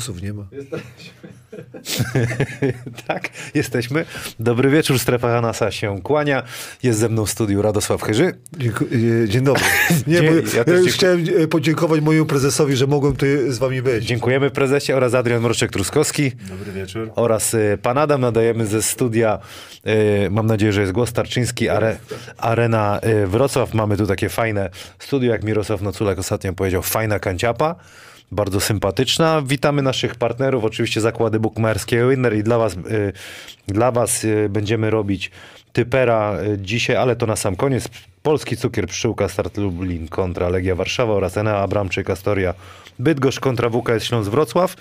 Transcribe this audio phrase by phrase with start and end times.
[0.00, 0.46] Głosów nie ma.
[3.06, 4.04] tak, jesteśmy.
[4.40, 6.42] Dobry wieczór, strefa Hanasa się kłania.
[6.82, 8.34] Jest ze mną w studiu Radosław Chyży.
[8.58, 9.62] Dziękuję, dzień dobry.
[10.06, 13.26] Nie, Dzień- bo ja ja, też już chciałem e, podziękować mojemu prezesowi, że mogłem tu
[13.48, 14.04] z wami być.
[14.04, 17.10] Dziękujemy prezesie oraz Adrian Mroczek-Truskowski Dobry wieczór.
[17.16, 18.20] oraz y, pan Adam.
[18.20, 19.38] Nadajemy ze studia,
[20.30, 21.96] mam nadzieję, że jest głos Tarczyński, are,
[22.38, 23.74] Arena Wrocław.
[23.74, 27.74] Mamy tu takie fajne studio, jak Mirosław Noculek ostatnio powiedział, fajna kanciapa.
[28.32, 29.42] Bardzo sympatyczna.
[29.46, 33.12] Witamy naszych partnerów, oczywiście zakłady bukmaerskie Winner i dla was, y,
[33.68, 35.30] dla was y, będziemy robić
[35.72, 37.88] typera y, dzisiaj, ale to na sam koniec.
[38.22, 42.54] Polski cukier pszczółka Start Lublin kontra Legia Warszawa oraz Enea Abramczyk Astoria
[42.98, 44.76] Bydgoszcz kontra WKS Śląsk Wrocław.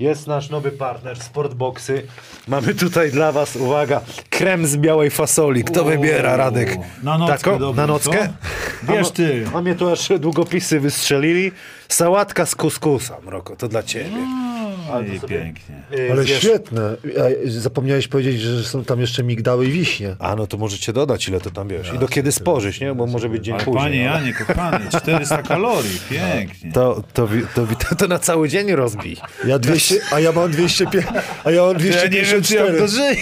[0.00, 2.06] Jest nasz nowy partner Sportboxy.
[2.48, 5.64] Mamy tutaj dla was, uwaga, krem z białej fasoli.
[5.64, 6.78] Kto wybiera, Radek?
[7.02, 8.28] Na nockę Na nockę?
[8.86, 8.92] co?
[8.92, 9.44] Wiesz ty.
[9.54, 11.52] A mnie tu aż długopisy wystrzelili.
[11.88, 14.16] Sałatka z kuskusa, Mroko, to dla ciebie.
[15.00, 15.82] I pięknie.
[15.90, 16.96] Yy, Ale wiesz- świetne.
[17.44, 20.16] Zapomniałeś powiedzieć, że są tam jeszcze migdały i wiśnie.
[20.18, 21.92] A no to możecie dodać, ile to tam wiesz.
[21.94, 22.94] I do kiedy spożyć, nie?
[22.94, 23.82] Bo może być dzień Ale później.
[23.84, 26.72] panie ale- Janie, kochany, 400 kalorii, pięknie.
[26.72, 29.16] To, to, to, to, to na cały dzień rozbij.
[29.46, 31.06] Ja 200, a ja mam 205,
[31.44, 32.88] a ja mam 254.
[32.88, 33.16] żyję.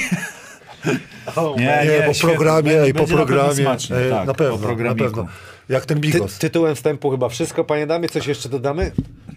[1.56, 2.20] Nie, Nie, po świetnie.
[2.36, 3.54] programie Będzie- i po programie.
[3.54, 5.04] smacznie, e, tak, na pewno, po na programiku.
[5.04, 5.26] pewno.
[5.68, 6.38] Jak ten Ty, bigos.
[6.38, 8.08] tytułem wstępu chyba wszystko, panie damie.
[8.08, 8.92] Coś jeszcze dodamy?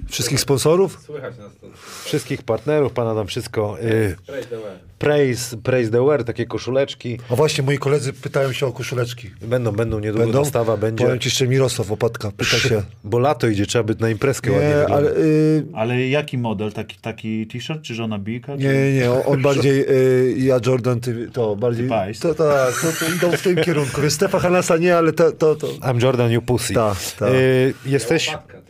[0.09, 0.99] Wszystkich sponsorów?
[1.05, 1.67] Słychać nas to.
[2.05, 3.77] Wszystkich partnerów, pana dam wszystko.
[3.81, 4.71] Y, Praise the way.
[4.99, 7.19] praise, praise the wear, takie koszuleczki.
[7.29, 9.31] A właśnie, moi koledzy pytają się o koszuleczki.
[9.41, 10.39] Będą, będą niedługo Będą?
[10.43, 11.03] dostawa będzie.
[11.05, 12.83] Powiem ci jeszcze Mirosław Opatka, pyta się.
[13.03, 15.11] Bo lato idzie, trzeba by na imprezkę ładnie Nie, wyglądać.
[15.15, 15.23] ale...
[15.25, 16.71] Y, Ale jaki model?
[16.73, 18.55] Taki, taki t-shirt czy żona Bika?
[18.55, 22.19] Nie, nie, nie, on, on bardziej, y, ja Jordan, ty, to bardziej, Ty Pajs.
[22.19, 25.55] to tak, to, to idą w tym kierunku, więc Stefa Hanasa nie, ale to, to,
[25.55, 25.67] to.
[25.67, 26.73] I'm Jordan, you pussy.
[26.73, 27.29] Tak, tak.
[27.33, 28.25] Y, jesteś...
[28.27, 28.62] Ty.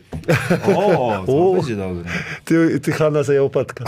[0.76, 1.54] O, to O.
[1.54, 2.04] będzie dobre.
[2.44, 3.84] ty, ty Hanasa, ja Opatka.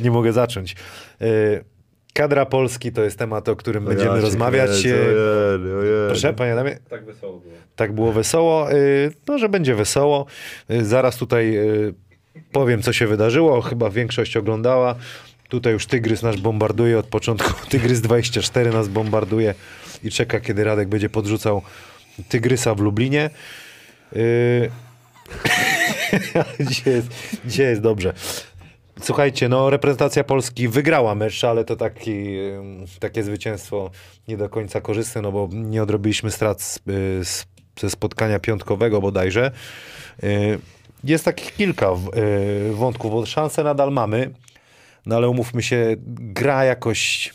[0.00, 0.76] Nie mogę zacząć.
[1.22, 1.64] Y,
[2.14, 4.86] kadra Polski to jest temat, o którym będziemy rozmawiać.
[4.86, 5.04] Y,
[6.08, 6.78] Proszę, panie Adamie.
[6.90, 7.54] Tak wesoło było.
[7.76, 8.72] Tak było wesoło.
[8.72, 10.26] Y, No, że będzie wesoło.
[10.70, 11.58] Y, Zaraz tutaj
[12.52, 13.60] powiem, co się wydarzyło.
[13.60, 14.94] Chyba większość oglądała.
[15.48, 17.52] Tutaj już Tygrys nasz bombarduje od początku.
[17.70, 19.54] Tygrys 24 nas bombarduje
[20.04, 21.62] i czeka, kiedy Radek będzie podrzucał
[22.28, 23.30] Tygrysa w Lublinie.
[24.16, 24.70] Y,
[26.70, 27.08] dzisiaj, jest,
[27.44, 28.12] dzisiaj jest dobrze.
[29.00, 33.90] Słuchajcie, no reprezentacja Polski wygrała mecz, ale to taki, ym, takie zwycięstwo
[34.28, 36.80] nie do końca korzystne, no bo nie odrobiliśmy strat z, y,
[37.24, 37.46] z,
[37.80, 39.50] ze spotkania piątkowego bodajże.
[40.24, 40.58] Y,
[41.04, 44.30] Jest takich kilka y, wątków, bo szanse nadal mamy,
[45.06, 47.34] no ale umówmy się, gra jakoś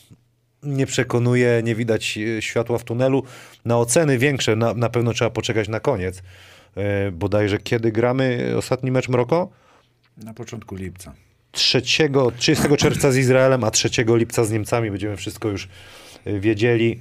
[0.64, 3.24] nie przekonuje, nie widać y, światła w tunelu.
[3.66, 6.18] Na oceny większe na, na pewno trzeba poczekać na koniec.
[7.08, 9.50] Y, Bodajże kiedy gramy ostatni mecz Mroko?
[10.18, 11.14] Na początku lipca.
[11.52, 11.82] 3,
[12.38, 14.92] 30 czerwca z Izraelem, a 3 lipca z Niemcami.
[14.92, 15.68] Będziemy wszystko już
[16.28, 17.00] y, wiedzieli.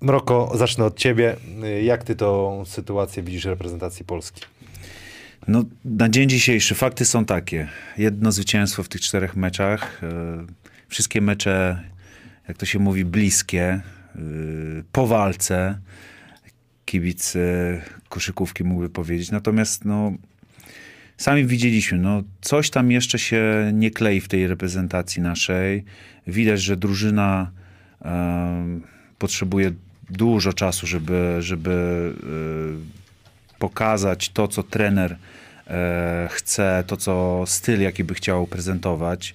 [0.00, 1.36] Mroko, zacznę od ciebie.
[1.82, 4.42] Jak ty tą sytuację widzisz reprezentacji Polski?
[5.48, 7.68] No, na dzień dzisiejszy fakty są takie.
[7.98, 10.00] Jedno zwycięstwo w tych czterech meczach.
[10.02, 10.46] e,
[10.88, 11.82] Wszystkie mecze,
[12.48, 13.62] jak to się mówi, bliskie.
[13.64, 13.82] e,
[14.92, 15.78] Po walce.
[16.84, 17.34] Kibic
[18.08, 19.30] koszykówki mógłby powiedzieć.
[19.30, 20.12] Natomiast no,
[21.16, 25.84] sami widzieliśmy, no, coś tam jeszcze się nie klei w tej reprezentacji naszej.
[26.26, 27.50] Widać, że drużyna
[28.02, 28.80] e,
[29.18, 29.72] potrzebuje
[30.10, 32.12] dużo czasu, żeby, żeby
[33.54, 35.16] e, pokazać to, co trener
[35.66, 39.34] e, chce, to, co styl, jaki by chciał prezentować,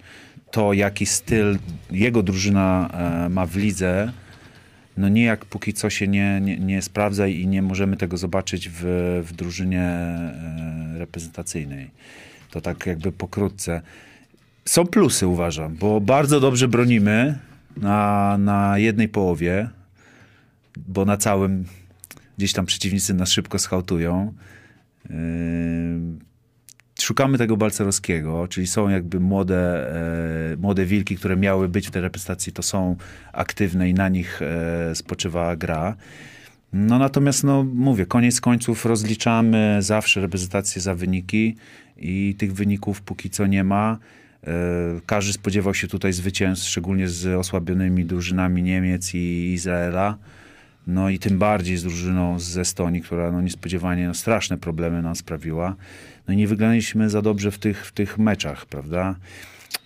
[0.56, 1.58] to, jaki styl
[1.92, 4.12] jego drużyna e, ma w lidze,
[4.98, 8.84] no nijak póki co się nie, nie, nie sprawdza i nie możemy tego zobaczyć w,
[9.26, 11.92] w drużynie e, reprezentacyjnej.
[12.52, 13.82] To tak jakby pokrótce.
[14.66, 17.38] Są plusy, uważam, bo bardzo dobrze bronimy
[17.78, 19.70] na, na jednej połowie,
[20.88, 21.66] bo na całym
[22.38, 24.34] gdzieś tam przeciwnicy nas szybko schautują.
[25.10, 25.16] Yy,
[27.00, 29.92] Szukamy tego Balcerowskiego, czyli są jakby młode,
[30.54, 32.96] e, młode wilki, które miały być w tej reprezentacji, to są
[33.34, 35.96] aktywne i na nich e, spoczywa gra.
[36.74, 41.56] No natomiast, no mówię, koniec końców rozliczamy zawsze reprezentację za wyniki
[41.98, 43.98] i tych wyników póki co nie ma.
[44.44, 44.52] E,
[45.06, 50.18] Każdy spodziewał się tutaj zwycięstw, szczególnie z osłabionymi drużynami Niemiec i Izraela.
[50.88, 55.16] No i tym bardziej z drużyną z Estonii, która no niespodziewanie no, straszne problemy nam
[55.16, 55.76] sprawiła.
[56.28, 59.16] No i nie wyglądaliśmy za dobrze w tych, w tych meczach, prawda?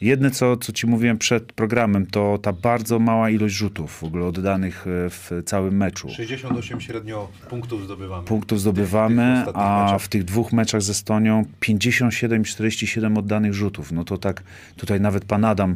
[0.01, 4.25] Jedne, co, co ci mówiłem przed programem, to ta bardzo mała ilość rzutów w ogóle
[4.25, 6.09] oddanych e, w całym meczu.
[6.09, 8.27] 68 średnio punktów zdobywamy.
[8.27, 10.01] Punktów zdobywamy, w tych ostatnich a meczach.
[10.01, 13.91] w tych dwóch meczach z Estonią 57-47 oddanych rzutów.
[13.91, 14.44] No to tak,
[14.77, 15.75] tutaj nawet pan Adam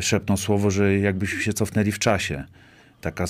[0.00, 2.44] szepnął słowo, że jakbyśmy się cofnęli w czasie.
[3.00, 3.26] Taka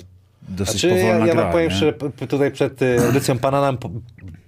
[0.49, 1.43] dosyć Znaczy, ja, powolna ja gra.
[1.43, 1.75] wam powiem nie?
[1.77, 1.93] szczerze,
[2.29, 3.91] tutaj przed y, audycją pana nam po-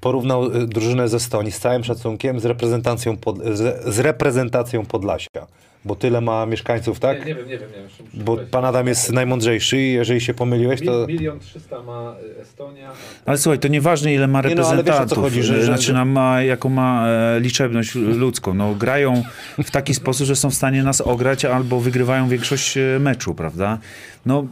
[0.00, 5.46] porównał y, drużynę ze Estonii z całym szacunkiem z reprezentacją, pod, z, z reprezentacją Podlasia.
[5.84, 7.18] Bo tyle ma mieszkańców, tak?
[7.20, 8.24] Nie, nie wiem, nie wiem, nie wiem.
[8.24, 11.06] Bo pan Adam jest najmądrzejszy i jeżeli się pomyliłeś, to...
[11.06, 12.90] Mil, milion trzysta ma y, Estonia.
[13.26, 15.54] Ale słuchaj, to nieważne ile ma Nie no, ale wiesz, o co reprezentantów, chodzi, że-
[15.60, 18.54] że- znaczy nam ma, jaką ma e, liczebność ludzką.
[18.54, 19.22] No, grają
[19.64, 23.78] w taki sposób, że są w stanie nas ograć albo wygrywają większość e, meczu, prawda?
[24.26, 24.46] No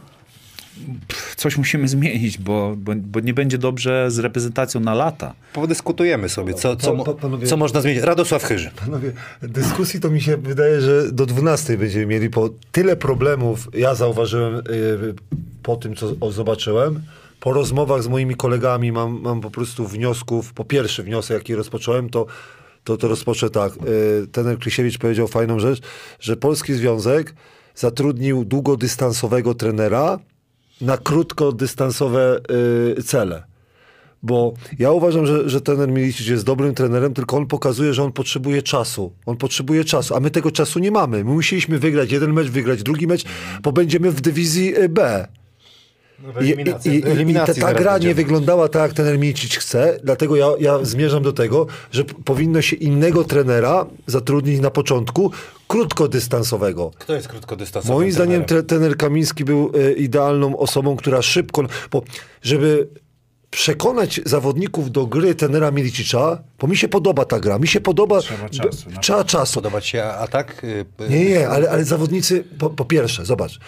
[1.35, 5.33] coś musimy zmienić, bo, bo, bo nie będzie dobrze z reprezentacją na lata.
[5.53, 8.03] Podyskutujemy sobie, co, co, Pa- pa- panowie- co można zmienić.
[8.03, 8.71] Radosław Chyży.
[8.85, 13.95] Panowie, dyskusji to mi się wydaje, że do 12 będziemy mieli, bo tyle problemów ja
[13.95, 14.61] zauważyłem y,
[15.63, 17.01] po tym, co zobaczyłem.
[17.39, 20.53] Po rozmowach z moimi kolegami mam, mam po prostu wniosków.
[20.53, 22.25] Po pierwszy wniosek, jaki rozpocząłem, to,
[22.83, 23.73] to, to rozpoczę tak.
[24.23, 25.81] Y, Tener Krysiewicz powiedział fajną rzecz,
[26.19, 27.33] że Polski Związek
[27.75, 30.19] zatrudnił długodystansowego trenera
[30.81, 32.39] na krótkodystansowe
[32.97, 33.43] y, cele.
[34.23, 38.11] Bo ja uważam, że, że trener Milicic jest dobrym trenerem, tylko on pokazuje, że on
[38.11, 39.13] potrzebuje czasu.
[39.25, 41.23] On potrzebuje czasu, a my tego czasu nie mamy.
[41.23, 43.25] My musieliśmy wygrać jeden mecz, wygrać drugi mecz,
[43.63, 45.27] bo będziemy w dywizji y, B.
[46.41, 49.99] I, i, i, i eliminacji ta, ta gra nie wyglądała tak, jak trener Milicic chce,
[50.03, 55.31] dlatego ja, ja zmierzam do tego, że powinno się innego trenera zatrudnić na początku,
[55.67, 56.91] krótkodystansowego.
[56.99, 57.93] Kto jest krótkodystansowy?
[57.93, 62.01] Moim zdaniem tre, trener Kamiński był e, idealną osobą, która szybko, bo
[62.41, 62.87] żeby
[63.49, 68.21] przekonać zawodników do gry trenera Milicicza, bo mi się podoba ta gra, mi się podoba...
[68.21, 69.55] Trzeba czasu, na Trzeba czasu.
[69.55, 70.63] Podobać się atak?
[70.63, 73.59] Y, y, Nie, nie, ale, ale zawodnicy, po, po pierwsze, zobacz,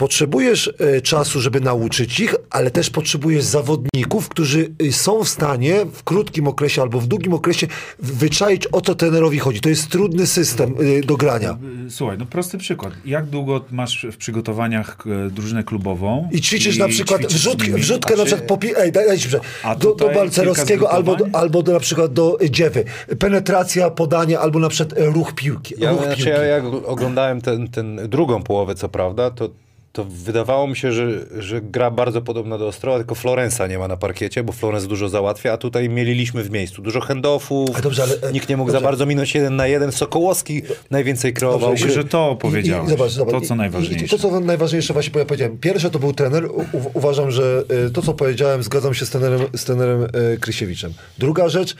[0.00, 5.74] potrzebujesz e, czasu, żeby nauczyć ich, ale też potrzebujesz zawodników, którzy y, są w stanie
[5.92, 7.66] w krótkim okresie albo w długim okresie
[7.98, 9.60] wyczaić, o co trenerowi chodzi.
[9.60, 11.58] To jest trudny system y, do grania.
[11.86, 12.92] Y, Słuchaj, no prosty przykład.
[13.04, 14.96] Jak długo masz w przygotowaniach
[15.30, 16.28] drużynę klubową?
[16.32, 17.80] I ćwiczysz na przykład ćwiczysz z wrzut, nimi?
[17.80, 19.18] wrzutkę na przykład po, pi- ej, daj, daj.
[19.62, 22.84] A do, do Balcerowskiego albo, albo do, na przykład do dziewy.
[23.18, 25.74] Penetracja, podanie albo na przykład e, ruch piłki.
[25.78, 26.30] Ja, ruch znaczy, piłki.
[26.30, 29.48] ja jak oglądałem ten, ten drugą połowę, co prawda, to,
[29.92, 33.88] to wydawało mi się, że, że gra bardzo podobna do Ostrowa, tylko Florensa nie ma
[33.88, 36.82] na parkiecie, bo Florens dużo załatwia, a tutaj mieliliśmy w miejscu.
[36.82, 38.80] Dużo handoffów, dobrze, ale- nikt nie mógł dobrze.
[38.80, 39.92] za bardzo minąć jeden na jeden.
[39.92, 41.70] Sokołowski najwięcej kreował.
[41.70, 41.94] Dobrze, gry.
[41.94, 42.86] że to I- powiedziałeś.
[42.86, 44.04] I, zobacz, zobacz, To, co i- najważniejsze.
[44.04, 45.58] I, to, co najważniejsze właśnie, bo ja powiedziałem.
[45.58, 46.44] Pierwsze to był trener.
[46.46, 50.02] U, uważam, że y, to, co powiedziałem, zgadzam się z trenerem, z trenerem
[50.34, 50.92] y, Krysiewiczem.
[51.18, 51.76] Druga rzecz,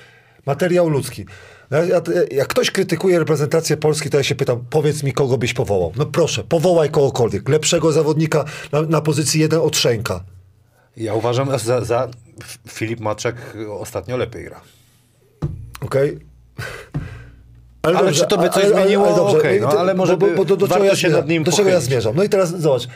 [0.46, 1.24] materiał ludzki.
[1.70, 1.80] Ja,
[2.30, 5.92] jak ktoś krytykuje reprezentację Polski, to ja się pytam, powiedz mi, kogo byś powołał.
[5.96, 7.48] No proszę, powołaj kogokolwiek.
[7.48, 10.24] Lepszego zawodnika na, na pozycji jeden od Szenka.
[10.96, 12.08] Ja uważam, że za, za
[12.68, 13.36] Filip Maczek
[13.78, 14.60] ostatnio lepiej gra.
[15.80, 16.18] Okej?
[17.82, 19.28] Ale czy to by coś zmieniło?
[19.38, 21.20] Okej, no, ale może by do, do, warto czego ja się zmierzam?
[21.20, 22.16] nad nim do czego ja zmierzam?
[22.16, 22.88] No i teraz zobacz.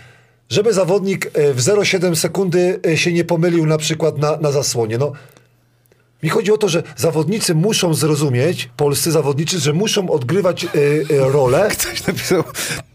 [0.49, 4.99] Żeby zawodnik e, w 0,7 sekundy e, się nie pomylił na przykład na, na zasłonie.
[4.99, 5.13] No,
[6.25, 11.33] mi chodzi o to, że zawodnicy muszą zrozumieć, polscy zawodnicy, że muszą odgrywać e, e,
[11.33, 11.69] rolę.
[11.79, 12.45] Ktoś napisał,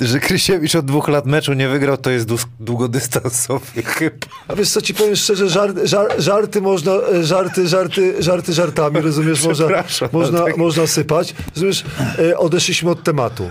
[0.01, 2.27] że Krysiewicz od dwóch lat meczu nie wygrał, to jest
[2.59, 4.15] długodystansowy chyba.
[4.47, 9.01] A wiesz co, ci powiem szczerze, żart, żar, żarty można, e, żarty, żarty, żarty żartami,
[9.01, 9.67] rozumiesz, można,
[10.11, 11.35] można, tak- można sypać.
[11.55, 11.83] Rozumiesz,
[12.19, 13.49] e, odeszliśmy od tematu.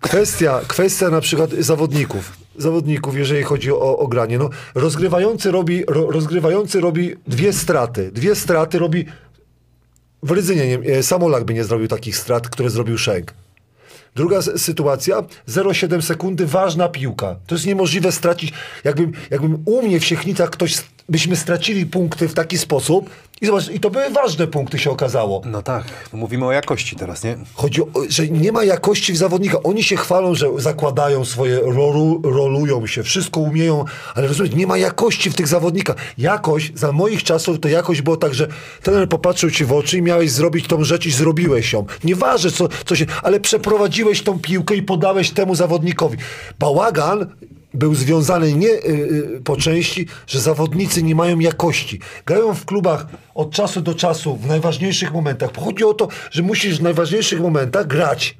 [0.00, 2.32] Kwestia, kwestia na przykład zawodników.
[2.58, 4.38] Zawodników, jeżeli chodzi o, o granie.
[4.38, 8.12] No, rozgrywający, robi, ro, rozgrywający robi dwie straty.
[8.12, 9.06] Dwie straty robi...
[10.22, 13.34] W Rydzynie nie, e, Samolak by nie zrobił takich strat, które zrobił Szenk.
[14.14, 17.36] Druga sytuacja, 0,7 sekundy, ważna piłka.
[17.46, 18.52] To jest niemożliwe stracić.
[18.84, 20.76] Jakbym, jakbym u mnie w Siechnicach ktoś,
[21.08, 23.10] byśmy stracili punkty w taki sposób
[23.40, 25.42] i zobacz, i to były ważne punkty się okazało.
[25.46, 27.38] No tak, mówimy o jakości teraz, nie?
[27.54, 29.62] Chodzi o, że nie ma jakości w zawodnika.
[29.62, 33.84] Oni się chwalą, że zakładają swoje, rolu, rolują się, wszystko umieją,
[34.14, 35.96] ale rozumiesz, nie ma jakości w tych zawodnikach.
[36.18, 38.48] Jakość, za moich czasów to jakość było tak, że
[38.82, 41.86] trener popatrzył ci w oczy i miałeś zrobić tą rzecz i zrobiłeś ją.
[42.04, 46.18] Nieważne co, co się, ale przeprowadziłeś tą piłkę i podałeś temu zawodnikowi.
[46.58, 47.26] Bałagan
[47.78, 48.76] był związany nie y,
[49.36, 52.00] y, po części, że zawodnicy nie mają jakości.
[52.26, 55.50] Grają w klubach od czasu do czasu, w najważniejszych momentach.
[55.64, 58.38] Chodzi o to, że musisz w najważniejszych momentach grać.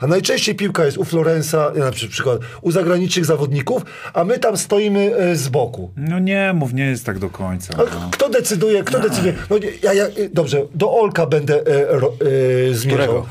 [0.00, 3.82] A najczęściej piłka jest u Florensa, na przy- przykład u zagranicznych zawodników,
[4.14, 5.90] a my tam stoimy y, z boku.
[5.96, 7.74] No nie mów, nie jest tak do końca.
[7.74, 8.08] A No.
[8.12, 8.84] Kto decyduje?
[8.84, 9.34] Kto decyduje?
[9.50, 12.12] No, ja, ja, y, dobrze, do Olka będę e, ro,
[12.70, 13.04] e, zmierzał.
[13.04, 13.26] Którego?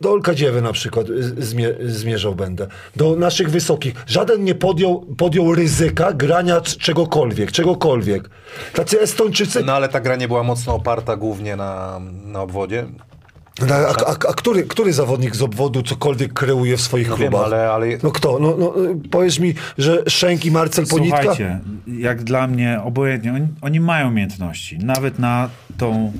[0.00, 2.66] Do Olkadziewy na przykład y, zmie, zmierzał będę.
[2.96, 3.94] Do naszych wysokich.
[4.06, 8.30] Żaden nie podjął, podjął ryzyka grania czegokolwiek, czegokolwiek.
[8.74, 9.64] Tacy Estończycy...
[9.64, 12.86] No ale ta gra nie była mocno oparta głównie na, na obwodzie.
[13.68, 17.28] No, a, a, a który, który zawodnik z obwodu cokolwiek kreuje w swoich No wiem,
[17.30, 17.46] klubach?
[17.52, 18.38] ale- ale- No kto?
[18.40, 18.74] No, no,
[19.10, 21.18] powiesz mi, że Szenk i Marcel Ponitka?
[21.22, 25.48] Słuchajcie, jak dla mnie obojętnie, oni, oni mają umiejętności, nawet na,
[25.78, 26.12] tą,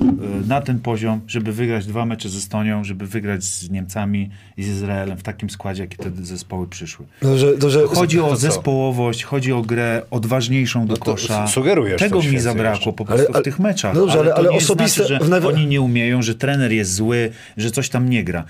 [0.44, 4.62] y, na ten poziom, żeby wygrać dwa mecze z Estonią, żeby wygrać z Niemcami i
[4.62, 7.06] z Izraelem w takim składzie, jakie te zespoły przyszły.
[7.22, 11.46] No, że, to, że, Chodzi o zespołowość, chodzi o grę odważniejszą do to kosza.
[11.46, 12.92] sugerujesz Tego mi zabrakło jeszcze.
[12.92, 13.94] po prostu Ale- ale- w tych meczach.
[13.94, 16.72] no dobrze, ale- to ale nie osobiste Znaczy, w że oni nie umieją, że trener
[16.72, 17.25] jest zły,
[17.56, 18.44] że coś tam nie gra.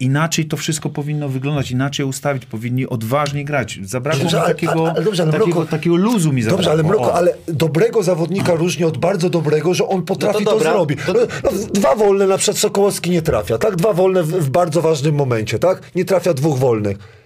[0.00, 3.78] Inaczej to wszystko powinno wyglądać, inaczej ustawić, powinni odważnie grać.
[3.82, 6.56] Zabrakło Dobrze, mi takiego, ale dobrze, ale takiego, Mroko- takiego luzu mi zabrakło.
[6.58, 7.14] Dobrze, ale Mroko, O.
[7.14, 10.98] ale dobrego zawodnika różni od bardzo dobrego, że on potrafi to, dobra, zrobić.
[11.06, 13.76] to- No, no, dwa wolne na przykład Sokołowski nie trafia, tak?
[13.76, 15.82] Dwa wolne w, w bardzo ważnym momencie, tak?
[15.94, 17.19] Nie trafia dwóch wolnych.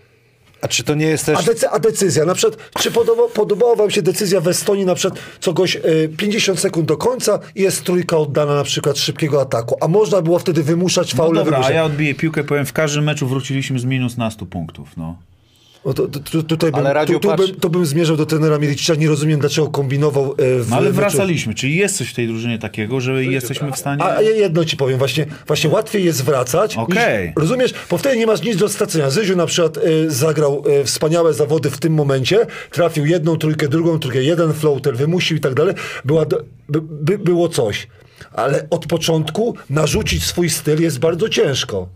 [0.65, 1.39] A czy to nie jest też...
[1.39, 4.95] A, decy- a decyzja, na przykład, czy podoba, podobała wam się decyzja w Estonii, na
[4.95, 9.41] przykład, co goś y, 50 sekund do końca i jest trójka oddana na przykład szybkiego
[9.41, 11.75] ataku, a można było wtedy wymuszać No faule, dobra, a wymuszać.
[11.77, 14.89] ja odbiję piłkę, powiem, w każdym meczu wróciliśmy z minus na 100 punktów.
[14.97, 15.17] No.
[15.87, 18.27] No to, to, tu- tutaj bym, Ale tu, tu, patrz- bym, to bym zmierzał do
[18.27, 22.09] trenera Milicicza, nie rozumiem dlaczego kombinował y, w No ale meczu- wracaliśmy, czyli jest coś
[22.09, 24.05] w tej drużynie takiego, że jesteśmy w stanie...
[24.05, 26.77] A ja jedno ci powiem, właśnie, właśnie łatwiej jest wracać.
[26.77, 27.27] Okej.
[27.27, 27.75] Niż, rozumiesz?
[27.91, 29.11] Bo wtedy nie masz nic do stracenia.
[29.11, 33.99] Zyziu na przykład y, zagrał y, wspaniałe zawody w tym momencie, trafił jedną trójkę, drugą
[33.99, 35.75] trójkę, jeden floater, wymusił i tak dalej.
[36.05, 36.27] Była,
[36.69, 37.87] by, by, było coś.
[38.33, 41.89] Ale od początku narzucić swój styl jest bardzo ciężko.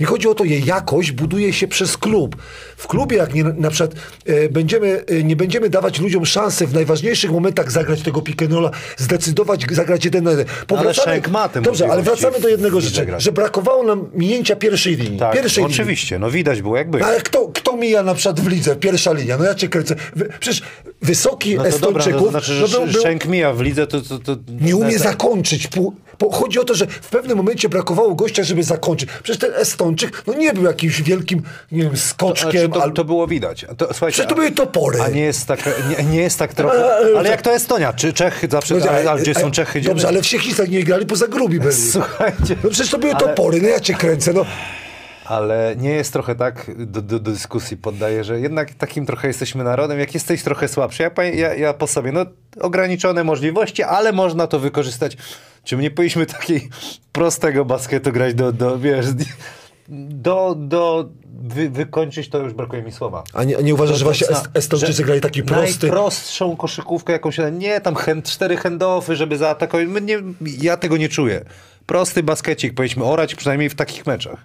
[0.00, 2.36] Mi chodzi o to, je jakość buduje się przez klub.
[2.76, 3.94] W klubie, jak nie, na przykład
[4.26, 9.66] e, będziemy, e, nie będziemy dawać ludziom szansy w najważniejszych momentach zagrać tego rolla, zdecydować,
[9.70, 10.46] zagrać jeden na jeden.
[10.66, 15.18] Powracamy- ma te Dobrze, ale wracamy do jednego rzeczy, że brakowało nam minięcia pierwszej linii.
[15.18, 15.74] Tak, pierwszej linii.
[15.80, 17.04] oczywiście, no widać było jakby.
[17.04, 19.38] Ale kto, kto mija na przykład w lidze, pierwsza linia?
[19.38, 19.96] No ja cię kręcę.
[20.40, 20.62] Przecież
[21.02, 22.20] wysoki No Estończyków...
[22.20, 24.00] no to znaczy, że no był- Szenk mija w lidze, to...
[24.00, 25.66] to, to nie umie zakończyć.
[25.66, 29.08] Pół, bo chodzi o to, że w pewnym momencie brakowało gościa, żeby zakończyć.
[29.22, 29.52] Przecież ten
[30.26, 32.72] No nie był jakimś wielkim, nie wiem, Znaczy, skoczkiem.
[32.72, 33.66] to, al- to było widać.
[33.76, 35.00] To, słuchajcie, Przecież to były topory.
[35.02, 36.84] A nie jest tak, nie, nie jest tak trochę...
[36.84, 37.92] A, ale- Ale jak to Estonia?
[37.92, 38.74] Czy Czechy zawsze...
[38.74, 39.80] No, ale, ale gdzie są Czechy?
[39.80, 41.74] Gdzie Dobrze, ale w Siechnicach nie grali, poza grubi byli.
[41.74, 42.56] Słuchajcie...
[42.64, 44.44] No przecież to były ale- topory, no ja cię kręcę, no.
[45.24, 49.64] Ale nie jest trochę tak, do, do, do dyskusji poddaję, że jednak takim trochę jesteśmy
[49.64, 51.02] narodem, jak jesteś trochę słabszy.
[51.02, 52.26] Ja, pa- ja, ja po sobie, no
[52.60, 55.16] ograniczone możliwości, ale można to wykorzystać.
[55.64, 56.68] Czy my nie powinniśmy takiej
[57.12, 59.06] prostego basketu grać do, do wiesz,
[59.88, 61.08] do, do
[61.42, 63.24] wy, wykończyć, to już brakuje mi słowa.
[63.32, 65.86] A nie, a nie uważasz, że właśnie Est- Estończycy grali taki prosty?
[65.86, 67.50] Najprostszą koszykówkę, jaką się da.
[67.50, 69.86] Nie, tam hand, cztery handoffy, żeby zaatakować.
[70.02, 70.18] Nie,
[70.60, 71.44] ja tego nie czuję.
[71.86, 74.44] Prosty baskecik, powinniśmy orać przynajmniej w takich meczach.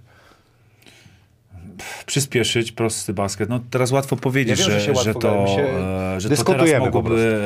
[2.10, 3.50] Przyspieszyć, prosty basket.
[3.50, 6.44] No teraz łatwo powiedzieć, Ja wiem, że że, się że, łatwo to, e, że to
[6.44, 7.42] teraz mogłoby,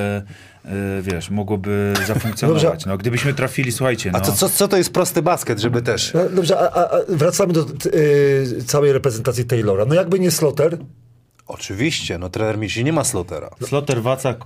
[0.65, 2.85] e, e, wiesz, mogłoby zafunkcjonować.
[2.85, 6.13] No, gdybyśmy trafili, słuchajcie, no, A co, co, co to jest prosty basket, żeby też...
[6.13, 9.85] No, dobrze, a, a, wracamy do t, y, całej reprezentacji Taylora.
[9.85, 10.77] No jakby nie Sloter,
[11.47, 13.49] Oczywiście, no trener Mici nie ma slotera.
[13.65, 14.37] Flotter, Wacak,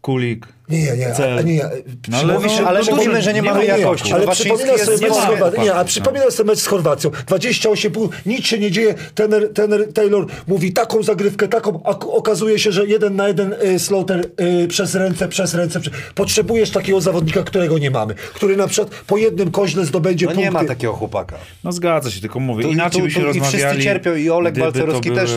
[0.00, 1.12] Kulik, Nie, nie, nie.
[1.12, 1.38] Cel.
[1.38, 1.68] A, nie, nie.
[2.08, 4.12] No, ale Mówisz, no, ale no, mówimy, że nie nie mamy jakości.
[4.12, 5.62] Ale jest sobie mecz z Chorwacją.
[5.62, 7.10] Nie, a chłopaków, przypominam sobie mecz z Chorwacją.
[7.26, 8.94] 28 pół, nic się nie dzieje.
[9.14, 13.78] Tener, tener Taylor mówi taką zagrywkę, taką, a okazuje się, że jeden na jeden y,
[13.78, 14.26] Slaughter
[14.64, 15.80] y, przez ręce, przez ręce.
[15.80, 15.90] Prze...
[16.14, 18.14] Potrzebujesz takiego zawodnika, którego nie mamy.
[18.14, 20.44] Który na przykład po jednym koźle zdobędzie No punkty.
[20.44, 21.36] nie ma takiego chłopaka.
[21.64, 23.82] No zgadza się, tylko mówię, Tu- inaczej tu- byśmy tu i wszyscy rozmawiali.
[23.84, 25.30] cierpią, i Olek to Balcerowski też.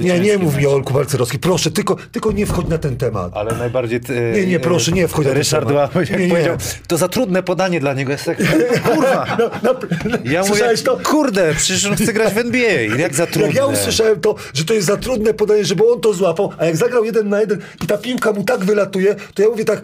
[0.00, 1.38] Nie, nie mów mi o Olku Walcerowski.
[1.38, 3.32] Proszę, tylko, tylko nie wchodź na ten temat.
[3.34, 3.97] Ale najbardziej...
[4.00, 5.68] Ty, Nie, nie, proszę, nie wchodź Ryszard
[6.10, 6.28] Nie, nie.
[6.28, 8.12] powiedział, to za trudne podanie dla niego.
[8.12, 8.38] Jest tak,
[8.94, 9.26] kurwa.
[9.38, 9.74] No, no,
[10.24, 10.98] Ja mówię, słyszałeś to?
[11.04, 12.80] kurde, przecież on chce grać w NBA.
[12.98, 13.46] Jak za trudne.
[13.46, 16.64] Jak ja usłyszałem to, że to jest za trudne podanie, żeby on to złapał, a
[16.64, 19.80] jak zagrał jeden na jeden i ta piłka mu tak wylatuje, to ja mówię tak,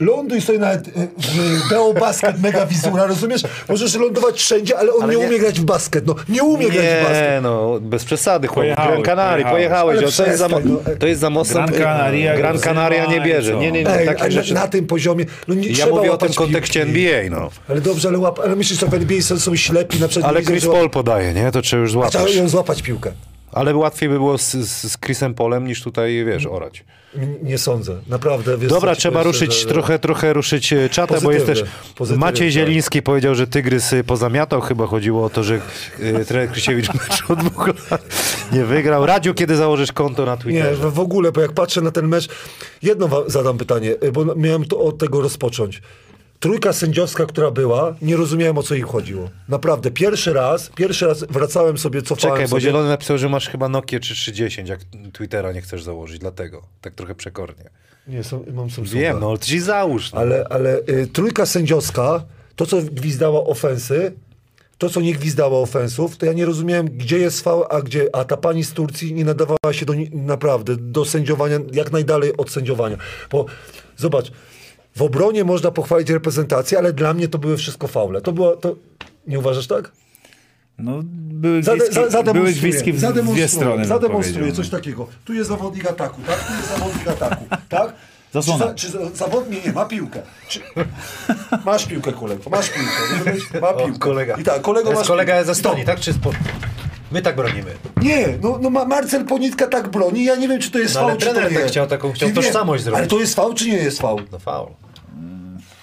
[0.00, 3.42] ląduj sobie nawet e, w Beo Basket Mega Wizura, rozumiesz?
[3.68, 6.14] Możesz lądować wszędzie, ale on Ale nie, nie- umie grać w basket, no.
[6.28, 7.30] Nie umie grać w basket.
[7.34, 8.64] Nie, no, bez przesady, chłop.
[8.76, 9.98] Gran Canaria, pojechałeś.
[9.98, 10.18] pojechałeś.
[10.18, 10.60] No, to, jest za, no.
[10.98, 11.54] to jest za mocno.
[11.54, 13.49] Gran Canaria Gran Canaria nie bierze.
[13.52, 13.60] Co?
[13.60, 13.94] Nie, nie, nie.
[13.98, 14.54] Ej, takie rzeczy.
[14.54, 17.00] na tym poziomie, no nie Ja trzeba mówię o tym kontekście piłki.
[17.06, 17.50] NBA, no.
[17.68, 20.62] Ale dobrze, ale, łap, ale myślisz, że w NBA są, ślepi, na przykład Ale Chris
[20.64, 21.50] że- Paul podaje, nie?
[21.52, 22.34] To trzeba już Trzeba złapać.
[22.34, 23.12] ją złapać piłkę.
[23.52, 26.84] Ale łatwiej by było z, z, Chrisem Polem niż tutaj, wiesz, orać.
[27.16, 28.58] N- Nie sądzę, naprawdę.
[28.58, 31.64] Wiesz, Dobra, trzeba ruszyć że- trochę, trochę ruszyć e, czatę, bo jest też
[31.96, 32.52] pozytywnie, Maciej tak.
[32.52, 34.60] Zieliński powiedział, że Tygrys y, pozamiatał.
[34.60, 35.60] Chyba chodziło o to, że
[36.00, 38.02] y, trener Krysiewicz mecz od dwóch lat
[38.52, 39.06] nie wygrał.
[39.06, 40.90] Radziu, kiedy założysz konto na Nie, Twitterze?
[40.90, 42.28] w w ogóle, bo jak patrzę na ten mecz,
[42.82, 45.82] jedno zadam pytanie, bo miałem to od tego rozpocząć.
[46.40, 49.30] Trójka sędziowska, która była, nie rozumiałem o co im chodziło.
[49.48, 52.60] Naprawdę, pierwszy raz, pierwszy raz wracałem sobie, cofałem Czekaj, bo sobie.
[52.60, 54.80] Zielony napisał, że masz chyba Nokia czy 310, jak
[55.12, 56.62] Twittera nie chcesz założyć, dlatego.
[56.80, 57.64] Tak trochę przekornie.
[58.06, 59.00] Nie, są, mam Samsunga.
[59.00, 60.12] Wiem, no ale ci załóż.
[60.12, 60.20] No.
[60.20, 62.24] Ale, ale y, trójka sędziowska,
[62.56, 64.12] to co gwizdała ofensy,
[64.78, 68.24] to co nie gwizdała ofensów, to ja nie rozumiałem, gdzie jest V, a gdzie, a
[68.24, 72.96] ta pani z Turcji nie nadawała się do, naprawdę do sędziowania, jak najdalej od sędziowania.
[73.30, 73.46] Bo
[73.96, 74.32] zobacz,
[75.00, 78.20] w obronie można pochwalić reprezentację, ale dla mnie to były wszystko faule.
[78.20, 78.76] To było, to,
[79.26, 79.92] nie uważasz tak?
[80.78, 83.76] No, były gwizdki, za, były zademonstruję, gwizdki w dwie zademonstruję, strony.
[83.76, 85.06] bym Zademonstruję coś takiego.
[85.24, 86.46] Tu jest zawodnik ataku, tak?
[86.46, 87.92] Tu jest zawodnik ataku, tak?
[88.32, 88.74] Zasłona.
[88.74, 90.22] Czy, za, czy za, zawodnik nie ma piłkę?
[90.48, 90.60] Czy,
[91.64, 93.60] masz piłkę, kolego, masz piłkę.
[93.60, 93.98] Ma piłkę.
[93.98, 94.36] kolega.
[94.36, 95.44] I tak, kolego masz kolega piłkę.
[95.46, 96.00] ze Estonii, to- tak?
[96.00, 96.30] Czy spo...
[97.12, 97.70] My tak bronimy.
[98.02, 101.00] Nie, no, no ma- Marcel Ponitka tak broni, ja nie wiem, czy to jest No,
[101.00, 101.56] ale fał, czy to nie.
[101.56, 102.98] tak chciał taką- chciał Nie wiem, tożsamość zrobić.
[102.98, 104.20] Ale to jest fał, czy nie jest fał?
[104.32, 104.68] No faul.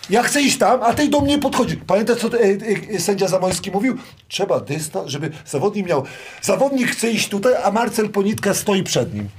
[0.09, 1.77] Ja chcę iść tam, a tej do mnie podchodzi.
[1.77, 2.57] Pamiętasz, co e,
[2.95, 3.97] e, sędzia Zamoński mówił?
[4.27, 6.03] Trzeba dystans, żeby zawodnik miał...
[6.41, 9.29] Zawodnik chce iść tutaj, a Marcel Ponitka stoi przed nim.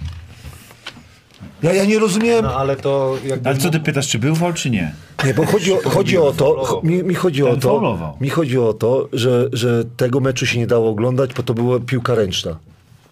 [1.62, 2.44] Ja, ja nie rozumiałem...
[2.44, 3.48] No ale to jakby...
[3.48, 4.92] Ale co ty pytasz, czy był fał, czy nie?
[5.24, 8.72] Nie, bo chodzi o, chodzi o to, mi, mi chodzi o to, mi chodzi o
[8.72, 12.58] to, że, że tego meczu się nie dało oglądać, bo to była piłka ręczna.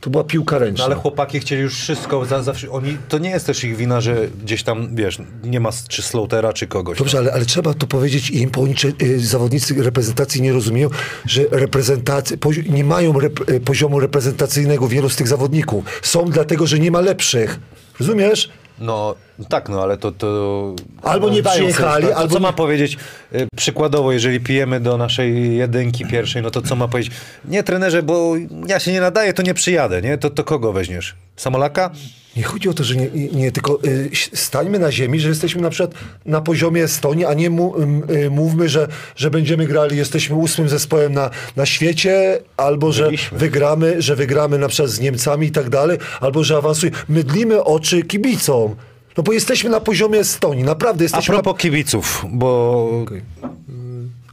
[0.07, 0.85] To była piłka No ręczna.
[0.85, 4.29] ale chłopaki chcieli już wszystko, za, zawsze, oni, to nie jest też ich wina, że
[4.43, 6.99] gdzieś tam, wiesz, nie ma czy Slaughtera, czy kogoś.
[6.99, 10.89] Dobrze, ale, ale trzeba to powiedzieć im, bo oni, y, zawodnicy reprezentacji nie rozumieją,
[11.27, 12.39] że reprezentacy,
[12.69, 15.85] nie mają rep, y, poziomu reprezentacyjnego wielu z tych zawodników.
[16.03, 17.61] Są dlatego, że nie ma lepszych.
[18.01, 18.49] Rozumiesz?
[18.79, 19.15] No
[19.49, 20.13] tak, no ale to...
[20.13, 22.97] to Albo nie przyjechali, albo co ma powiedzieć?
[23.35, 27.13] y, Przykładowo, jeżeli pijemy do naszej jedynki pierwszej, no to co ma powiedzieć?
[27.45, 28.35] Nie, trenerze, bo
[28.67, 30.19] ja się nie nadaję, to nie przyjadę, nie?
[30.19, 31.15] To, to kogo weźmiesz?
[31.37, 31.91] Samolaka?
[32.37, 35.71] Nie chodzi o to, że nie, nie tylko y, stańmy na ziemi, że jesteśmy na
[35.71, 35.95] przykład
[36.27, 37.75] na poziomie Estonii, a nie mu,
[38.11, 43.39] y, mówmy, że, że będziemy grali, jesteśmy ósmym zespołem na, na świecie, albo że Byliśmy.
[43.39, 46.99] wygramy, że wygramy na przykład z Niemcami i tak dalej, albo że awansujemy.
[47.09, 48.77] Mydlimy oczy kibicom.
[49.17, 53.86] No bo jesteśmy na poziomie Estonii, naprawdę A jesteśmy propos kibiców, bo na...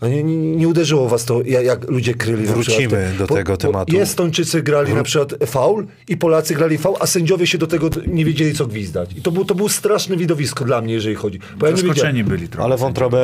[0.03, 3.93] A nie, nie, nie uderzyło was to, jak, jak ludzie kryli Wrócimy do tego tematu.
[3.93, 7.89] Bo Estończycy grali na przykład faul i Polacy grali faul, a sędziowie się do tego
[8.07, 9.13] nie wiedzieli co gwizdać.
[9.17, 11.39] I to był, to był straszne widowisko dla mnie, jeżeli chodzi.
[11.57, 12.65] Bo ja byli trochę.
[12.65, 13.19] ale wątrobę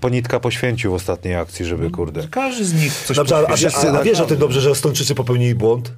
[0.00, 2.28] Ponitka poświęcił w ostatniej akcji, żeby kurde.
[2.30, 5.14] Każdy z nich coś Dobrze, a, a, a, a wiesz o tym dobrze, że Estończycy
[5.14, 5.92] popełnili błąd?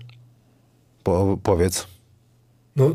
[1.03, 1.87] Po, powiedz.
[2.77, 2.95] No,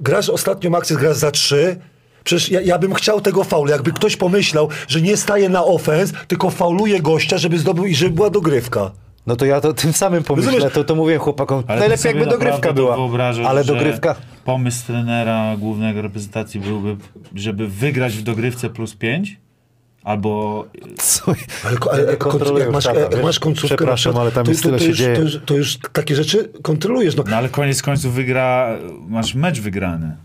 [0.00, 1.76] grasz ostatnią akcję, grasz za trzy.
[2.24, 3.70] Przecież ja, ja bym chciał tego faulu.
[3.70, 8.14] Jakby ktoś pomyślał, że nie staje na ofens, tylko fauluje gościa, żeby zdobył i żeby
[8.14, 8.90] była dogrywka.
[9.26, 10.74] No to ja to tym samym pomyślę, Rozumiesz?
[10.74, 13.72] to, to mówię chłopakom, Ale ty najlepiej sobie jakby dogrywka naprawdę była, wyobrażasz, ale że
[13.72, 14.14] dogrywka...
[14.44, 16.96] Pomysł trenera głównego reprezentacji byłby,
[17.34, 19.36] żeby wygrać w dogrywce plus 5?
[20.04, 20.64] Albo
[20.98, 21.34] Co?
[21.64, 23.24] Ale, ko- ale jak masz, czata, jak wiesz?
[23.24, 23.74] masz końcówkę...
[23.74, 25.16] na Przepraszam, przykład, ale tam to, jest to, tyle to się już, dzieje.
[25.16, 27.16] To już, to już takie rzeczy kontrolujesz.
[27.16, 27.24] No.
[27.30, 30.16] No ale koniec końców wygra, masz mecz wygrany.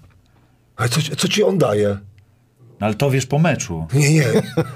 [0.77, 1.97] Ale co, co ci on daje?
[2.79, 3.87] No ale to wiesz po meczu.
[3.93, 4.25] Nie, nie.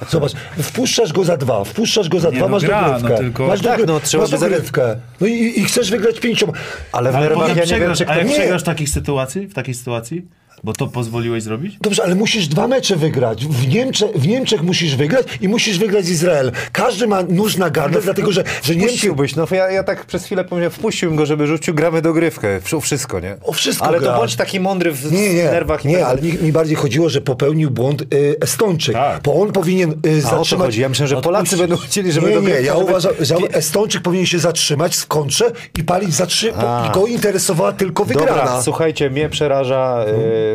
[0.10, 3.10] Zobacz, wpuszczasz go za dwa, wpuszczasz go za Nie, dwa, no masz gra, dogrywkę.
[3.14, 4.96] no tylko- Masz, Tak, no, trzeba masz dogrywkę.
[5.22, 6.54] No i, i chcesz wygrać pięcioma.
[6.92, 8.34] Ale w Ale nerwach potem ja nie wiem, przegrasz, czy a jak Nie.
[8.34, 10.28] przegrasz w takiej sytuacji, w takiej sytuacji,
[10.64, 11.78] bo to pozwoliłeś zrobić?
[11.82, 13.46] Dobrze, ale musisz dwa mecze wygrać.
[13.46, 16.54] W, Niemcze, w Niemczech musisz wygrać i musisz wygrać z Izraelem.
[16.72, 18.88] Każdy ma nóż na gardle, dlatego że, że Niemcy...
[18.92, 22.82] Wpuściłbyś, no ja, ja tak przez chwilę pomyślałem, wpuściłbym go, żeby rzucił, gramy dogrywkę, o
[22.82, 23.36] wszystko, nie?
[23.44, 24.14] O wszystko Ale gra.
[24.14, 25.86] to bądź taki mądry w Nie, nie, nerwach.
[25.86, 28.94] nie, tak ale mi, mi bardziej chodziło, że popełnił błąd y, Estończyk.
[28.96, 29.22] Tak.
[29.24, 29.96] Bo on powinien y,
[30.26, 30.66] A o to zatrzymać...
[30.66, 34.02] chodzi, ja myślę, że Polacy będą chcieli, żeby Nie, nie, ja żeby- uważam, że Estończyk
[34.02, 36.92] powinien się zatrzymać w kontrze i palić za trzy, bo A.
[36.94, 38.32] go interesowała tylko wygrana.
[38.38, 40.06] Dobra, słuchajcie, mnie przeraża.
[40.08, 40.51] e,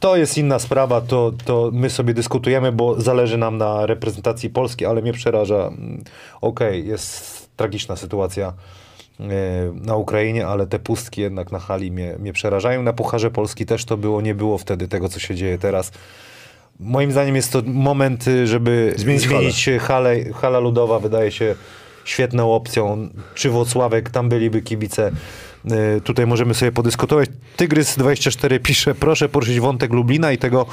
[0.00, 4.86] to jest inna sprawa, to, to my sobie dyskutujemy, bo zależy nam na reprezentacji Polski,
[4.86, 5.66] ale mnie przeraża.
[5.66, 6.04] mm,
[6.40, 8.52] Okej, jest tragiczna sytuacja
[9.20, 9.24] e,
[9.74, 12.82] na Ukrainie, ale te pustki jednak na hali mnie, mnie przerażają.
[12.82, 15.92] Na Pucharze Polski też to było, nie było wtedy tego, co się dzieje teraz.
[16.80, 20.16] Moim zdaniem jest to moment, y, żeby Zmienić zmienić, halę.
[20.34, 21.54] Hala ludowa wydaje się
[22.04, 23.08] świetną opcją.
[23.34, 25.12] Czy Włocławek, tam byliby kibice.
[25.96, 27.28] Y, Tutaj możemy sobie podyskutować.
[27.56, 30.66] Tygrys24 pisze, proszę poruszyć wątek Lublina i tego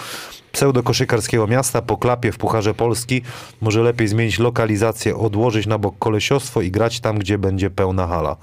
[0.52, 3.22] pseudokoszykarskiego miasta po klapie w Pucharze Polski.
[3.62, 8.36] Może lepiej zmienić lokalizację, odłożyć na bok kolesiostwo i grać tam, gdzie będzie pełna hala.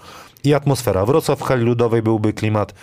[0.44, 1.06] I atmosfera.
[1.06, 2.74] Wrocław w hali ludowej byłby klimat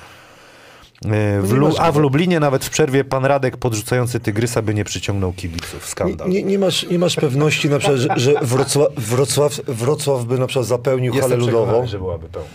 [1.05, 1.97] E, W nie Lu- a w.
[1.97, 5.85] Lublinie nawet w przerwie pan Radek podrzucający tygrysa by nie przyciągnął kibiców.
[5.85, 6.29] Skandal.
[6.29, 10.47] Nie, nie, masz, nie masz pewności na przykład, że, że Wrocław, Wrocław, Wrocław by na
[10.47, 11.63] przykład zapełnił halę Jestem ludową.
[11.65, 12.47] przekonany, że byłaby pełna.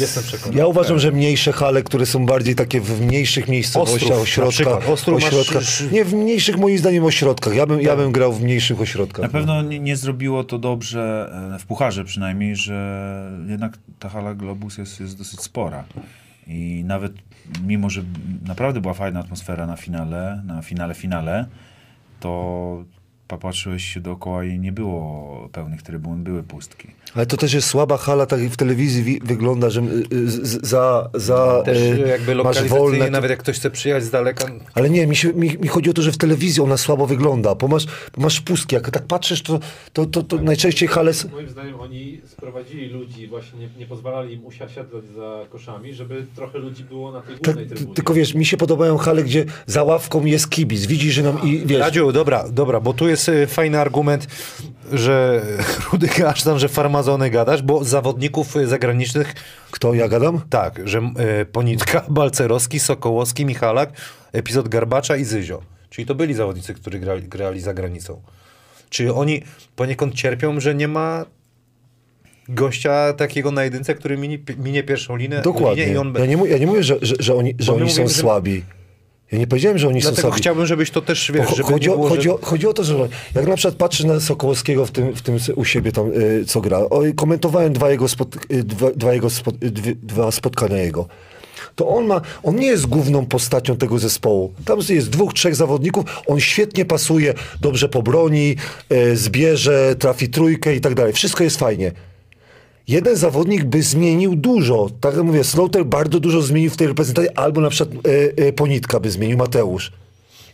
[0.00, 0.58] Jestem przekonany.
[0.58, 4.88] Ja uważam, że mniejsze hale, które są bardziej takie w mniejszych miejscowościach, Ostrów, ośrodkach.
[4.88, 5.92] Ostrów masz-.
[5.92, 7.54] Nie, w mniejszych moim zdaniem ośrodkach.
[7.54, 9.22] Ja bym, ja bym grał w mniejszych ośrodkach.
[9.22, 14.34] Na pewno nie, nie zrobiło to dobrze, e, w Pucharze przynajmniej, że jednak ta hala
[14.34, 15.84] Globus jest, jest dosyć spora.
[16.46, 17.12] I nawet
[17.66, 18.02] mimo, że
[18.46, 21.46] naprawdę była fajna atmosfera na finale, na finale finale,
[22.20, 22.84] to
[23.28, 26.88] popatrzyłeś się dookoła i nie było pełnych trybun, były pustki.
[27.14, 30.66] Ale to też jest słaba hala, tak w telewizji wi- wygląda, że y, y, z-
[30.66, 33.04] za, za Też y, jakby masz lokalizacyjnie, wolne...
[33.04, 34.44] to- nawet jak ktoś chce przyjechać z daleka,
[34.74, 37.54] Ale nie, mi, się, mi, mi chodzi o to, że w telewizji ona słabo wygląda,
[37.54, 38.74] bo masz, bo masz pustki.
[38.74, 39.60] Jak tak patrzysz, to,
[39.92, 41.12] to, to, to najczęściej hale...
[41.32, 44.68] Moim zdaniem oni sprowadzili ludzi, właśnie nie, nie pozwalali im usiadać
[45.16, 47.94] za koszami, żeby trochę ludzi było na tej Tak, głównej trybunie.
[47.94, 50.86] tylko wiesz, mi się podobają hale, gdzie za ławką jest kibic.
[50.86, 51.80] Widzisz, że nam i wiesz...
[51.80, 54.26] Radziu, dobra, dobra, bo tu jest y, fajny argument,
[54.92, 55.42] że
[55.92, 56.08] Rudy
[56.44, 59.34] tam, że farmazony gadasz, bo zawodników y, zagranicznych,
[59.70, 60.40] Kto, ja gadam?
[60.50, 60.98] tak, że
[61.42, 63.90] y, Ponitka, Balcerowski, Sokołowski, Michalak,
[64.32, 65.62] epizod Garbacza i Zyzio.
[65.90, 68.22] Czyli to byli zawodnicy, którzy grali, grali za granicą.
[68.90, 69.42] Czyli oni
[69.76, 71.24] poniekąd cierpią, że nie ma
[72.48, 75.82] gościa takiego na jedynce, który minie, minie pierwszą linę, Dokładnie.
[75.84, 76.14] linię i on...
[76.18, 78.64] Ja nie, ja nie mówię, że, że, że oni, że oni są mówimy, że- słabi.
[79.32, 81.96] Ja nie powiedziałem, że oni są Dlatego chciałbym, żebyś to też, wiesz, żeby chodzi, o,
[81.96, 82.34] było, chodzi, że...
[82.34, 85.38] o, chodzi o to, że jak na przykład patrzę na Sokołowskiego w tym, w tym
[85.56, 89.30] u siebie tam, y, co gra, o, komentowałem dwa jego, spot, y, dwa, dwa, jego
[89.30, 89.70] spot, y,
[90.02, 91.08] dwa spotkania jego,
[91.74, 94.52] to on ma, on nie jest główną postacią tego zespołu.
[94.64, 98.56] Tam jest dwóch, trzech zawodników, on świetnie pasuje, dobrze pobroni,
[98.92, 101.12] y, zbierze, trafi trójkę i tak dalej.
[101.12, 101.92] Wszystko jest fajnie.
[102.88, 104.90] Jeden zawodnik by zmienił dużo.
[105.00, 108.52] Tak jak mówię, Slaughter bardzo dużo zmienił w tej reprezentacji, albo na przykład e, e,
[108.52, 109.92] Ponitka by zmienił, Mateusz.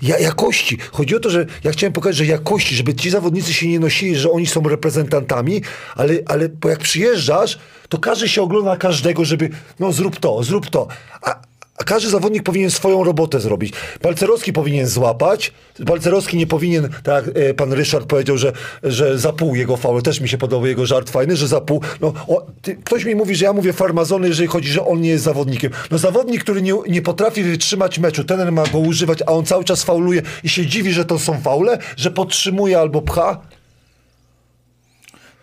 [0.03, 0.79] Ja, jakości.
[0.92, 4.16] Chodzi o to, że ja chciałem pokazać, że jakości, żeby ci zawodnicy się nie nosili,
[4.16, 5.62] że oni są reprezentantami,
[5.97, 10.70] ale, ale bo jak przyjeżdżasz, to każdy się ogląda każdego, żeby no zrób to, zrób
[10.70, 10.88] to.
[11.23, 11.42] A,
[11.79, 13.73] a każdy zawodnik powinien swoją robotę zrobić.
[14.03, 15.53] Balcerowski powinien złapać.
[15.79, 20.03] Balcerowski nie powinien, tak jak e, pan Ryszard powiedział, że, że za pół jego faul.
[20.03, 21.81] Też mi się podobał jego żart fajny, że za pół.
[22.01, 25.09] No, o, ty, ktoś mi mówi, że ja mówię farmazony, jeżeli chodzi, że on nie
[25.09, 25.73] jest zawodnikiem.
[25.91, 29.65] No zawodnik, który nie, nie potrafi wytrzymać meczu, ten ma go używać, a on cały
[29.65, 33.41] czas fauluje i się dziwi, że to są faule, że podtrzymuje albo pcha.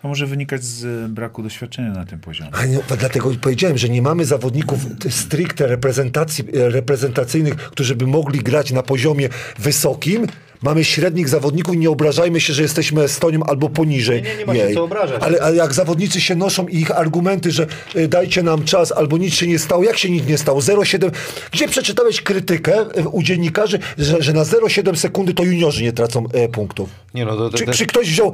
[0.02, 2.50] To może wynikać z braku doświadczenia na tym poziomie.
[2.54, 8.40] A nie, dlatego powiedziałem, że nie mamy zawodników stricte reprezentacji, e, reprezentacyjnych, którzy by mogli
[8.40, 10.26] grać na poziomie wysokim.
[10.62, 14.54] Mamy średnich zawodników, nie obrażajmy się, że jesteśmy Estonią albo poniżej Nie, nie, nie ma
[14.54, 15.22] się co obrażać.
[15.22, 19.18] Ale, ale jak zawodnicy się noszą i ich argumenty, że e, dajcie nam czas albo
[19.18, 20.60] nic się nie stało, jak się nic nie stało?
[20.60, 21.10] 0,7.
[21.52, 26.24] Gdzie przeczytałeś krytykę e, u dziennikarzy, że, że na 0,7 sekundy to juniorzy nie tracą
[26.32, 26.90] e, punktów?
[27.14, 28.32] Nie no, to, to, Czy, to, czy ktoś wziął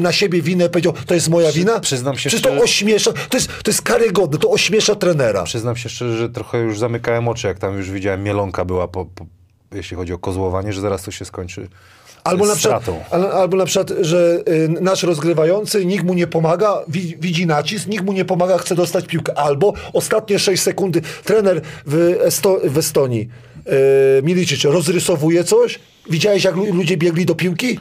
[0.00, 1.80] na siebie winę i powiedział, to jest moja wina?
[1.80, 3.12] przyznam się Czy to szczerze- ośmiesza?
[3.12, 5.42] To jest, to jest karygodne, to ośmiesza trenera.
[5.44, 9.04] Przyznam się szczerze, że trochę już zamykałem oczy, jak tam już widziałem Mielonka była, po,
[9.04, 9.26] po,
[9.74, 11.68] jeśli chodzi o kozłowanie, że zaraz to się skończy
[12.24, 16.74] Albo na, przykład, al- albo na przykład, że y, nasz rozgrywający, nikt mu nie pomaga,
[16.88, 19.38] wi, widzi nacisk, nikt mu nie pomaga, chce dostać piłkę.
[19.38, 23.28] Albo ostatnie 6 sekundy, trener w, Esto, w Estonii,
[24.18, 25.78] y, Milicic, rozrysowuje coś.
[26.10, 27.78] Widziałeś, jak lu- ludzie biegli do piłki?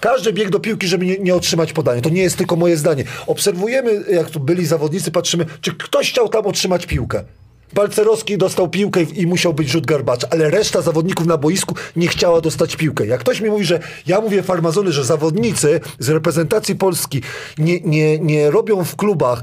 [0.00, 2.00] Każdy biegł do piłki, żeby nie, nie otrzymać podania.
[2.00, 3.04] To nie jest tylko moje zdanie.
[3.26, 7.24] Obserwujemy, jak tu byli zawodnicy, patrzymy, czy ktoś chciał tam otrzymać piłkę.
[7.72, 12.40] Balcerowski dostał piłkę i, musiał być rzut garbacza, ale reszta zawodników na boisku nie chciała
[12.40, 13.06] dostać piłkę.
[13.06, 17.22] Jak ktoś mi mówi, że ja mówię farmazony, że zawodnicy z reprezentacji Polski
[17.58, 19.42] nie, nie, nie robią w klubach,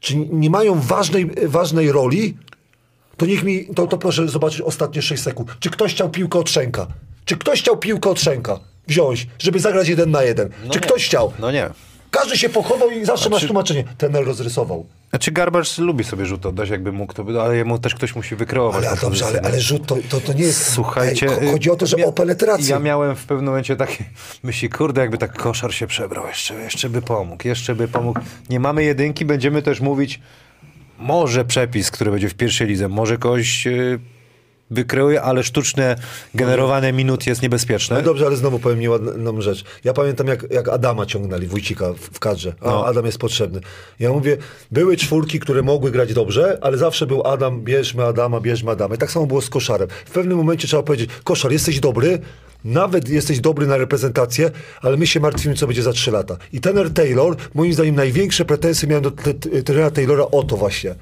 [0.00, 2.36] czy nie mają ważnej, ważnej roli,
[3.16, 5.56] to niech mi, to, to proszę zobaczyć ostatnie 6 sekund.
[5.60, 6.86] Czy ktoś chciał piłkę od Szenka?
[7.24, 10.50] Czy ktoś chciał piłkę od Szenka wziąć, żeby zagrać jeden na jeden?
[10.70, 11.32] czy ktoś chciał?
[11.38, 11.70] No nie.
[12.10, 13.84] Każdy się pochował i zawsze masz tłumaczenie.
[13.98, 14.86] Ten rozrysował.
[15.14, 18.36] Znaczy Garbacz lubi sobie rzut oddać, jakby mógł, to, by- ale jemu też ktoś musi
[18.36, 18.84] wykreować.
[18.86, 20.72] Ale dobrze, ale, ale rzut to, to, to nie jest...
[20.72, 22.68] Słuchajcie, Ej, cho- chodzi o to, że ja- o penetrację.
[22.70, 24.04] Ja miałem w pewnym momencie takie
[24.42, 28.20] myśli, kurde, jakby tak koszar się przebrał, jeszcze, jeszcze by pomógł, jeszcze by pomógł.
[28.50, 30.20] Nie mamy jedynki, będziemy też mówić,
[30.98, 33.68] może przepis, który będzie w pierwszej lidze, może kogoś
[34.74, 35.96] wykreuje, ale sztuczne
[36.34, 37.96] generowane minut jest niebezpieczne.
[37.96, 39.64] No dobrze, ale znowu powiem nieładną rzecz.
[39.84, 42.54] Ja pamiętam, jak, jak Adama ciągnęli, Wójcika w, w kadrze.
[42.60, 42.86] A No.
[42.86, 43.60] Adam jest potrzebny.
[44.00, 44.36] Ja mówię,
[44.70, 48.94] były czwórki, które mogły grać dobrze, ale zawsze był Adam, bierzmy Adama, bierzmy Adama.
[48.94, 49.88] I tak samo było z koszarem.
[50.06, 52.18] W pewnym momencie trzeba powiedzieć, koszar, jesteś dobry,
[52.64, 54.50] nawet jesteś dobry na reprezentację,
[54.82, 56.36] ale my się martwimy, co będzie za trzy lata.
[56.52, 59.10] I tener Taylor, moim zdaniem największe pretensje miałem do
[59.64, 60.94] trenera Taylora o to właśnie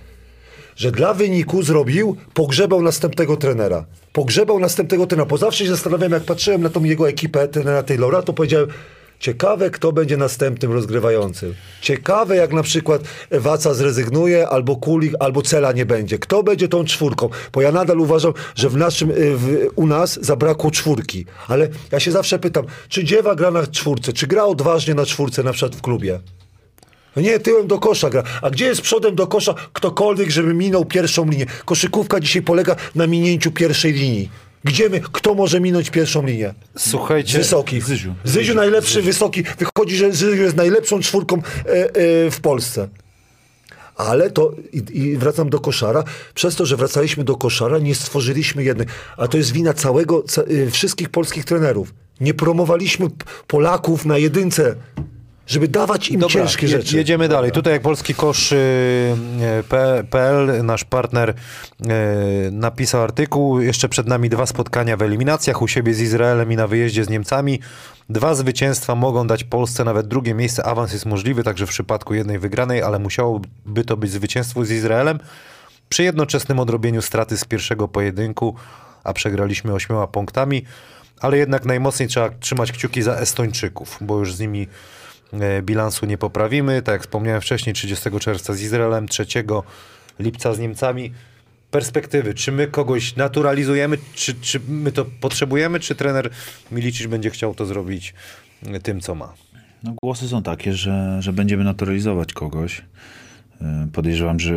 [0.77, 3.85] że dla wyniku zrobił, pogrzebał następnego trenera.
[4.13, 5.29] Pogrzebał następnego trenera.
[5.29, 8.69] Bo zawsze się zastanawiałem, jak patrzyłem na tą jego ekipę, trenera Taylora, to powiedziałem,
[9.23, 11.55] Ciekawe, kto będzie następnym rozgrywającym.
[11.81, 16.19] Ciekawe, jak na przykład Waca zrezygnuje, albo Kulik, albo Cela nie będzie.
[16.19, 17.29] Kto będzie tą czwórką?
[17.53, 21.27] Bo ja nadal uważam, że w naszym, y, w, u nas zabrakło czwórki.
[21.49, 24.13] Ale ja się zawsze pytam, czy Dziewa gra na czwórce?
[24.13, 26.21] Czy gra odważnie na czwórce, na przykład w klubie?
[27.17, 28.23] No nie, tyłem do kosza gra.
[28.43, 31.47] A gdzie jest przodem do kosza ktokolwiek, żeby minął pierwszą linię?
[31.65, 34.31] Koszykówka dzisiaj polega na minięciu pierwszej linii.
[34.65, 36.55] Gdzie my, kto może minąć pierwszą linię?
[36.79, 37.81] Słuchajcie, Wysoki.
[37.81, 38.15] Zyziu.
[38.25, 39.45] Zyziu najlepszy, wysoki.
[39.59, 42.89] Wychodzi, że Zyziu jest najlepszą czwórką e, e, w Polsce.
[43.97, 48.65] Ale to, i, i wracam do koszara, przez to, że wracaliśmy do koszara, nie stworzyliśmy
[48.65, 48.87] jednej.
[49.17, 51.95] A to jest wina całego, ca, y, wszystkich polskich trenerów.
[52.21, 53.07] Nie promowaliśmy
[53.47, 54.75] Polaków na jedynce,
[55.47, 56.97] żeby dawać im Dobra, ciężkie rzeczy.
[56.97, 57.53] Jedziemy dalej.
[57.53, 58.57] Tutaj jak Polski Kosz y,
[60.59, 61.35] y, nasz partner y,
[62.51, 63.61] napisał artykuł.
[63.61, 67.09] Jeszcze przed nami dwa spotkania w eliminacjach u siebie z Izraelem i na wyjeździe z
[67.09, 67.61] Niemcami.
[68.09, 70.65] Dwa zwycięstwa mogą dać Polsce nawet drugie miejsce.
[70.65, 75.19] Awans jest możliwy także w przypadku jednej wygranej, ale musiałoby to być zwycięstwo z Izraelem
[75.89, 78.55] przy jednoczesnym odrobieniu straty z pierwszego pojedynku,
[79.05, 80.65] a przegraliśmy ośmioma punktami.
[81.21, 84.67] Ale jednak najmocniej trzeba trzymać kciuki za Estończyków, bo już z nimi
[85.63, 86.83] bilansu nie poprawimy.
[86.83, 89.27] Tak jak wspomniałem wcześniej, 30 czerwca z Izraelem, 3
[90.19, 91.13] lipca z Niemcami.
[91.71, 96.31] Perspektywy, czy my kogoś naturalizujemy, czy, czy my to potrzebujemy, czy trener
[96.73, 98.15] Milicic będzie chciał to zrobić
[98.67, 99.33] e, tym, co ma?
[99.83, 102.79] No, głosy są takie, że, że będziemy naturalizować kogoś.
[102.79, 104.55] Y, Podejrzewam, że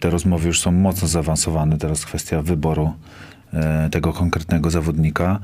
[0.00, 1.78] te rozmowy już są mocno zaawansowane.
[1.78, 2.92] Teraz kwestia wyboru
[3.90, 5.40] tego konkretnego zawodnika.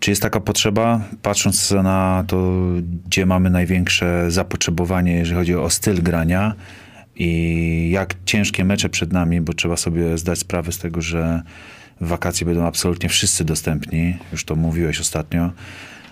[0.00, 2.52] Czy jest taka potrzeba, patrząc na to,
[3.06, 6.54] gdzie mamy największe zapotrzebowanie, jeżeli chodzi o styl grania
[7.16, 11.42] i jak ciężkie mecze przed nami, bo trzeba sobie zdać sprawę z tego, że
[12.00, 14.16] wakacje będą absolutnie wszyscy dostępni.
[14.32, 15.50] Już to mówiłeś ostatnio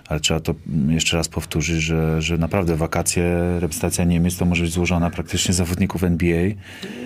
[0.09, 0.55] ale trzeba to
[0.88, 3.25] jeszcze raz powtórzyć, że, że naprawdę wakacje,
[3.61, 6.42] reprezentacja Niemiec to może być złożona praktycznie z zawodników NBA,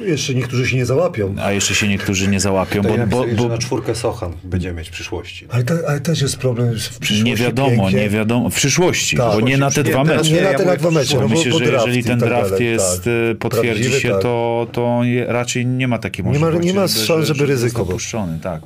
[0.04, 1.34] Jeszcze niektórzy się nie załapią.
[1.42, 4.92] a jeszcze się niektórzy nie załapią, bo, bo, bo na czwórkę Sochan będziemy mieć w
[4.92, 5.46] przyszłości.
[5.48, 7.24] Ale, te, ale też jest problem w przyszłości.
[7.24, 8.00] nie wiadomo, pięknie.
[8.00, 9.32] nie wiadomo, w przyszłości, Tak.
[9.32, 10.30] bo nie na te Nie, dwa mecze.
[10.32, 11.14] Nie na te dwa mecze.
[11.14, 13.06] No, bo, Myślę, że jeżeli ten tak draft jest, tak.
[13.32, 16.66] y, potwierdzi się, to, to raczej nie ma takiej Nie ma- możliwości.
[16.74, 18.62] nie ma szans, żeby puszczony, tak.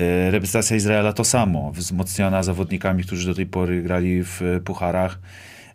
[0.00, 5.18] Y, Reprezentacja Izraela to samo, wzmocniona zawodnikami, którzy do tej pory grali w y, pucharach,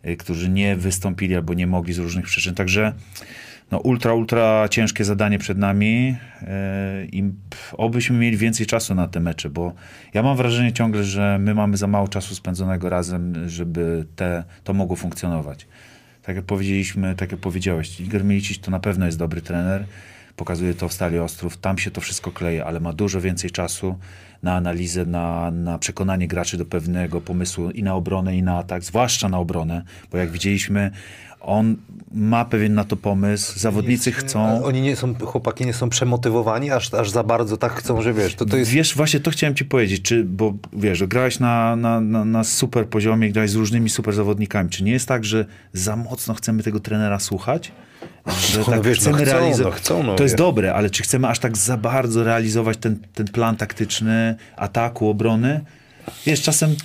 [0.06, 2.54] y, którzy nie wystąpili albo nie mogli z różnych przyczyn.
[2.54, 2.92] Także
[3.70, 6.16] no, ultra, ultra ciężkie zadanie przed nami
[7.12, 7.24] i
[7.72, 9.72] obyśmy mieli więcej czasu na te mecze, bo
[10.14, 14.74] ja mam wrażenie ciągle, że my mamy za mało czasu spędzonego razem, żeby te, to
[14.74, 15.66] mogło funkcjonować.
[16.22, 19.84] Tak jak powiedzieliśmy, tak jak powiedziałeś, Igor Milicic to na pewno jest dobry trener,
[20.36, 23.98] pokazuje to w Stali Ostrów, tam się to wszystko kleje, ale ma dużo więcej czasu
[24.46, 28.84] na analizę, na, na przekonanie graczy do pewnego pomysłu i na obronę, i na atak,
[28.84, 29.82] zwłaszcza na obronę,
[30.12, 30.90] bo jak widzieliśmy,
[31.40, 31.76] on
[32.12, 34.64] ma pewien na to pomysł, zawodnicy chcą...
[34.64, 38.34] Oni nie są, chłopaki nie są przemotywowani, aż, aż za bardzo tak chcą, że wiesz,
[38.34, 38.70] to, to jest...
[38.70, 42.88] Wiesz, właśnie to chciałem ci powiedzieć, czy, bo wiesz, grałeś na, na, na, na super
[42.88, 44.70] poziomie, grałeś z różnymi super zawodnikami.
[44.70, 47.72] Czy nie jest tak, że za mocno chcemy tego trenera słuchać?
[48.50, 49.88] Że No tak wiesz, no chcemy chcą, realizować.
[49.90, 53.26] no no to jest dobre, ale czy chcemy aż tak za bardzo realizować ten, ten
[53.26, 55.60] plan taktyczny ataku, obrony?
[56.26, 56.76] Wiesz, czasem mi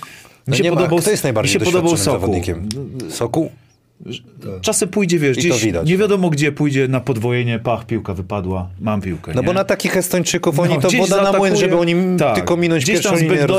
[0.48, 2.04] No się nie ma, podobał, kto jest najbardziej mi się podobał Soku.
[2.12, 2.70] zawodnikiem?
[3.10, 3.52] Soku?
[4.62, 5.88] Czasem pójdzie, wiesz, gdzieś, widać.
[5.88, 9.32] nie wiadomo gdzie pójdzie na podwojenie, pach, piłka wypadła, mam piłkę.
[9.36, 9.48] No nie?
[9.48, 12.36] bo na takich Estończyków oni No, to woda na młyn, żeby oni tak.
[12.36, 13.10] tylko minąć Gdzieś pierwszą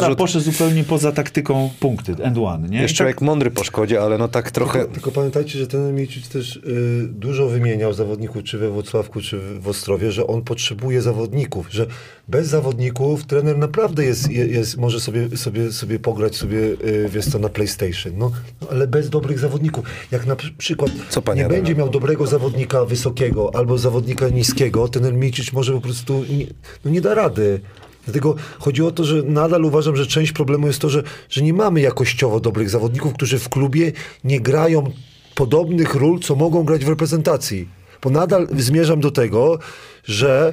[0.00, 2.82] tam poszedł zupełnie poza taktyką punkty, end one, nie?
[2.82, 4.84] Jeszcze tak, człowiek mądry po szkodzie, ale no tak trochę...
[4.86, 9.68] Tylko pamiętajcie, że ten Milicic też y, dużo wymieniał zawodników, czy we Wrocławku, czy w
[9.68, 11.86] Ostrowie, że on potrzebuje zawodników, że
[12.28, 17.24] bez zawodników trener naprawdę jest, je- jest może sobie, sobie, sobie pograć sobie, y, wiesz
[17.26, 19.84] co, na PlayStation, no, no ale bez dobrych zawodników.
[20.10, 25.18] Jak na przy- przykład Co, nie będzie miał dobrego zawodnika wysokiego albo zawodnika niskiego, ten
[25.18, 26.46] Milicic może po prostu nie,
[26.84, 27.60] no nie da rady.
[28.04, 31.52] Dlatego chodzi o to, że nadal uważam, że część problemu jest to, że, że nie
[31.52, 33.92] mamy jakościowo dobrych zawodników, którzy w klubie
[34.24, 34.90] nie grają
[35.34, 37.68] podobnych ról, co mogą grać w reprezentacji.
[38.02, 39.58] Bo nadal zmierzam do tego,
[40.04, 40.52] że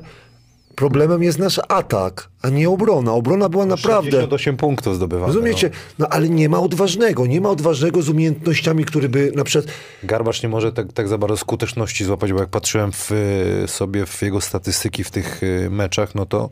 [0.79, 3.13] problemem jest nasz atak, a nie obrona.
[3.13, 4.11] Obrona była naprawdę...
[4.11, 5.27] 68 punktów zdobywane.
[5.27, 5.69] Rozumiecie?
[5.99, 7.25] No ale nie ma odważnego.
[7.25, 9.65] Nie ma odważnego z umiejętnościami, który by na przykład...
[9.67, 10.07] No.
[10.07, 14.05] Garbasz nie może tak, tak za bardzo skuteczności złapać, bo jak patrzyłem w, y, sobie
[14.05, 16.49] w jego statystyki w tych y, meczach, no to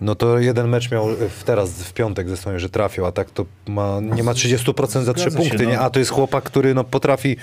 [0.00, 3.12] no to jeden mecz miał y, w, teraz w piątek ze swoim, że trafił, a
[3.12, 5.70] tak to ma, nie ma 30% za trzy Zgadza się, punkty, no.
[5.70, 5.80] nie?
[5.80, 7.36] A to jest chłopak, który no, potrafi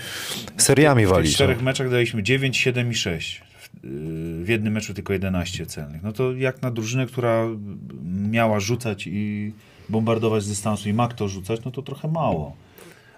[0.57, 1.31] seriami w walić.
[1.31, 1.35] no.
[1.35, 3.46] czterech meczach daliśmy 9, 7 i 6.
[3.83, 6.03] W, yy, w jednym meczu tylko 11 celnych.
[6.03, 7.45] No to jak na drużynę, która
[8.29, 9.53] miała rzucać i
[9.89, 12.55] bombardować z dystansu i ma kto rzucać, no to trochę mało.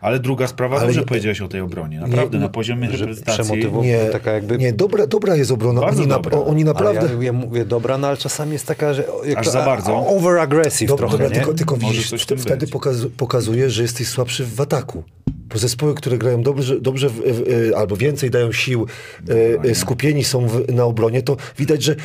[0.01, 1.99] Ale druga sprawa, Ale dobrze nie- powiedziałeś o tej obronie.
[1.99, 3.65] Naprawdę, nie- na poziomie że reprezentacji...
[3.81, 5.81] Nie, taka jakby- nie dobra, dobra jest obrona.
[5.81, 6.39] Bardzo Oni, na, dobra.
[6.39, 6.99] oni naprawdę...
[6.99, 9.65] Ale ja, ja mówię dobra, no ale czasami jest taka, że jak Aż to, za
[9.65, 9.97] bardzo.
[9.97, 11.35] a- Over aggressive Dobra, trochę, dobra nie?
[11.35, 15.03] tylko, tylko widzisz, wtedy pokazu, pokazuje, że jesteś słabszy w ataku.
[15.53, 18.87] Bo zespoły, które grają dobrze, dobrze w, w, albo więcej dają sił,
[19.29, 21.95] e, e, skupieni są w, na obronie, to widać, że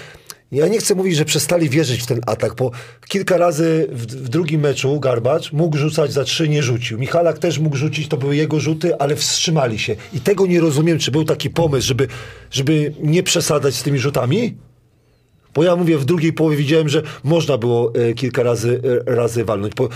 [0.52, 2.70] ja nie chcę mówić, że przestali wierzyć w ten atak, bo
[3.08, 6.98] kilka razy w, w drugim meczu Garbacz mógł rzucać za trzy, nie rzucił.
[6.98, 9.96] Michalak też mógł rzucić, to były jego rzuty, ale wstrzymali się.
[10.12, 12.08] I tego nie rozumiem, czy był taki pomysł, żeby,
[12.50, 14.56] żeby nie przesadzać z tymi rzutami,
[15.54, 19.44] bo ja mówię, w drugiej połowie widziałem, że można było e, kilka razy, e, razy
[19.44, 19.74] walnąć.
[19.74, 19.88] Bo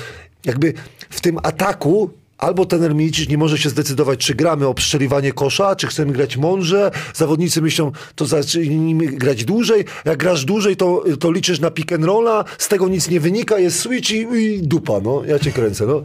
[0.44, 0.74] jakby
[1.11, 5.77] w tym ataku albo ten Milicic nie może się zdecydować, czy gramy o przestrzeliwanie kosza,
[5.77, 6.90] czy chcemy grać mądrze.
[7.14, 9.85] Zawodnicy myślą, to zacznijmy grać dłużej.
[10.05, 13.59] Jak grasz dłużej, to, to liczysz na pick and rolla, z tego nic nie wynika,
[13.59, 15.22] jest switch i, i dupa, no.
[15.27, 16.03] Ja cię kręcę, no.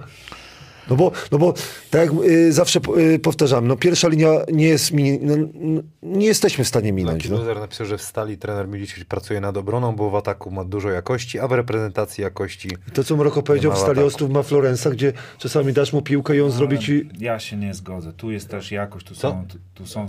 [0.89, 1.53] No bo, no bo
[1.89, 6.25] tak jak y, zawsze y, powtarzam, no pierwsza linia nie jest, mi, no, no, nie
[6.25, 7.29] jesteśmy w stanie minąć.
[7.29, 7.37] No.
[7.37, 10.89] loser napisał, że w stali trener Milicic pracuje nad obroną, bo w ataku ma dużo
[10.89, 12.69] jakości, a w reprezentacji jakości...
[12.93, 13.99] To, co Mroko powiedział w Stali.
[13.99, 17.09] Ostrów ma Florensa, gdzie czasami dasz mu piłkę i on zrobi ci...
[17.19, 18.13] Ja się nie zgodzę.
[18.13, 20.07] Tu jest też jakość, tu są, tu, tu, są,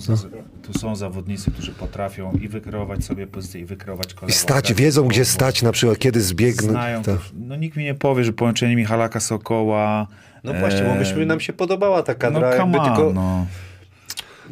[0.62, 4.38] tu są zawodnicy, którzy potrafią i wykreować sobie pozycję, i wykreować I kolejną.
[4.40, 6.70] stać, Tak, wiedzą gdzie stać na przykład, kiedy zbiegną.
[6.70, 7.02] Znają.
[7.02, 7.16] Tak.
[7.16, 7.22] to.
[7.34, 10.06] No nikt mi nie powie, że połączenie Michalaka Sokoła...
[10.44, 13.12] No właśnie, bo myśmy, nam się podobała ta No kadra, come jakby on, tylko...
[13.12, 13.46] no.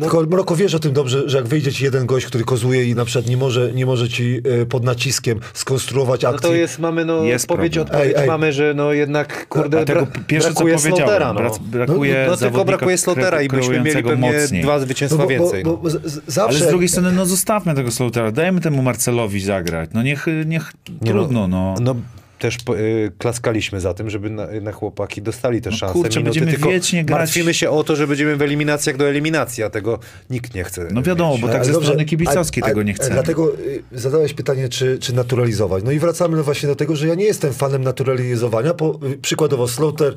[0.00, 2.94] Tylko Mroko wiesz o tym dobrze, że jak wyjdzie ci jeden gość, który kozuje i
[2.94, 6.48] na przykład nie może, nie może ci e, pod naciskiem skonstruować No akcji.
[6.48, 7.96] to jest, mamy no, Jest odpowiedź, problem.
[7.96, 8.28] odpowiedź Ej, ej.
[8.28, 11.40] mamy, że no jednak, kurde, bra- pierwsze co brakuje powiedziałem, Slotera, no.
[11.40, 14.62] brac- brakuje no, no tylko brakuje Slotera i byśmy mieli pewnie mocniej.
[14.62, 15.62] dwa zwycięstwa No bo, więcej.
[15.64, 15.76] Bo, no.
[15.76, 15.88] bo,
[16.26, 16.56] zawsze...
[16.58, 19.90] Ale z drugiej strony, no zostawmy tego Slotera, dajmy temu Marcelowi zagrać.
[19.94, 21.74] No niech, niech Nie trudno, no.
[21.80, 21.94] No
[22.42, 25.92] też y, klaskaliśmy za tym, żeby na, na chłopaki dostali te No szanse.
[25.92, 29.08] kurczę, minuty, będziemy tylko wiecznie grać- Martwimy się o to, że będziemy w eliminacjach do
[29.08, 29.98] eliminacji, a tego
[30.30, 30.88] nikt nie chce.
[30.92, 31.40] No wiadomo, mieć.
[31.40, 33.10] bo tak Ale ze dobrze, strony kibicowskiej a- a- tego nie chcemy.
[33.14, 35.84] Dlatego y, zadałeś pytanie, czy, czy naturalizować.
[35.84, 38.74] No i wracamy no właśnie do tego, że ja nie jestem fanem naturalizowania.
[38.74, 40.14] Po, y, przykładowo Slaughter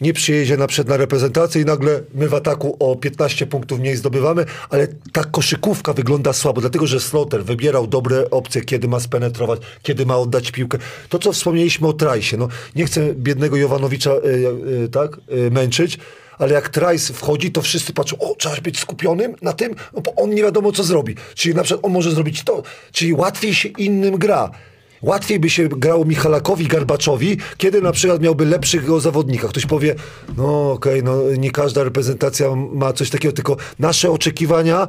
[0.00, 3.96] nie przyjedzie na przed na reprezentację i nagle my w ataku o 15 punktów mniej
[3.96, 9.60] zdobywamy, ale ta koszykówka wygląda słabo, dlatego że Slaughter wybierał dobre opcje, kiedy ma spenetrować,
[9.82, 10.78] kiedy ma oddać piłkę.
[11.08, 15.98] To, co wspomnieliśmy o Trajsie, no nie chcę biednego Jowanowicza y, y, tak, y, męczyć,
[16.38, 20.14] ale jak Trice wchodzi, to wszyscy patrzą, o, trzeba być skupionym na tym, no bo
[20.14, 21.14] on nie wiadomo, co zrobi.
[21.34, 24.50] Czyli na przykład on może zrobić to, czyli łatwiej się innym gra.
[25.02, 29.48] Łatwiej by się grało Michalakowi, Garbaczowi, kiedy na przykład miałby lepszych zawodnika.
[29.48, 29.94] Ktoś powie,
[30.36, 34.86] no okej, no nie każda reprezentacja ma coś takiego, tylko nasze oczekiwania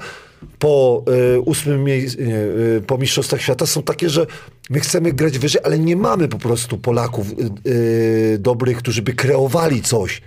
[0.60, 1.03] po
[1.36, 4.26] y, ósmym miejscu, y, po Mistrzostwach Świata są takie, że
[4.70, 7.28] my chcemy grać wyżej, ale nie mamy po prostu Polaków
[7.68, 10.22] y, dobrych, którzy by kreowali coś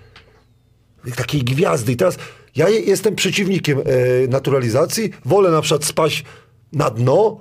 [1.16, 1.92] takiej gwiazdy.
[1.92, 2.16] I teraz
[2.56, 3.82] ja je- jestem przeciwnikiem e,
[4.28, 5.10] naturalizacji.
[5.24, 6.24] Wolę na przykład spaść
[6.72, 7.40] na dno,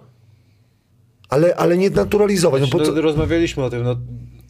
[1.30, 2.62] ale, ale nie naturalizować.
[2.62, 3.96] No, No, rozmawialiśmy o tym, no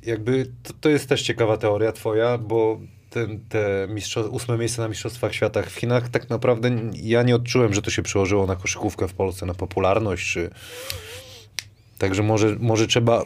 [0.05, 4.87] jakby to, to jest też ciekawa teoria twoja, bo ten, te mistrzo- ósme miejsce na
[4.87, 9.07] Mistrzostwach Świata w Chinach, tak naprawdę ja nie odczułem, że to się przełożyło na koszykówkę
[9.07, 10.49] w Polsce, na popularność, czy...
[11.97, 13.23] Także może, może trzeba,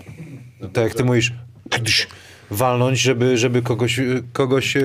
[0.73, 1.33] tak jak ty mówisz,
[2.51, 3.99] walnąć, żeby, żeby kogoś,
[4.33, 4.81] kogoś e,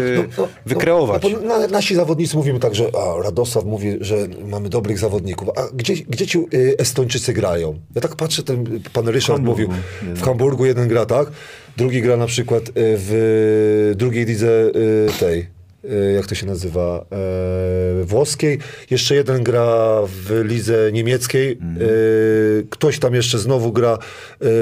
[0.67, 1.23] wykreować.
[1.23, 4.17] No, bo na, nasi zawodnicy mówimy tak, że a, Radosław mówi, że
[4.49, 5.49] mamy dobrych zawodników.
[5.57, 7.79] A gdzie, gdzie ci y, Estończycy grają?
[7.95, 9.83] Ja tak patrzę, ten pan Ryszard Hamburgu mówił,
[10.14, 11.29] w Hamburgu jeden gra, tak?
[11.77, 14.71] Drugi gra na przykład w drugiej lidze
[15.21, 15.55] tej,
[16.16, 17.07] jak to się nazywa,
[18.01, 18.59] e, włoskiej.
[18.91, 21.53] Jeszcze jeden gra w lidze niemieckiej.
[21.53, 21.76] Mhm.
[21.80, 23.99] Y, ktoś tam jeszcze znowu gra y,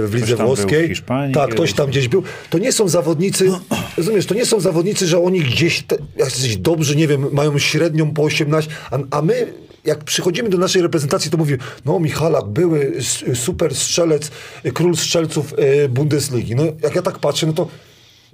[0.07, 0.89] w lidze tam był w włoskiej.
[0.89, 2.23] Hiszpanii tak, ktoś tam gdzieś był.
[2.51, 3.51] To nie są zawodnicy,
[3.97, 8.11] rozumiesz, to nie są zawodnicy, że oni gdzieś, te, jacyś dobrzy, nie wiem, mają średnią
[8.11, 9.47] po 18, a, a my
[9.85, 12.93] jak przychodzimy do naszej reprezentacji, to mówię, no Michalak, były
[13.35, 14.31] super strzelec,
[14.75, 15.55] król strzelców
[15.85, 16.55] y, Bundesligi.
[16.55, 17.69] No jak ja tak patrzę, no to,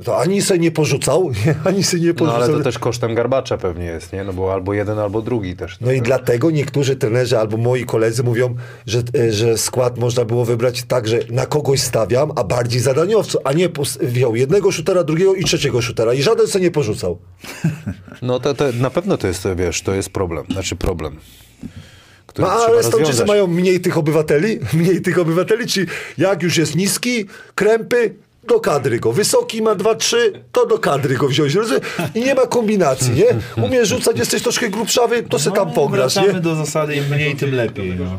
[0.04, 1.30] to ani se nie porzucał,
[1.64, 2.42] ani se nie No porzucał.
[2.42, 4.24] ale to też kosztem Garbacza pewnie jest, nie?
[4.24, 5.76] No bo albo jeden, albo drugi też.
[5.80, 8.54] No i dlatego niektórzy trenerzy albo moi koledzy mówią,
[8.86, 13.40] że, e, że skład można było wybrać tak, że na kogoś stawiam, a bardziej zadaniowców,
[13.44, 13.68] a nie
[14.00, 17.18] wziął jednego szutera, drugiego i trzeciego szutera i żaden se nie porzucał.
[18.22, 20.44] No to, to na pewno to jest, wiesz, to jest problem.
[20.50, 21.16] Znaczy problem.
[22.26, 23.28] Który No, ale rozwiązać.
[23.28, 25.86] mają mniej tych obywateli, mniej tych obywateli, czyli
[26.18, 27.24] jak już jest niski,
[27.54, 28.14] krępy,
[28.50, 29.12] do kadry go.
[29.12, 30.16] Wysoki ma 2-3,
[30.52, 31.54] to do kadry go wziąć.
[32.14, 33.64] I nie ma kombinacji, nie?
[33.64, 36.32] Umiesz rzucać, jesteś troszkę grubszawy, to se tam pograsz, nie?
[36.32, 37.96] do zasady im mniej, tym lepiej.
[37.98, 38.18] No.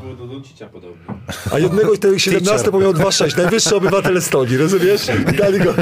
[1.51, 5.01] A jednego ten 17 bo miał 2,6, najwyższy obywatel Estonii, rozumiesz?
[5.37, 5.73] Dali go,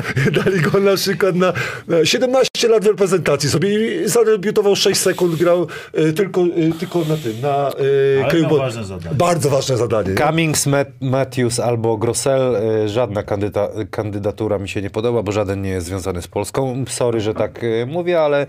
[0.44, 1.54] dali go na przykład na,
[1.88, 7.00] na 17 lat w reprezentacji sobie i zadebiutował 6 sekund, grał y, tylko, y, tylko
[7.00, 9.16] na tym, na y, Ale ważne zadanie.
[9.16, 10.10] Bardzo ważne zadanie.
[10.10, 10.16] nie?
[10.16, 15.70] Cummings, Matt, Matthews albo Grossel, żadna kandyda, kandydatura mi się nie podoba, bo żaden nie
[15.70, 16.86] jest związany z Polską.
[16.90, 18.46] Sorry, że tak y, mówię, ale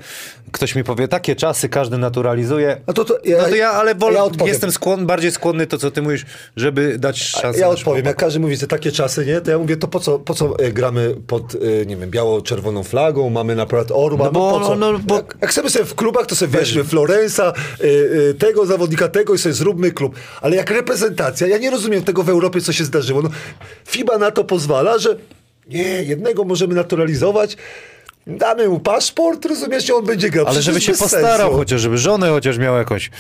[0.53, 2.81] ktoś mi powie, takie czasy każdy naturalizuje.
[2.87, 5.79] No to, to, ja, No to ja, ale wolę, ja jestem skłon, bardziej skłonny to,
[5.79, 6.27] co ty mówisz,
[6.57, 9.41] żeby dać szansę Ja odpowiem, jak każdy mówi, że takie czasy, nie?
[9.41, 12.83] To ja mówię, to po co, po co e, gramy pod, e, nie wiem, biało-czerwoną
[12.83, 14.77] flagą, mamy na przykład Orba, No bo- po co?
[14.77, 17.85] no, no, bo- jak, jak chcemy sobie w klubach, to sobie weźmy Florensa, e,
[18.31, 20.15] e, tego zawodnika, tego i sobie zróbmy klub.
[20.41, 23.23] Ale jak reprezentacja, ja nie rozumiem tego w Europie, co się zdarzyło.
[23.23, 23.29] No,
[23.89, 25.17] FIBA na to pozwala, że
[25.71, 27.57] nie, jednego możemy naturalizować,
[28.31, 30.47] damy mu paszport, rozumiesz, on będzie grał.
[30.47, 31.57] Ale żeby się postarał sensu.
[31.57, 33.11] chociaż, żeby żonę chociaż miał jakąś.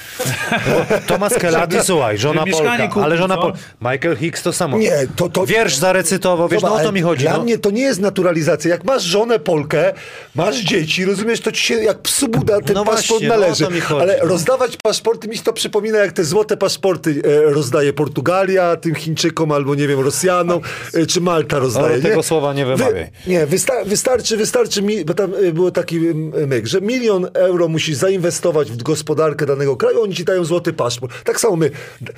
[0.51, 0.57] No
[0.89, 3.37] bo Tomasz Kelati, słuchaj, żona Polka, kupił, ale żona?
[3.37, 3.59] Polka.
[3.81, 4.79] Michael Hicks to samo.
[4.79, 7.23] Nie, to- to- Wiersz zarecytował, wiesz, Zobacz, no o to ale mi chodzi.
[7.23, 7.43] Dla no.
[7.43, 8.71] mnie to nie jest naturalizacja.
[8.71, 9.93] Jak masz żonę Polkę,
[10.35, 13.39] masz dzieci, rozumiesz, to ci się jak psu Buda ten No paszport właśnie, no o
[13.41, 13.65] należy.
[13.65, 14.29] to mi chodzi, ale no.
[14.29, 19.53] rozdawać paszporty, mi się to przypomina, jak te złote paszporty e, rozdaje Portugalia, tym Chińczykom
[19.53, 20.61] albo, nie wiem, Rosjanom,
[20.95, 21.99] e, czy Malta rozdaje.
[21.99, 23.11] O, tego słowa nie wymawiaj.
[23.27, 27.69] nie, wysta- wystarczy, wystarczy mi, bo tam e, było taki m, myk, że milion euro
[27.69, 31.25] musisz zainwestować w gospodarkę danego kraju, oni ci dają złoty paszport.
[31.25, 31.71] Tak samo my.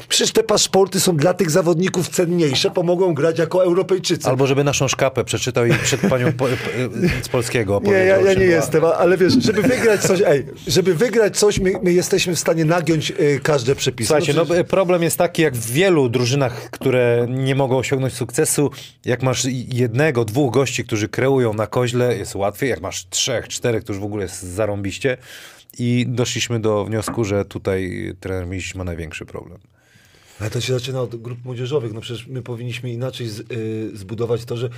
[0.09, 4.28] Przecież te paszporty są dla tych zawodników cenniejsze, pomogą grać jako Europejczycy.
[4.28, 6.47] Albo żeby naszą szkapę przeczytał i przed panią po,
[7.22, 8.41] z polskiego Nie, ja, ja nie była.
[8.45, 12.64] jestem, ale wiesz, żeby wygrać coś, ej, żeby wygrać coś, my, my jesteśmy w stanie
[12.64, 14.07] nagiąć y, każde przepisy.
[14.09, 18.70] Słuchajcie, no przecież- problem jest taki, jak w wielu drużynach, które nie mogą osiągnąć sukcesu,
[19.05, 23.84] jak masz jednego, dwóch gości, którzy kreują na koźle, jest łatwiej, jak masz trzech, czterech,
[23.84, 25.16] to już w ogóle jest zarąbiście
[25.78, 29.58] i doszliśmy do wniosku, że tutaj trener Miś ma największy problem.
[30.40, 31.92] Ale to się zaczyna od grup młodzieżowych.
[31.92, 34.70] No przecież my powinniśmy inaczej z, y, zbudować to, że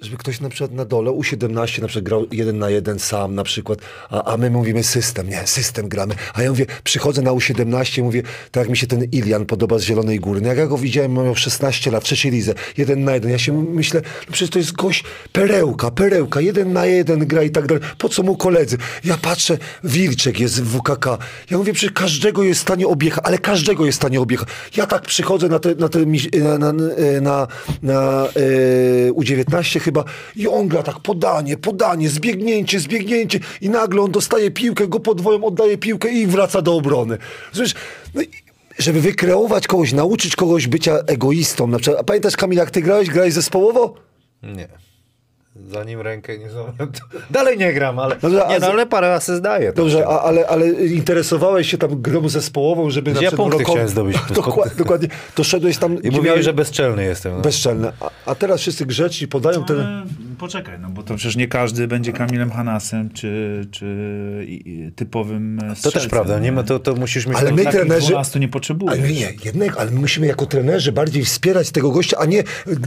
[0.00, 3.44] żeby ktoś na przykład na dole U17 na przykład grał jeden na jeden sam na
[3.44, 3.78] przykład,
[4.10, 6.14] a, a my mówimy system, nie, system gramy.
[6.34, 10.20] A ja mówię, przychodzę na U17 mówię, tak mi się ten Ilian podoba z Zielonej
[10.20, 10.40] Góry.
[10.40, 13.30] No jak ja go widziałem, miał 16 lat, w trzeciej lidze, jeden na jeden.
[13.30, 17.50] Ja się myślę, no przecież to jest gość perełka, perełka, jeden na jeden gra i
[17.50, 17.82] tak dalej.
[17.98, 18.78] Po co mu koledzy?
[19.04, 21.18] Ja patrzę, Wilczek jest w WKK.
[21.50, 24.48] Ja mówię, przecież każdego jest w stanie objechać, ale każdego jest w stanie objechać.
[24.76, 26.72] Ja tak przychodzę na te, na te, mi- na, na,
[27.20, 27.48] na,
[27.82, 29.89] na e, U19 chyba
[30.36, 35.44] i on gra tak podanie, podanie, zbiegnięcie, zbiegnięcie i nagle on dostaje piłkę, go podwoją,
[35.44, 37.18] oddaje piłkę i wraca do obrony.
[37.52, 37.80] Zresztą,
[38.14, 38.22] no
[38.78, 41.66] żeby wykreować kogoś, nauczyć kogoś bycia egoistą.
[41.66, 43.10] Na przykład, a pamiętasz Kamil, jak ty grałeś?
[43.10, 43.94] Grałeś zespołowo?
[44.42, 44.68] Nie.
[45.56, 46.76] Zanim rękę nie złamałem,
[47.30, 49.72] dalej nie gram, ale, Dobrze, a nie, no, ale parę asy zdaję.
[49.72, 53.48] Dobrze, a, ale, ale interesowałeś się tam grą zespołową, żeby na Ja przykład...
[53.50, 54.16] punkty roko- chciałem zdobyć.
[54.34, 55.08] Dokładnie, dokładnie.
[55.34, 55.94] To szedłeś tam...
[55.94, 57.32] I gdzie mówili, miałeś- że bezczelny jestem.
[57.36, 57.40] No.
[57.40, 57.92] Bezczelne.
[58.00, 59.80] A, a teraz wszyscy grzeczni podają ten...
[59.80, 60.02] Ale
[60.38, 63.86] poczekaj, no bo to przecież nie każdy będzie Kamilem Hanasem, czy, czy
[64.96, 67.38] typowym e, To też strzelcem, prawda, nie ma, to, to musisz mieć...
[67.38, 68.08] Ale my trenerzy...
[68.08, 68.98] 12 nie potrzebujesz.
[68.98, 72.42] Ale my nie, jednego, ale my musimy jako trenerzy bardziej wspierać tego gościa, a nie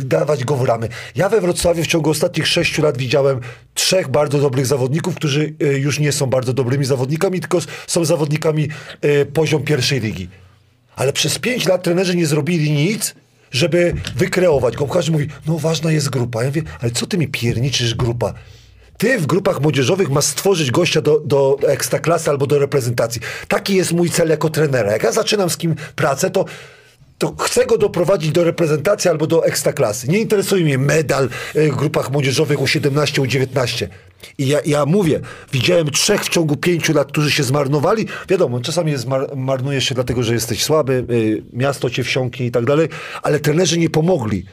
[0.06, 0.88] dawać go w ramy.
[1.16, 3.40] Ja we Wrocławiu w ciągu ostatnich sześciu lat widziałem
[3.74, 8.70] trzech bardzo dobrych zawodników, którzy e, już nie są bardzo dobrymi zawodnikami, tylko są zawodnikami
[9.02, 10.30] e, poziom pierwszej ligi.
[10.96, 13.16] Ale przez pięć lat trenerzy nie zrobili nic,
[13.52, 14.88] żeby wykreować go.
[14.88, 16.44] Każdy mówi, no ważna jest grupa.
[16.44, 18.34] Ja mówię, ale co ty mi pierniczysz grupa?
[18.98, 23.22] Ty w grupach młodzieżowych masz stworzyć gościa do, do ekstraklasy albo do reprezentacji.
[23.48, 24.92] Taki jest mój cel jako trenera.
[24.92, 26.46] Jak ja zaczynam z kim pracę, to,
[27.24, 30.08] to chcę go doprowadzić do reprezentacji albo do ekstraklasy.
[30.08, 33.88] Nie interesuje mnie medal e, w grupach młodzieżowych U17, U19.
[34.38, 35.20] I ja, ja mówię,
[35.52, 38.08] widziałem trzech w ciągu pięciu lat, którzy się zmarnowali.
[38.30, 42.52] Wiadomo, czasami jest mar, marnujesz się dlatego, że jesteś słaby, y, miasto cię wsiąknie i
[42.52, 42.88] tak dalej,
[43.22, 44.46] ale trenerzy nie pomogli.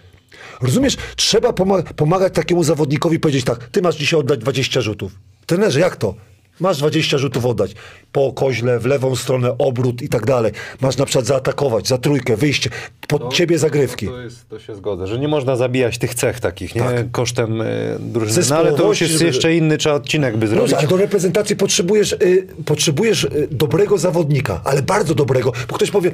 [0.61, 0.97] Rozumiesz?
[1.17, 5.13] Trzeba poma- pomagać takiemu zawodnikowi powiedzieć tak, ty masz dzisiaj oddać 20 rzutów.
[5.47, 6.15] Trenerze, jak to?
[6.61, 7.75] Masz 20 rzutów oddać.
[8.13, 10.53] Po koźle, w lewą stronę, obrót i tak dalej.
[10.81, 12.71] Masz na przykład zaatakować, za trójkę, wyjście,
[13.09, 14.07] pod ciebie zagrywki.
[14.07, 16.83] To, jest, to się zgodzę, że nie można zabijać tych cech takich, nie?
[17.13, 18.47] Kosztem y, drużyny.
[18.51, 20.61] No, ale to już jest żeby- jeszcze inny, trzeba odcinek by zrobić.
[20.63, 25.91] Dobrze, ale do reprezentacji potrzebujesz, y, potrzebujesz y, dobrego zawodnika, ale bardzo dobrego, bo ktoś
[25.91, 26.11] powie,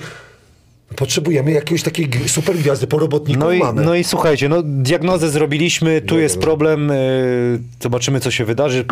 [0.96, 3.84] potrzebujemy jakiejś takiej super gwiazdy po robotniku No i, mamy.
[3.84, 8.84] no i słuchajcie, no diagnozę zrobiliśmy, tu jest problem, y, zobaczymy co się wydarzy.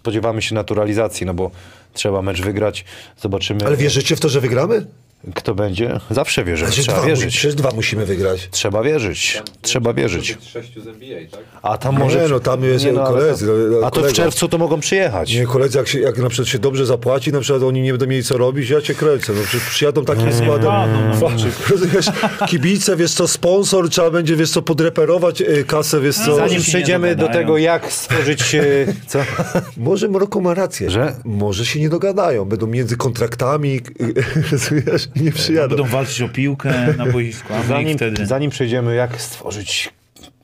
[0.00, 1.50] Spodziewamy się naturalizacji, no bo
[1.92, 2.84] trzeba mecz wygrać,
[3.20, 3.66] zobaczymy.
[3.66, 4.86] Ale wierzycie w to, że wygramy?
[5.34, 6.00] Kto będzie?
[6.10, 6.68] Zawsze wierzymy.
[6.70, 7.36] Znaczy Trzeba dwa, wierzyć.
[7.36, 8.48] Przecież dwa musimy wygrać.
[8.50, 9.32] Trzeba wierzyć.
[9.36, 10.38] Tam Trzeba wierzyć.
[10.52, 11.40] sześciu z NBA, tak?
[11.62, 12.28] A tam Nie, może...
[12.28, 15.34] no, tam jest ale koledzy, tam- no, A to w czerwcu to mogą przyjechać.
[15.34, 18.06] Nie, koledzy, jak, się, jak na przykład się dobrze zapłaci, na przykład oni nie będą
[18.06, 19.32] mieli co robić, ja cię kręcę.
[19.32, 20.64] No, przecież przyjadą takim składem.
[20.70, 21.28] padną, no,
[21.70, 22.06] Rozumiesz,
[22.48, 26.36] kibice, wiesz co, sponsor, trzeba będzie, wiesz co, podreperować y, kasę, wiesz co.
[26.36, 28.54] Zanim nie przejdziemy do tego, jak stworzyć...
[28.54, 28.62] e,
[29.06, 29.18] Co?
[29.76, 30.90] Może Maroko ma rację.
[30.90, 31.14] Że?
[31.24, 32.44] Może się nie dogadają.
[32.44, 33.80] Będą między kontraktami,
[34.52, 35.76] rozumiesz, nie przyjadą.
[35.76, 38.26] Będą walczyć o piłkę na boisku, a Zanim, wtedy...
[38.26, 39.92] zanim przejdziemy, jak stworzyć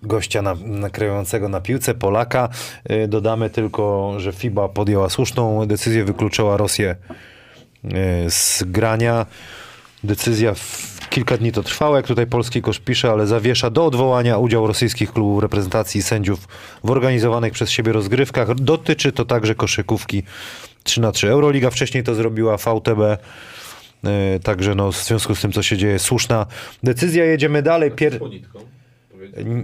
[0.02, 2.48] gościa na, nakrającego na piłce, Polaka,
[2.90, 6.96] y, dodamy tylko, że FIBA podjęła słuszną decyzję, wykluczyła Rosję
[7.84, 7.90] y,
[8.30, 9.26] z grania.
[10.04, 14.38] Decyzja w kilka dni to trwała, jak tutaj polski kosz pisze, ale zawiesza do odwołania
[14.38, 16.48] udział rosyjskich klubów reprezentacji i sędziów
[16.84, 18.54] w organizowanych przez siebie rozgrywkach.
[18.54, 20.22] Dotyczy to także koszykówki
[20.82, 23.18] 3 na 3 Euroliga wcześniej to zrobiła, VTB
[24.42, 26.46] Także no, w związku z tym, co się dzieje, słuszna
[26.82, 27.24] decyzja.
[27.24, 27.90] Jedziemy dalej.
[27.90, 28.20] Pier...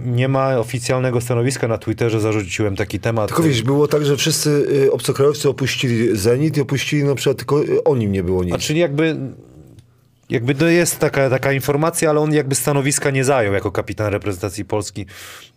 [0.05, 3.27] Nie ma oficjalnego stanowiska na Twitterze, zarzuciłem taki temat.
[3.27, 7.63] Tylko wiesz, było tak, że wszyscy y, obcokrajowcy opuścili Zenit i opuścili na przykład tylko
[7.63, 8.53] y, o nim nie było nic.
[8.53, 9.17] A czyli jakby,
[10.29, 14.65] jakby to jest taka, taka informacja, ale on jakby stanowiska nie zajął jako kapitan reprezentacji
[14.65, 15.05] Polski.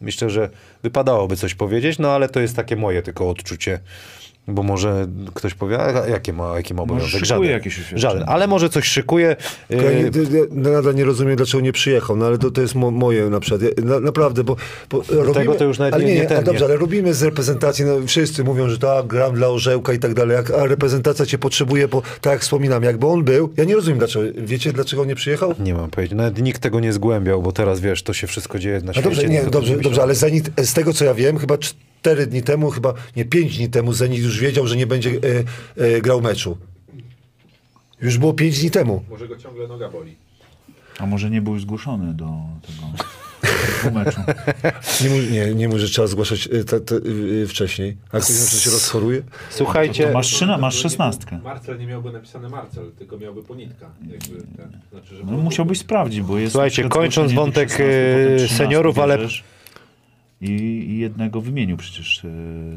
[0.01, 0.51] Myślę, że
[0.83, 3.81] wypadałoby coś powiedzieć, no ale to jest takie moje tylko odczucie.
[4.49, 7.25] Bo może ktoś powie, a jakie ma, jaki ma obowiązek?
[7.25, 7.51] Żaden.
[7.51, 8.01] jakieś oświadczenie.
[8.01, 9.37] Żaden, ale może coś szykuje.
[9.71, 12.75] Ja Yy, nie, ja nadal nie rozumiem, dlaczego nie przyjechał, no ale to, to jest
[12.75, 13.63] mo, moje na przykład.
[13.63, 14.57] Ja, na, naprawdę, bo,
[14.91, 16.67] bo robimy, to już nawet ale nie- nie, nie ten, ale dobrze, nie.
[16.67, 20.37] ale robimy z reprezentacji, no, wszyscy mówią, że tak, gram dla orzełka i tak dalej,
[20.37, 23.99] jak, a reprezentacja cię potrzebuje, bo tak jak wspominam, jakby on był, ja nie rozumiem
[23.99, 25.55] dlaczego, wiecie dlaczego on nie przyjechał?
[25.59, 26.17] Nie mam pojęcia.
[26.17, 29.09] Nawet nikt tego nie zgłębiał, bo teraz wiesz, to się wszystko dzieje na No świecie.
[29.09, 31.57] dobrze, nie, dobrze, dobrze, ale Zenit, z tego co ja wiem, chyba
[32.05, 35.85] cztery dni temu, chyba nie pięć dni temu Zenit już wiedział, że nie będzie e,
[35.97, 36.59] e, grał meczu.
[38.01, 39.05] Już było pięć dni temu.
[39.11, 40.17] Może go ciągle noga boli.
[40.99, 42.29] A może nie był zgłoszony do
[42.67, 44.21] tego meczu.
[45.05, 46.95] Nie, mu- nie, nie może trzeba zgłaszać e, te, te,
[47.43, 47.97] e, wcześniej.
[48.13, 49.23] A ktoś się rozchoruje?
[49.51, 51.39] Słuchajcie, To masz, trzyna, masz szesnastkę.
[51.45, 53.91] Marcel nie miałby napisane Marcel, tylko miałby ponitka.
[54.13, 56.53] Jakby ten, znaczy, No, musiałbyś sprawdzić, bo jest...
[56.53, 59.45] Słuchajcie, kończąc wątek, tych 16, potem e, 13 seniorów, ale- bierzesz
[60.45, 62.29] I, I jednego wymienił przecież e,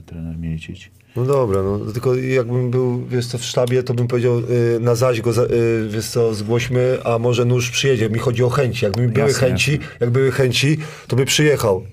[0.06, 0.92] trener Miecić.
[1.16, 4.96] No dobra, no tylko jakbym był, wiesz co, w sztabie, to bym powiedział, y, na
[4.96, 8.10] zaś go, y, wiesz co, zgłośmy, a może nóż przyjedzie.
[8.10, 8.86] Mi chodzi o chęci.
[8.86, 9.88] Jakby były Jasne, chęci, jasne.
[10.00, 11.84] jak były chęci, to by przyjechał.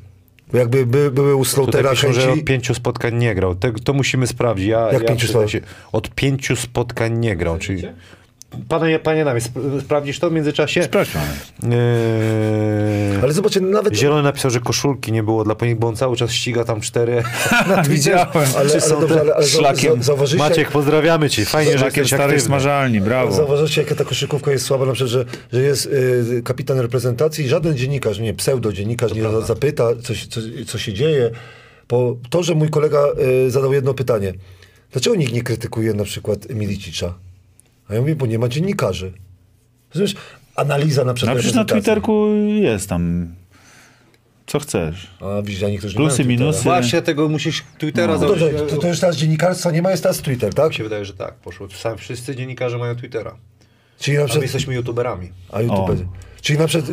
[0.53, 2.41] Bo jakby by, były u Tutaj piszą, że chęci...
[2.41, 3.55] od pięciu spotkań nie grał.
[3.55, 4.67] Te, to musimy sprawdzić.
[4.67, 5.61] Ja, Jak ja pięciu spotkań?
[5.93, 7.59] Od pięciu spotkań nie grał.
[7.59, 7.83] Czyli...
[8.69, 10.83] Panie, panie Namie, sp sprawdzisz to w międzyczasie?
[10.83, 11.77] Sprawdź mamy.
[11.77, 13.23] Yy...
[13.23, 13.95] Ale zobaczcie, nawet...
[13.97, 17.23] Zielony napisał, że koszulki nie było dla ponik, bo on cały czas ściga tam cztery.
[17.89, 18.27] Widziałem.
[18.35, 20.01] Ale, Czy ale, są dobrze, ale, ale za, szlakiem?
[20.39, 21.45] Maciek, pozdrawiamy cię.
[21.45, 22.47] Fajnie, że Szlakiem jesteś starej aktywny.
[22.47, 23.33] smażalni, brawo.
[23.33, 27.49] Zauważyliście, jaka ta koszykówka jest słaba, na przykład, że, że jest y, kapitan reprezentacji i
[27.49, 31.31] żaden dziennikarz, nie pseudo-dziennikarz, nie zapyta, co, się- co, co się dzieje.
[31.89, 32.99] Bo to, że mój kolega
[33.47, 34.33] y, zadał jedno pytanie.
[34.93, 37.15] Dlaczego nikt nie krytykuje na przykład Milicicza?
[37.89, 39.13] A ja mówię, bo nie ma dziennikarzy.
[39.95, 40.15] Rozumiesz?
[40.57, 41.65] Analiza na przykład No przecież na.
[41.65, 42.27] Twitterku
[42.63, 43.35] jest tam
[44.47, 45.11] co chcesz.
[45.21, 46.63] A widzisz, a niektórzy Plusy, nie minusy.
[46.63, 48.19] Właśnie tego musisz Twittera No.
[48.19, 48.53] Założyć.
[48.53, 50.69] dobrze, to, to już teraz dziennikarstwa nie ma, jest teraz Twitter, tak?
[50.69, 51.35] Mi się wydaje, że tak.
[51.35, 51.69] Poszło.
[51.71, 53.37] Sam, wszyscy dziennikarze mają Twittera.
[53.99, 54.43] Czyli na A my przykład...
[54.43, 55.31] jesteśmy youtuberami.
[55.53, 56.05] A YouTube.
[56.41, 56.91] Czyli na przykład...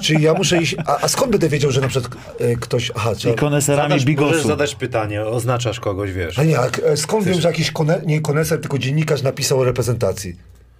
[0.00, 0.76] Czyli ja muszę iść...
[0.86, 2.92] A, a skąd będę wiedział, że na przykład e, ktoś...
[2.96, 3.34] Aha, I trzeba...
[3.34, 4.48] koneserami Zadasz, możesz bigosu.
[4.48, 6.38] zadać pytanie, oznaczasz kogoś, wiesz.
[6.38, 9.64] A nie, a e, skąd wiem, że jakiś kone, nie koneser, tylko dziennikarz napisał o
[9.64, 10.36] reprezentacji?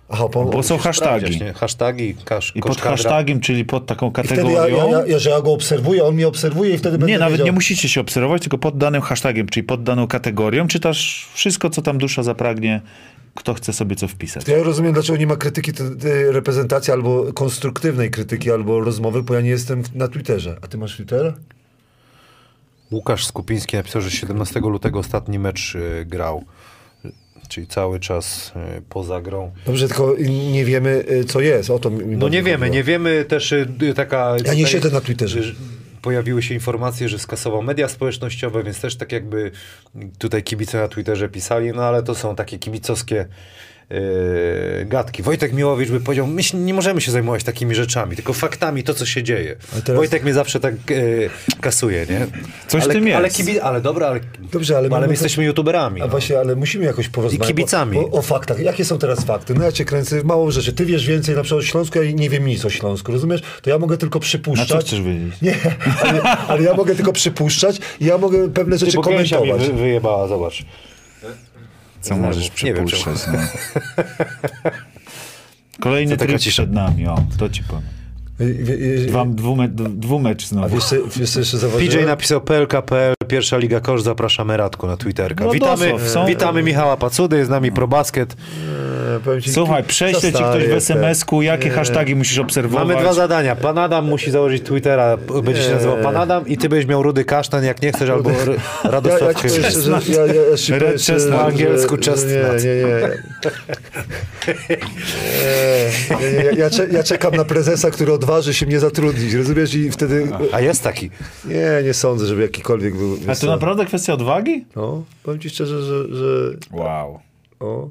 [0.09, 1.41] Aha, po, Bo są hashtagi.
[1.41, 1.53] nie?
[1.53, 4.77] Hashtagi, kasz, I pod hashtagiem, czyli pod taką I wtedy ja, kategorią.
[4.91, 7.33] ja, ja, ja, że ja go obserwuję, on mnie obserwuje i wtedy będę Nie, nawet
[7.33, 7.47] wiedział.
[7.47, 11.83] nie musicie się obserwować, tylko pod danym hashtagiem, czyli pod daną kategorią, czytasz wszystko, co
[11.83, 12.81] tam dusza zapragnie,
[13.35, 14.49] kto chce sobie co wpisać.
[14.49, 19.35] Ja rozumiem, dlaczego nie ma krytyki te, te reprezentacji albo konstruktywnej krytyki, albo rozmowy, bo
[19.35, 20.57] ja nie jestem na Twitterze.
[20.63, 21.35] A ty masz Twittera?
[22.91, 26.45] Łukasz Skupiński napisał, że 17 lutego ostatni mecz y, grał.
[27.49, 29.53] Czyli cały czas y, poza grą.
[29.67, 30.15] Dobrze, tylko
[30.53, 31.71] nie wiemy, y, co jest.
[31.71, 32.75] O to mi, mi No nie wiemy, chodziło.
[32.75, 34.37] nie wiemy też y, y, taka...
[34.45, 35.41] Ja nie siedzę na Twitterze.
[36.03, 39.51] Pojawiły się informacje, że skasował media społecznościowe, więc też tak jakby
[40.19, 43.27] tutaj kibice na Twitterze pisali, no ale to są takie kibicowskie
[44.87, 45.23] gadki.
[45.23, 49.07] Wojtek Miłowicz by powiedział, my nie możemy się zajmować takimi rzeczami, tylko faktami, to co
[49.07, 49.57] się dzieje.
[49.85, 51.31] Teraz- Wojtek mnie zawsze tak yy,
[51.61, 52.27] kasuje, nie?
[52.69, 53.17] Coś w ale, tym jest.
[53.17, 54.21] Ale, kibi- ale dobra, ale,
[54.53, 56.01] Dobrze, ale ale my to- jesteśmy youtuberami.
[56.01, 56.11] A no.
[56.11, 57.51] właśnie, ale musimy jakoś porozmawiać.
[57.51, 57.99] I kibicami.
[57.99, 58.61] O, o, faktach.
[58.61, 59.55] Jakie są teraz fakty?
[59.55, 60.73] No ja cię kręcę, mało rzeczy.
[60.73, 63.43] Ty wiesz więcej na przykład o Śląsku, ja nie wiem nic o Śląsku, rozumiesz?
[63.63, 64.87] To ja mogę tylko Na co przypuszczać.
[64.87, 65.41] chcesz wiedzieć?
[65.43, 65.55] Nie,
[66.03, 69.63] ale, ale ja mogę tylko przypuszczać i ja mogę pewne Ty, rzeczy mi komentować.
[69.67, 70.65] wy, wyjebała, zobacz.
[72.03, 73.17] Co możesz przypuszczać?
[73.33, 73.39] No.
[75.81, 76.63] Kolejny tryb cisza?
[76.63, 77.83] przed nami, o, to ci powiem.
[79.09, 80.75] Dwa, dwume, dwumecz A znowu.
[80.75, 81.59] wiesz, co- wiesz co jeszcze?
[81.79, 85.45] PJ napisał PLKPL, pierwsza Liga Kosz, zapraszamy Radku na Twitterka.
[85.45, 88.37] No witamy, są- witamy Michała Pacudy, jest z nami ProBasket.
[89.43, 90.73] Ci, Słuchaj, prześlę ci ktoś w.
[90.73, 91.75] SMS-ku, jakie Nie.
[91.75, 92.89] hasztagi musisz obserwować.
[92.89, 93.57] Mamy dwa zadania.
[93.57, 97.25] Pan Adam musi założyć Twittera, będzie się nazywał Pan Adam i ty będziesz miał rudy
[97.25, 98.37] kasztan, jak nie chcesz, albo Ja,
[98.91, 100.33] Radosław ja szczerze, ja, ja,
[100.69, 101.35] ja Red chestnut.
[101.35, 102.65] Po angielsku chestnut.
[102.65, 103.09] Nie, nie, nie.
[106.21, 109.75] Nie, nie, nie, ja, ja czekam na prezesa, który odważy się mnie zatrudnić, rozumiesz?
[109.75, 110.29] I wtedy...
[110.53, 111.11] A jest taki.
[111.45, 113.12] Nie, nie sądzę, żeby jakikolwiek był...
[113.29, 114.65] A to naprawdę kwestia odwagi?
[114.77, 116.15] No, powiem ci szczerze, że...
[116.17, 117.21] że Wow.
[117.61, 117.91] o,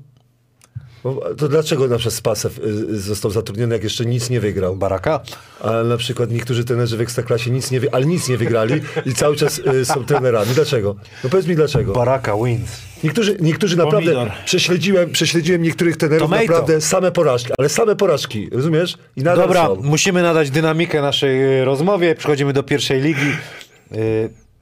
[1.37, 4.75] to dlaczego na przykład Spasew y, y, został zatrudniony, jak jeszcze nic nie wygrał?
[4.75, 5.19] Baraka?
[5.61, 9.13] Ale na przykład niektórzy trenerzy w Ekstraklasie nic nie, wy- ale nic nie wygrali i
[9.13, 10.51] cały czas y, są trenerami.
[10.55, 10.95] Dlaczego?
[11.23, 11.93] No powiedz mi dlaczego.
[11.93, 12.71] Baraka wins.
[13.03, 14.31] Niektórzy, niektórzy naprawdę, Pomidor.
[14.45, 16.43] prześledziłem, prześledziłem niektórych trenerów Tomato.
[16.43, 18.97] naprawdę same porażki, ale same porażki, rozumiesz?
[19.15, 19.75] I nadal Dobra, są.
[19.83, 22.15] musimy nadać dynamikę naszej rozmowie.
[22.15, 23.31] Przechodzimy do pierwszej ligi.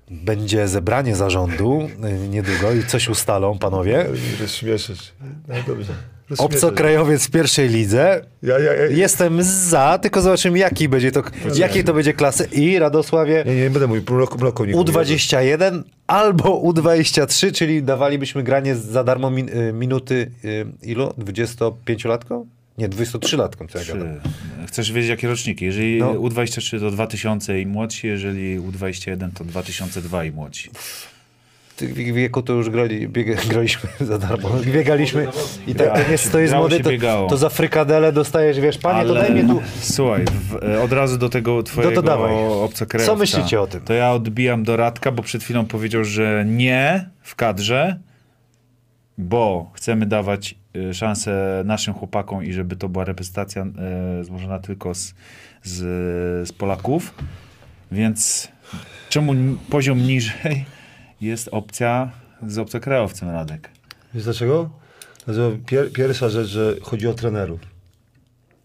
[0.09, 1.89] Będzie zebranie zarządu
[2.23, 4.05] y, niedługo i coś ustalą panowie.
[4.41, 5.13] Rozśmieszysz.
[5.47, 5.93] No dobrze.
[6.29, 6.55] Rozśmieszysz.
[6.55, 8.25] Obcokrajowiec w pierwszej lidze.
[8.43, 11.23] Ja, ja, ja, Jestem za, tylko zobaczymy jaki będzie to,
[11.55, 12.47] jakiej to będzie klasy.
[12.51, 18.43] I Radosławie nie, nie, nie będę mówił, mloko, mloko nie U21 albo U23, czyli dawalibyśmy
[18.43, 21.07] granie za darmo min, y, minuty y, ilu?
[21.07, 22.45] 25-latką?
[22.79, 23.93] Nie, 23-latką, co ja Trzy.
[23.93, 24.19] gadam.
[24.67, 25.65] Chcesz wiedzieć, jakie roczniki?
[25.65, 26.13] Jeżeli No.
[26.13, 30.69] U23 to 2000 i młodsi, jeżeli U21 to 2002 i młodsi.
[31.81, 34.49] W wieku to już grali, biega, graliśmy za darmo.
[34.65, 35.27] Biegaliśmy
[35.67, 37.29] i tak Ja, to jest, to jest młody, to, biegało.
[37.29, 39.61] to za frykadele dostajesz, wiesz, panie, to daj mnie tu...
[39.81, 42.07] Słuchaj, w, e, od razu do tego twojego No to.
[43.05, 43.81] Co myślicie o tym?
[43.81, 47.99] To ja odbijam do Radka, bo przed chwilą powiedział, że nie w kadrze,
[49.19, 54.95] bo chcemy dawać e, szansę naszym chłopakom i żeby to była reprezentacja e, złożona tylko
[54.95, 55.13] z,
[55.63, 55.77] z,
[56.47, 57.13] z Polaków.
[57.91, 58.47] Więc
[59.09, 59.33] czemu
[59.69, 60.65] poziom niżej
[61.21, 62.11] jest opcja
[62.47, 63.69] z obcokrajowcem, Radek?
[64.13, 64.69] Wiesz dlaczego?
[65.65, 67.59] Pier, pierwsza rzecz, że chodzi o trenerów.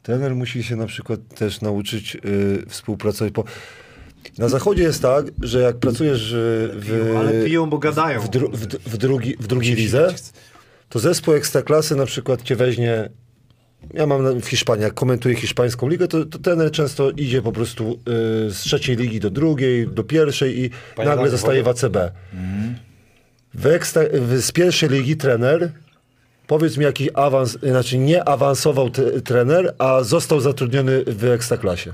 [0.03, 3.33] Trener musi się na przykład też nauczyć y, współpracować.
[3.33, 3.45] Po...
[4.39, 8.21] Na zachodzie jest tak, że jak pracujesz y, w, Ale piją, bo gadają.
[8.21, 10.15] w, dru, w, w, drugi, w drugiej lidze,
[10.89, 13.09] to zespół ekstraklasy na przykład cię weźmie.
[13.95, 17.93] Ja mam w Hiszpanii, jak komentuję hiszpańską ligę, to, to trener często idzie po prostu
[18.49, 21.97] y, z trzeciej ligi do drugiej, do pierwszej i Panie nagle zostaje w ACB.
[23.55, 25.73] W ekstra, w, z pierwszej ligi trener,
[26.47, 31.93] powiedz mi jaki awans, znaczy nie awansował t, trener, a został zatrudniony w ekstraklasie.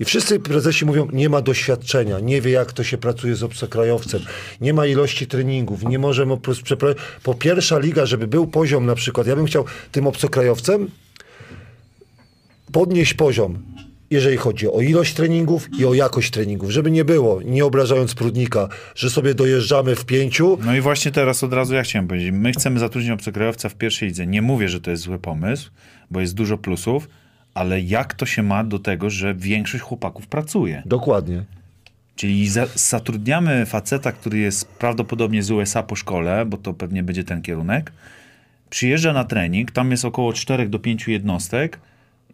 [0.00, 4.20] I wszyscy prezesi mówią, nie ma doświadczenia, nie wie jak to się pracuje z obcokrajowcem,
[4.60, 7.02] nie ma ilości treningów, nie możemy przeprowadzić.
[7.22, 10.90] Po pierwsza liga, żeby był poziom na przykład, ja bym chciał tym obcokrajowcem
[12.72, 13.62] podnieść poziom,
[14.10, 18.68] jeżeli chodzi o ilość treningów i o jakość treningów, żeby nie było, nie obrażając Prudnika,
[18.94, 22.52] że sobie dojeżdżamy w pięciu, No i właśnie teraz od razu ja chciałem powiedzieć, my
[22.52, 24.26] chcemy zatrudnić obcokrajowca w pierwszej lidze.
[24.26, 25.70] Nie mówię, że to jest zły pomysł,
[26.10, 27.08] bo jest dużo plusów,
[27.56, 30.82] ale jak to się ma do tego, że większość chłopaków pracuje?
[30.86, 31.44] dokładnie.
[32.16, 37.24] Czyli za, zatrudniamy faceta, który jest prawdopodobnie z USA po szkole, bo to pewnie będzie
[37.24, 37.92] ten kierunek,
[38.70, 41.80] przyjeżdża na trening, tam jest około 4 do 5 jednostek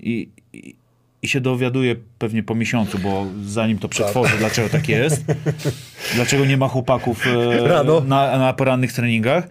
[0.01, 0.75] i, i,
[1.23, 5.25] i się dowiaduje pewnie po miesiącu, bo zanim to przetworzy, dlaczego tak jest,
[6.15, 9.49] dlaczego nie ma chłopaków e, na, na porannych treningach,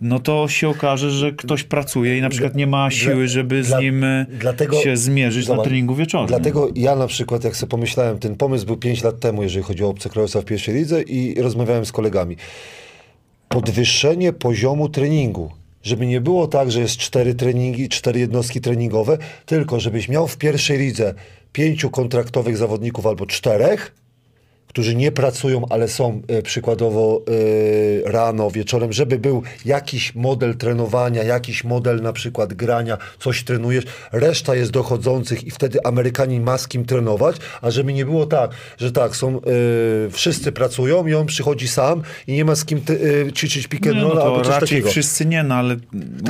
[0.00, 3.78] no to się okaże, że ktoś pracuje i na przykład nie ma siły, żeby dla-
[3.78, 4.04] z nim
[4.38, 6.28] dlatego- się zmierzyć na Zobacz, treningu wieczornym.
[6.28, 9.84] Dlatego ja na przykład, jak sobie pomyślałem, ten pomysł był 5 lat temu, jeżeli chodzi
[9.84, 12.36] o obcokrajowca w pierwszej lidze i rozmawiałem z kolegami.
[13.48, 15.50] Podwyższenie poziomu treningu.
[15.82, 20.36] Żeby nie było tak, że jest cztery treningi, cztery jednostki treningowe, tylko żebyś miał w
[20.36, 21.14] pierwszej lidze
[21.52, 23.94] pięciu kontraktowych zawodników albo czterech,
[24.70, 27.22] którzy nie pracują, ale są e, przykładowo
[28.06, 33.84] e, rano, wieczorem, żeby był jakiś model trenowania, jakiś model na przykład grania, coś trenujesz,
[34.12, 38.50] reszta jest dochodzących i wtedy Amerykanin ma z kim trenować, a żeby nie było tak,
[38.78, 39.40] że tak, są, e,
[40.10, 44.02] wszyscy pracują i on przychodzi sam i nie ma z kim ty, ćwiczyć pick and
[44.02, 44.90] roll no albo coś takiego.
[44.90, 45.76] wszyscy nie, no ale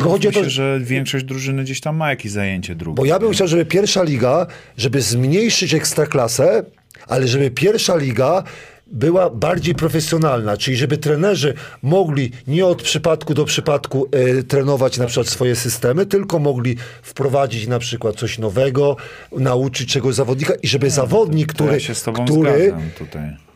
[0.01, 2.97] chodzi o to, się, że większość drużyny gdzieś tam ma jakieś zajęcie drugie.
[2.97, 6.65] Bo ja bym chciał, żeby pierwsza liga, żeby zmniejszyć ekstraklasę,
[7.11, 8.43] ale żeby pierwsza liga
[8.87, 15.07] była bardziej profesjonalna, czyli żeby trenerzy mogli nie od przypadku do przypadku e, trenować na
[15.07, 18.97] przykład swoje systemy, tylko mogli wprowadzić na przykład coś nowego,
[19.33, 21.81] nauczyć czegoś zawodnika i żeby zawodnik, To ja
[22.25, 22.73] który, który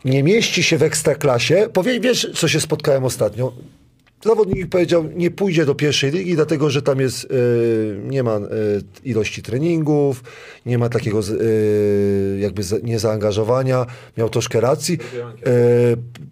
[0.05, 3.53] nie mieści się w ekstraklasie, powie, wiesz, co się spotkałem ostatnio?
[4.25, 7.27] Zawodnik powiedział, nie pójdzie do pierwszej ligi, dlatego że tam jest, e,
[8.09, 8.41] nie ma e,
[9.03, 10.23] ilości treningów,
[10.65, 13.85] nie ma takiego e, jakby za- niezaangażowania.
[14.17, 14.97] Miał troszkę racji.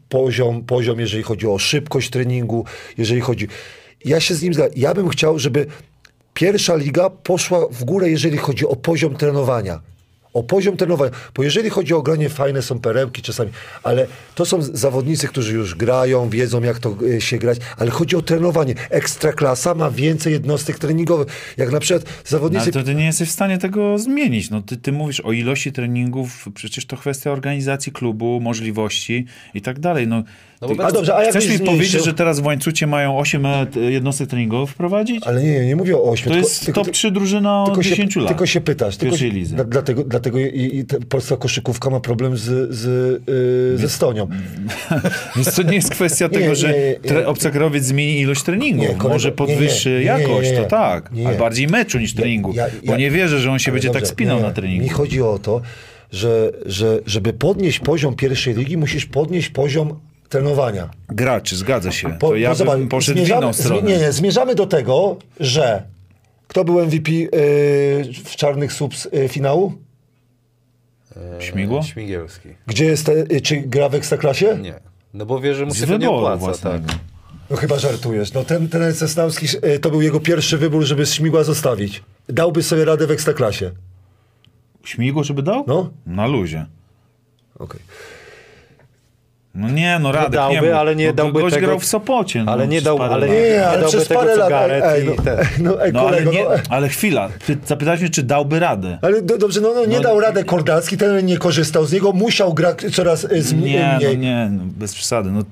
[0.10, 2.66] Poziom, poziom, jeżeli chodzi o szybkość treningu,
[2.98, 3.48] jeżeli chodzi...
[4.06, 4.74] Ja się z nim zgadzam.
[4.76, 5.66] Ja bym chciał, żeby
[6.34, 9.82] pierwsza liga poszła w górę, jeżeli chodzi o poziom trenowania.
[10.34, 11.12] O poziom trenowania.
[11.36, 13.52] Bo jeżeli chodzi o granie, fajne są perełki czasami,
[13.84, 18.16] ale to są zawodnicy, którzy już grają, wiedzą jak to e, się grać, ale chodzi
[18.16, 18.76] o trenowanie.
[18.90, 21.28] Ekstraklasa ma więcej jednostek treningowych.
[21.58, 22.64] Jak na przykład No, zawodnicy...
[22.64, 24.50] ale to ty nie jesteś w stanie tego zmienić.
[24.50, 29.80] No, ty, ty mówisz o ilości treningów, przecież to kwestia organizacji klubu, możliwości i tak
[29.80, 30.08] dalej.
[30.08, 30.24] No,
[30.64, 31.66] No ty, bo A dobrze, a jak chcesz mi zmniejszył?
[31.78, 35.24] powiedzieć, że teraz w łańcucie mają 8 e, jednostek treningowych wprowadzić?
[35.28, 36.26] Ale nie, nie mówię o ośmiu.
[36.32, 38.30] To tylko- jest tylko- top 3 drużyna od tylko 10 się, lat.
[38.30, 38.98] Tylko się pytasz.
[38.98, 40.46] Tylko się, dla- dlatego dlatego i,
[40.78, 42.84] i polska koszykówka ma problem z, z,
[43.72, 44.28] yy, ze Stonią.
[45.36, 46.96] Więc to nie jest kwestia Nie, tego, że nie, nie.
[47.10, 48.82] tre- obcokrajowiec zmieni ilość treningów.
[48.82, 51.12] Nie, kolego, Może nie, podwyższy nie, nie, jakość, nie, nie, to tak.
[51.12, 51.28] nie.
[51.28, 52.54] Ale bardziej meczu niż treningu.
[52.54, 54.84] Ja- ja- bo nie wierzę, że on się będzie tak dobrze, spinał nie, na treningu.
[54.84, 55.62] Mi chodzi o to,
[56.12, 60.00] że, że żeby podnieść poziom pierwszej ligi, musisz podnieść poziom
[60.34, 60.90] trenowania.
[61.10, 62.10] Graczy, zgadza się.
[62.10, 63.82] Po- to ja zobacz, bym poszedł w inną stronę.
[63.82, 65.84] Nie, nie, zmierzamy do tego, że
[66.48, 67.30] kto był MVP yy,
[68.26, 69.74] w Czarnych Subs yy, finału?
[71.40, 71.84] Śmigło?
[71.84, 72.50] Śmigielski.
[72.68, 74.58] Gdzie jest, te, yy, czy gra w Ekstraklasie?
[74.62, 74.74] Nie.
[75.14, 76.38] No bo wie, że mu się to nie opłaca.
[76.38, 76.88] własnego.
[76.88, 76.98] Tak.
[77.50, 78.34] No chyba żartujesz.
[78.34, 82.04] No ten, ten Cesnawski, yy, to był jego pierwszy wybór, żeby Śmigła zostawić.
[82.30, 83.72] Dałby sobie radę w Ekstraklasie.
[84.84, 85.64] Śmigło, żeby dał?
[85.68, 85.90] No.
[86.06, 86.66] Na luzie.
[87.60, 87.80] Okej.
[89.56, 92.44] No nie, no Radek, dałby, nie ale nie no, dałby gość tego- grał w Sopocie.
[92.44, 94.40] No, Ale nie przez dał- parę ale nie- Nie, ale dałby przez tego, parę co
[94.40, 94.50] lat.
[94.50, 95.38] Gareth ej, i no, ten.
[95.60, 98.98] no, ej, No ale, nie, no, ale chwila, Ty zapytałeś mnie, czy dałby radę.
[99.02, 102.12] Ale do, dobrze, no, no nie No- dał radę Kordalski, ten nie korzystał z niego,
[102.12, 104.18] musiał grać coraz y, z, Nie, mniej.
[104.18, 105.32] no nie, no, bez przesady.
[105.32, 105.44] No,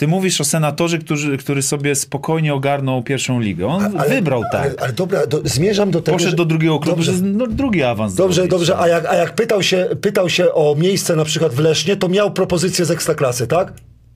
[0.00, 3.66] ty mówisz o senatorze, który, który sobie spokojnie ogarnął pierwszą ligę.
[3.66, 4.62] On wybrał tak.
[4.62, 7.12] Ale, ale dobra, do, zmierzam do tego, Poszedł że- do drugiego klubu, Dobrze.
[7.12, 10.74] że no, drugi awans Dobrze, dobrze, a jak, a jak pytał, się, pytał się o
[10.78, 13.72] miejsce na przykład w Lesznie, to miał propozycję z Ekstraklasy, tak?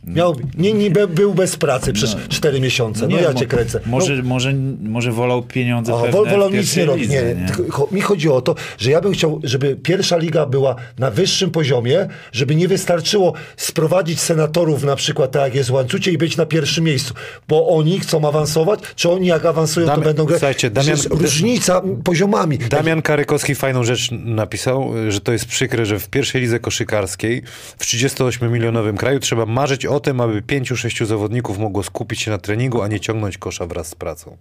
[0.07, 3.09] Miał, nie, nie był bez pracy przez cztery miesiące.
[3.09, 3.81] No, ja mo- cię kręcę.
[3.87, 4.53] No, Może, może,
[4.83, 7.09] może wolał pieniądze pewne wol, wolą w nic nie robić.
[7.09, 7.47] Nie, nie?
[7.93, 12.09] mi chodzi o to, że ja bym chciał, żeby pierwsza liga była na wyższym poziomie,
[12.33, 16.47] żeby nie wystarczyło sprowadzić senatorów na przykład tak jak jest w Łańcucie i być na
[16.47, 17.15] pierwszym miejscu,
[17.49, 20.39] bo oni chcą awansować, czy oni jak awansują, to będą grać.
[20.41, 22.59] słuchajcie, Damian- różnica poziomami.
[22.59, 27.43] Damian Karykowski fajną rzecz napisał, że to jest przykre, że w pierwszej lidze koszykarskiej
[27.79, 32.83] w 38-milionowym kraju trzeba marzyć o tym, aby 5-6 zawodników mogło skupić się na treningu,
[32.83, 34.37] a nie ciągnąć kosza wraz z pracą.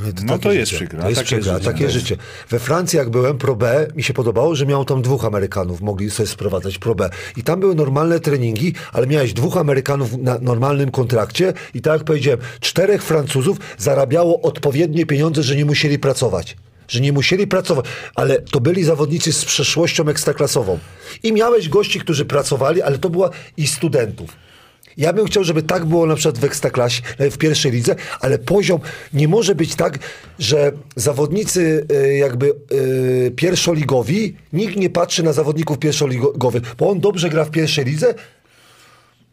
[0.00, 0.76] No takie to jest życie.
[0.76, 1.64] przykre, To jest takie przykre, życie.
[1.72, 2.16] takie życie.
[2.50, 6.10] We Francji jak byłem, Pro B, mi się podobało, że miał tam dwóch Amerykanów, mogli
[6.10, 7.10] sobie sprowadzać Pro B.
[7.36, 12.04] I tam były normalne treningi, ale miałeś dwóch Amerykanów na normalnym kontrakcie i tak jak
[12.04, 16.56] powiedziałem, czterech Francuzów zarabiało odpowiednie pieniądze, że nie musieli pracować.
[16.88, 20.78] Że nie musieli pracować, ale to byli zawodnicy z przeszłością ekstraklasową.
[21.22, 24.36] I miałeś gości, którzy pracowali, ale to była i studentów.
[24.96, 28.38] Ja bym chciał, żeby tak było na przykład w Ekstraklasie, e, w pierwszej lidze, ale
[28.38, 28.80] poziom
[29.12, 29.98] nie może być tak,
[30.38, 37.30] że zawodnicy e, jakby e, pierwszoligowi, nikt nie patrzy na zawodników pierwszoligowych, bo on dobrze
[37.30, 38.14] gra w pierwszej lidze,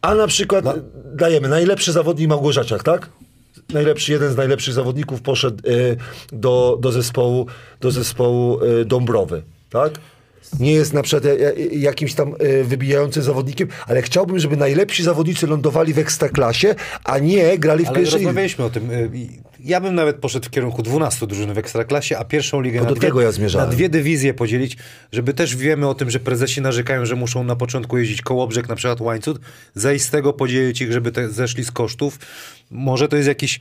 [0.01, 0.65] a na przykład
[1.13, 3.09] dajemy najlepszy zawodnik Małgorzaciak, tak?
[3.73, 5.71] Najlepszy, jeden z najlepszych zawodników poszedł e,
[6.35, 7.45] do, do zespołu,
[7.81, 9.93] do zespołu e, Dąbrowy, tak?
[10.59, 15.03] Nie jest na przykład ja- ja- jakimś tam e, wybijającym zawodnikiem, ale chciałbym, żeby najlepsi
[15.03, 18.27] zawodnicy lądowali w ekstraklasie, a nie grali w Ale pierwszej lidze.
[18.29, 18.89] rozmawialiśmy o tym.
[19.13, 19.29] i
[19.59, 22.89] Ja bym nawet poszedł w kierunku 12 drużyn w Ekstraklasie, a pierwszą ligę To na,
[22.89, 24.77] do dwie, tego ja na dwie dywizje podzielić,
[25.11, 28.75] żeby też wiemy o tym, że prezesi narzekają, że muszą na początku jeździć Kołobrzeg, na
[28.75, 29.39] przykład Łańcut,
[29.75, 32.19] zaistego podzielić ich, żeby te zeszli z kosztów.
[32.71, 33.59] Może to jest jakiś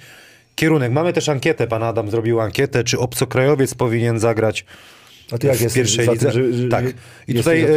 [0.55, 0.93] kierunek.
[0.93, 4.64] Mamy też ankietę, pan Adam zrobił ankietę, czy obcokrajowiec powinien zagrać
[5.33, 6.33] A ty jak w pierwszej lidze.
[6.33, 6.85] tym, że- że- tak.
[7.28, 7.68] I tutaj e,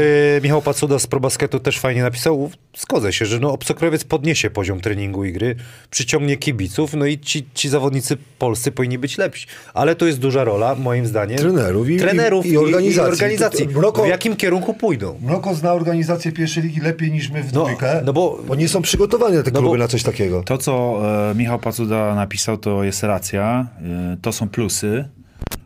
[0.44, 5.26] Michał Pacuda z ProBasketu też fajnie napisał, zgodzę się, że no, obcokrajowiec podniesie poziom treningu
[5.26, 5.56] i gry,
[5.90, 9.48] przyciągnie kibiców, no i ci, ci zawodnicy polscy powinni być lepsi.
[9.74, 13.12] Ale to jest duża rola, moim zdaniem, Trenerów i- trenerów i- i organizacji.
[13.12, 13.68] organizacji.
[13.68, 15.20] To- to- Mroko- W jakim kierunku pójdą?
[15.22, 18.68] Mroko zna organizację pierwszej ligi lepiej niż my w No, dwójkę, no bo- bo nie
[18.68, 20.44] są przygotowani te No kluby bo- na coś takiego.
[20.44, 21.02] To, co
[21.32, 23.68] e, Michał Pacuda napisał, to jest racja.
[24.14, 25.06] E, to są plusy.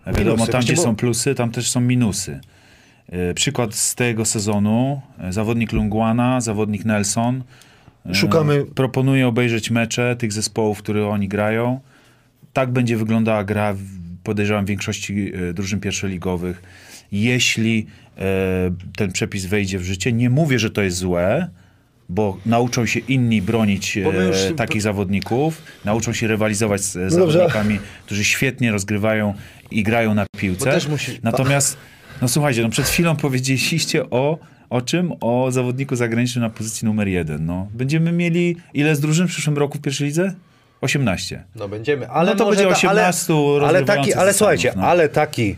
[0.07, 2.39] Wiadomo, Minusy, tam właśnie, gdzie bo- są plusy, tam też są minusy.
[3.09, 5.01] E, przykład z tego sezonu.
[5.19, 7.43] E, zawodnik Lungwana, zawodnik Nelson.
[8.05, 11.79] E, Szukamy- Proponuję obejrzeć mecze tych zespołów, które oni grają.
[12.53, 13.75] Tak będzie wyglądała gra,
[14.23, 16.61] podejrzewam, w większości drużyn pierwszoligowych.
[17.11, 17.85] Jeśli
[18.97, 21.47] ten przepis wejdzie w życie, nie mówię, że to jest złe,
[22.09, 27.37] bo nauczą się inni bronić e, takich zawodników, nauczą się rywalizować z No dobrze.
[27.39, 29.33] zawodnikami, którzy świetnie rozgrywają
[29.71, 30.77] i grają na piłce.
[30.89, 31.77] Musi- Natomiast,
[32.21, 34.37] no słuchajcie, no przed chwilą powiedzieliście o,
[34.69, 35.13] o czym?
[35.21, 37.45] O zawodniku zagranicznym na pozycji numer jeden.
[37.45, 37.67] No.
[37.73, 40.33] Będziemy mieli ile z drużyn w przyszłym roku w pierwszej lidze?
[40.81, 41.43] 18.
[41.55, 44.83] No będziemy, ale No to będzie ta- 18 ale, ale taki, ale słuchajcie, no.
[44.83, 45.55] ale taki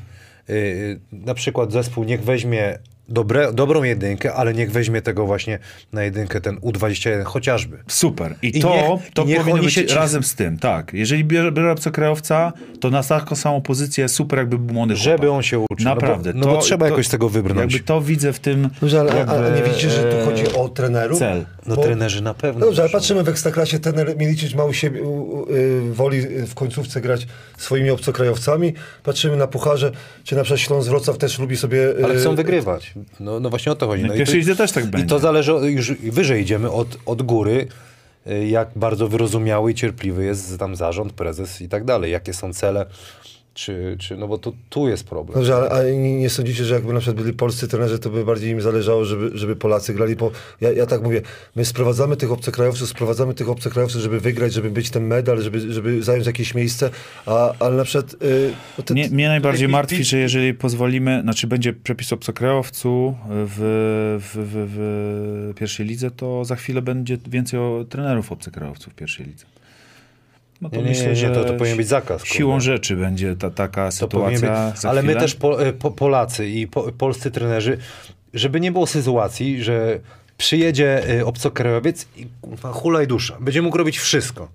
[0.47, 2.78] yy, na przykład zespół niech weźmie
[3.10, 5.60] dobre, dobrą jedynkę, ale niech weźmie tego właśnie
[5.93, 7.78] na jedynkę ten U21 chociażby.
[7.88, 8.36] Super.
[8.41, 10.93] I, I to, niech- to i niech powinno być się razem z tym, tak.
[10.93, 15.36] Jeżeli bierze, bierze obcokrajowca, to na taką samą pozycję super jakby był młody Żeby chłopak.
[15.38, 15.86] on się uczył.
[15.86, 16.34] Naprawdę.
[16.36, 17.74] No bo, no bo trzeba jakoś z tego wybrnąć.
[17.74, 20.43] Jakby to widzę w tym Dobrze, ale, jakby, ale nie widzicie, że tu e, chodzi
[20.55, 21.20] o trenerów?
[21.20, 21.45] cel.
[21.66, 22.66] No Bo- trenerzy na pewno.
[22.66, 26.47] Dobrze, ale patrzymy w Ekstraklasie, trener Milicic ma u siebie, u, u, y, woli y,
[26.47, 28.74] w końcówce grać swoimi obcokrajowcami.
[29.03, 29.91] Patrzymy na pucharze,
[30.24, 31.99] czy na przykład Śląsk Wrocław też lubi sobie...
[31.99, 32.93] y, Ale chcą wygrywać.
[33.20, 34.04] No, no właśnie o to chodzi.
[34.04, 35.08] No i to- lidze też tak I będzie.
[35.08, 37.68] to zależy, już wyżej idziemy od, od góry,
[38.28, 42.12] y, jak bardzo wyrozumiały i cierpliwy jest tam zarząd, prezes i tak dalej.
[42.12, 42.86] Jakie są cele,
[43.60, 45.36] czy, czy no bo to, tu jest problem.
[45.36, 48.26] Dobrze, ale, ale nie, nie sądzicie, że jakby na przykład byli polscy trenerzy, to by
[48.26, 50.32] bardziej im zależało, żeby, żeby Polacy grali, bo
[50.62, 51.22] ja, ja tak mówię,
[51.55, 56.03] my sprowadzamy tych obcokrajowców, sprowadzamy tych obcokrajowców, żeby wygrać, żeby być ten medal, żeby, żeby
[56.03, 56.89] zająć jakieś miejsce,
[57.26, 58.14] a, ale na przykład...
[58.24, 63.57] Y, no to- Mnie, mnie najbardziej martwi, że jeżeli pozwolimy, znaczy będzie przepis obcokrajowcu w,
[64.22, 69.26] w, w, w pierwszej lidze, to za chwilę będzie więcej o trenerów obcokrajowców w pierwszej
[69.26, 69.45] lidze.
[70.62, 72.26] No to Nie, nie, myślę, nie, że to, to powinien być zakaz.
[72.26, 76.68] siłą rzeczy będzie ta, taka sytuacja być, ale my też po, e, po, Polacy i
[76.68, 77.78] po, polscy trenerzy,
[78.34, 79.99] żeby nie było sytuacji, że
[80.38, 83.38] przyjedzie e, obcokrajowiec i kurwa, hulaj dusza.
[83.39, 84.47] Będzie mógł robić wszystko.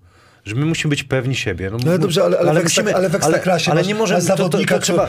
[0.44, 1.70] Że my musimy być pewni siebie.
[1.70, 4.26] No ale dobrze, ale, ale, w, ekstra, ale w ekstraklasie ale, masz, nie możemy, masz
[4.28, 5.08] to, to, zawodnika, to trzeba,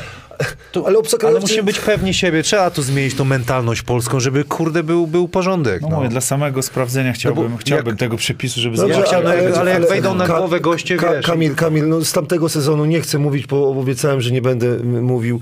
[0.71, 2.43] to, ale ale musimy być pewni siebie.
[2.43, 5.81] Trzeba tu zmienić tą mentalność polską, żeby kurde był, był porządek.
[5.81, 5.95] No, No.
[5.95, 9.13] mówię, dla samego sprawdzenia chciałbym, bo chciałbym jak- tego przepisu, żeby Dobrze, zobaczyć.
[9.13, 11.25] ale- jak to ale jak wejdą na głowę goście, Ka- wiesz.
[11.25, 15.39] Kamil, Kamil, no z tamtego sezonu nie chcę mówić, bo obiecałem, że nie będę mówił.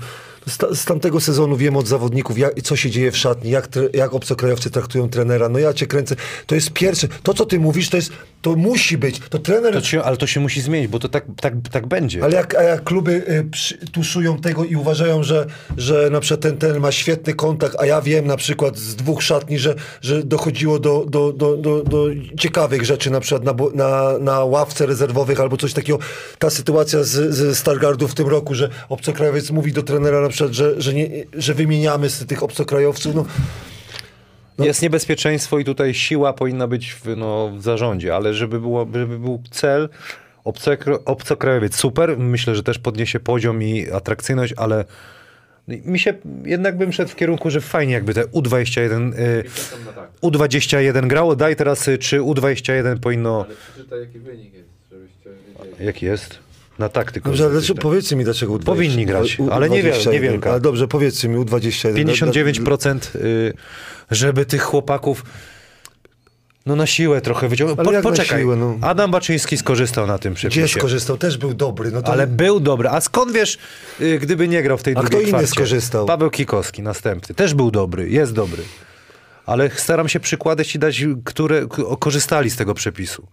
[0.48, 3.68] Z, ta, z tamtego sezonu wiem od zawodników, jak, co się dzieje w szatni, jak,
[3.94, 5.48] jak obcokrajowcy traktują trenera.
[5.48, 6.16] No ja cię kręcę.
[6.46, 7.08] To jest pierwsze.
[7.22, 9.20] To, co ty mówisz, to jest, to musi być.
[9.30, 9.74] To trener...
[9.74, 12.24] To się, ale to się musi zmienić, bo to tak, tak, tak będzie.
[12.24, 16.40] Ale jak, a jak kluby y, przy, tuszują tego i uważają, że, że na przykład
[16.40, 20.22] ten, ten ma świetny kontakt, a ja wiem na przykład z dwóch szatni, że, że
[20.22, 22.06] dochodziło do, do, do, do, do
[22.38, 25.98] ciekawych rzeczy, na przykład na, na, na ławce rezerwowych albo coś takiego.
[26.38, 30.54] Ta sytuacja z, ze Stargardu w tym roku, że obcokrajowiec mówi do trenera na przykład,
[30.54, 33.14] że, że, nie, że wymieniamy z tych obcokrajowców.
[33.14, 33.24] No,
[34.64, 39.18] Jest niebezpieczeństwo i tutaj siła powinna być w, no, w zarządzie, ale żeby, było, żeby
[39.18, 39.88] był cel,
[41.04, 44.84] obcokrajowiec super, myślę, że też podniesie poziom i atrakcyjność, ale
[45.68, 46.14] mi się
[46.44, 49.44] jednak bym szedł w kierunku, że fajnie jakby te U21, y,
[50.22, 55.86] U21 grało, daj teraz y, czy U21 powinno, Ale przeczytaj jaki wynik jest, żebyście wiedzieli.
[55.86, 56.43] jaki jest?
[56.78, 57.24] Na taktykę.
[57.30, 60.12] dobrze, ale dlaczego, powiedzcie mi dlaczego U20, Powinni grać, U- ale niewiel- U21.
[60.12, 60.50] niewielka.
[60.50, 61.94] Ale dobrze, powiedzcie mi U21.
[61.94, 63.54] 59% y,
[64.10, 65.24] żeby tych chłopaków
[66.66, 67.88] no na siłę trochę wyciągnąć.
[67.88, 68.76] Ale Po, poczekaj, siłę, no?
[68.80, 70.78] Adam Baczyński skorzystał na tym Gdzie przepisie.
[70.78, 71.16] skorzystał?
[71.18, 71.90] Też był dobry.
[71.90, 72.88] No to Ale był dobry.
[72.88, 73.58] A skąd wiesz,
[74.00, 75.46] y, gdyby nie grał w tej A drugiej kto inny kwarcie?
[75.48, 76.06] skorzystał?
[76.06, 77.34] Paweł Kikowski, następny.
[77.34, 78.62] Też był dobry, jest dobry.
[79.46, 81.66] Ale staram się przykładać i dać, które
[81.98, 83.26] korzystali z tego przepisu.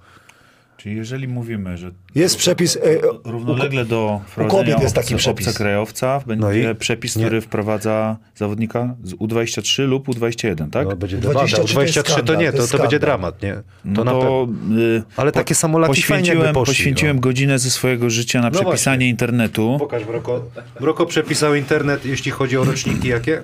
[0.84, 2.76] Czyli jeżeli mówimy, że Jest przepis...
[2.78, 2.80] E,
[3.24, 5.48] równolegle do kobiet wprowadzenia jest taki obce- przepis.
[5.48, 6.76] obcokrajowca będzie No i?
[6.76, 7.24] przepis, Nie.
[7.26, 10.88] który wprowadza zawodnika z U23 lub U21, tak?
[10.88, 11.56] No, będzie 23 debata.
[11.56, 13.54] to jest 23 to nie, to to, to będzie dramat, nie?
[13.56, 14.80] To No na to, pewno.
[14.82, 17.22] y, Ale takie jakby poświęciłem, poszli, poświęciłem no.
[17.22, 19.10] godzinę ze swojego życia na No przepisanie właśnie.
[19.10, 19.76] internetu.
[19.80, 20.46] Pokaż Broko.
[20.80, 23.38] Broko przepisał internet, jeśli chodzi o roczniki jakie?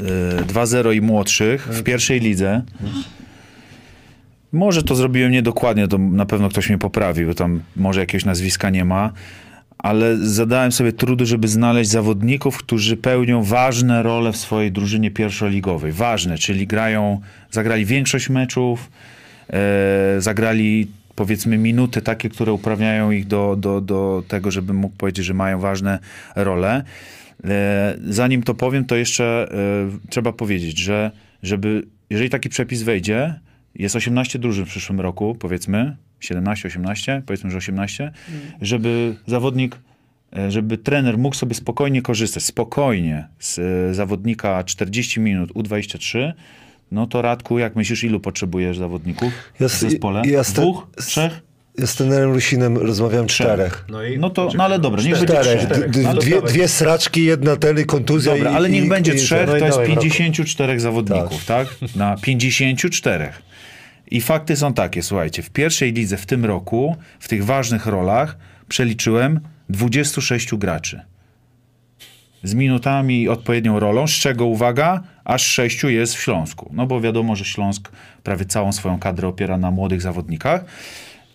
[0.00, 0.02] y,
[0.46, 2.62] 2-0 i młodszych w pierwszej lidze.
[4.52, 8.70] Może to zrobiłem niedokładnie, to na pewno ktoś mnie poprawi, bo tam może jakiegoś nazwiska
[8.70, 9.12] nie ma,
[9.78, 15.92] ale zadałem sobie trudu, żeby znaleźć zawodników, którzy pełnią ważne role w swojej drużynie pierwszoligowej.
[15.92, 17.20] Ważne, czyli grają,
[17.50, 18.90] zagrali większość meczów,
[19.52, 25.24] e, zagrali powiedzmy minuty takie, które uprawniają ich do, do, do tego, żebym mógł powiedzieć,
[25.24, 25.98] że mają ważne
[26.36, 26.82] role.
[27.44, 31.10] E, Zanim to powiem, to jeszcze e, trzeba powiedzieć, że
[31.42, 33.40] żeby, jeżeli taki przepis wejdzie,
[33.74, 38.12] jest 18 drużyn w przyszłym roku, powiedzmy, 17, 18, powiedzmy, że 18,
[38.62, 39.78] żeby zawodnik,
[40.36, 46.32] e, żeby trener mógł sobie spokojnie korzystać, spokojnie z e, zawodnika 40 minut U23,
[46.92, 50.22] no to Radku, jak myślisz, ilu potrzebujesz zawodników Ja w zespole?
[50.24, 50.86] ja sta- Dwóch?
[50.96, 51.40] Trzech?
[51.78, 53.84] z trenerem Rusinem rozmawiałem czterech.
[54.14, 55.66] i No to, no ale dobra, niech będzie Czterech.
[55.68, 55.90] trzech.
[55.90, 58.54] D- d- dwie, dwie sraczki, jedna tele, kontuzja Dobra, i...
[58.54, 61.68] ale niech i, będzie i, trzech, no to jest dawaj, 54 zawodników, tak?
[61.96, 63.28] Na 54.
[64.10, 68.36] I fakty są takie, słuchajcie, w pierwszej lidze w tym roku, w tych ważnych rolach,
[68.68, 71.00] przeliczyłem 26 graczy.
[72.42, 76.70] Z minutami i odpowiednią rolą, z czego, uwaga, aż sześciu jest w Śląsku.
[76.72, 77.92] No bo wiadomo, że Śląsk
[78.22, 80.64] prawie całą swoją kadrę opiera na młodych zawodnikach.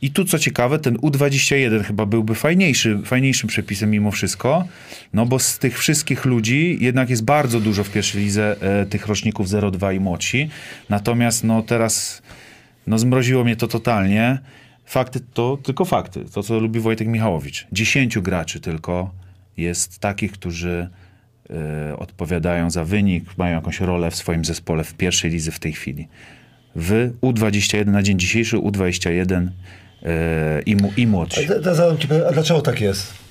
[0.02, 4.68] I tu co ciekawe, ten U21 chyba byłby fajniejszy, fajniejszym przepisem mimo wszystko,
[5.14, 9.08] no bo z tych wszystkich ludzi jednak jest bardzo dużo w pierwszej lidze e, tych
[9.08, 10.50] roczników 02 i młodsi.
[10.90, 12.22] Natomiast no teraz
[12.88, 14.40] no zmroziło mnie to totalnie.
[14.86, 17.68] Fakty to tylko fakty, to co lubi Wojtek Michałowicz.
[17.72, 19.12] Dziesięciu graczy tylko
[19.58, 20.90] jest takich, którzy
[21.50, 25.74] e, odpowiadają za wynik, mają jakąś rolę w swoim zespole w pierwszej lidze w tej
[25.74, 26.08] chwili.
[26.76, 29.48] W U21 na dzień dzisiejszy U21
[30.04, 31.42] e, i, mu, i młodsi.
[31.68, 33.25] A, a, a dlaczego tak jest?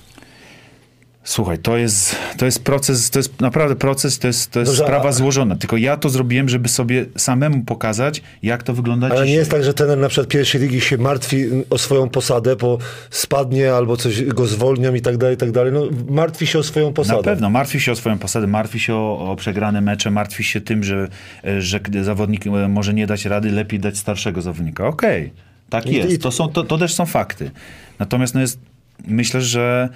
[1.27, 4.83] Słuchaj, to jest, to jest proces, to jest naprawdę proces, to jest, to jest Dobrze,
[4.83, 5.55] sprawa a- złożona.
[5.55, 9.37] Tylko ja to zrobiłem, żeby sobie samemu pokazać, jak to wygląda Ale nie dzisiaj.
[9.39, 12.77] jest tak, że trener na przykład pierwszej ligi się martwi o swoją posadę, bo
[13.09, 15.73] spadnie albo coś go zwolnią i tak dalej, i tak dalej.
[15.73, 17.17] No, martwi się o swoją posadę.
[17.17, 20.61] Na pewno, martwi się o swoją posadę, martwi się o, o przegrane mecze, martwi się
[20.61, 21.07] tym, że,
[21.45, 24.87] e, że zawodnik e, może nie dać rady, lepiej dać starszego zawodnika.
[24.87, 25.33] Okej,
[25.69, 27.51] tak I- jest, to, są, to, to też są fakty.
[27.99, 28.59] Natomiast no jest,
[29.07, 29.89] myślę, że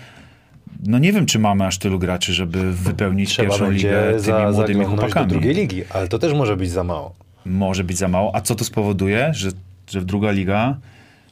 [0.86, 4.32] no nie wiem, czy mamy aż tylu graczy, żeby wypełnić Trzeba pierwszą ligę tymi za,
[4.32, 5.28] młodymi zaglądnąć do chłopakami.
[5.28, 7.16] drugiej ligi, ale to też może być za mało.
[7.46, 8.36] Może być za mało.
[8.36, 9.32] A co to spowoduje?
[9.34, 9.52] Że,
[9.90, 10.78] że druga liga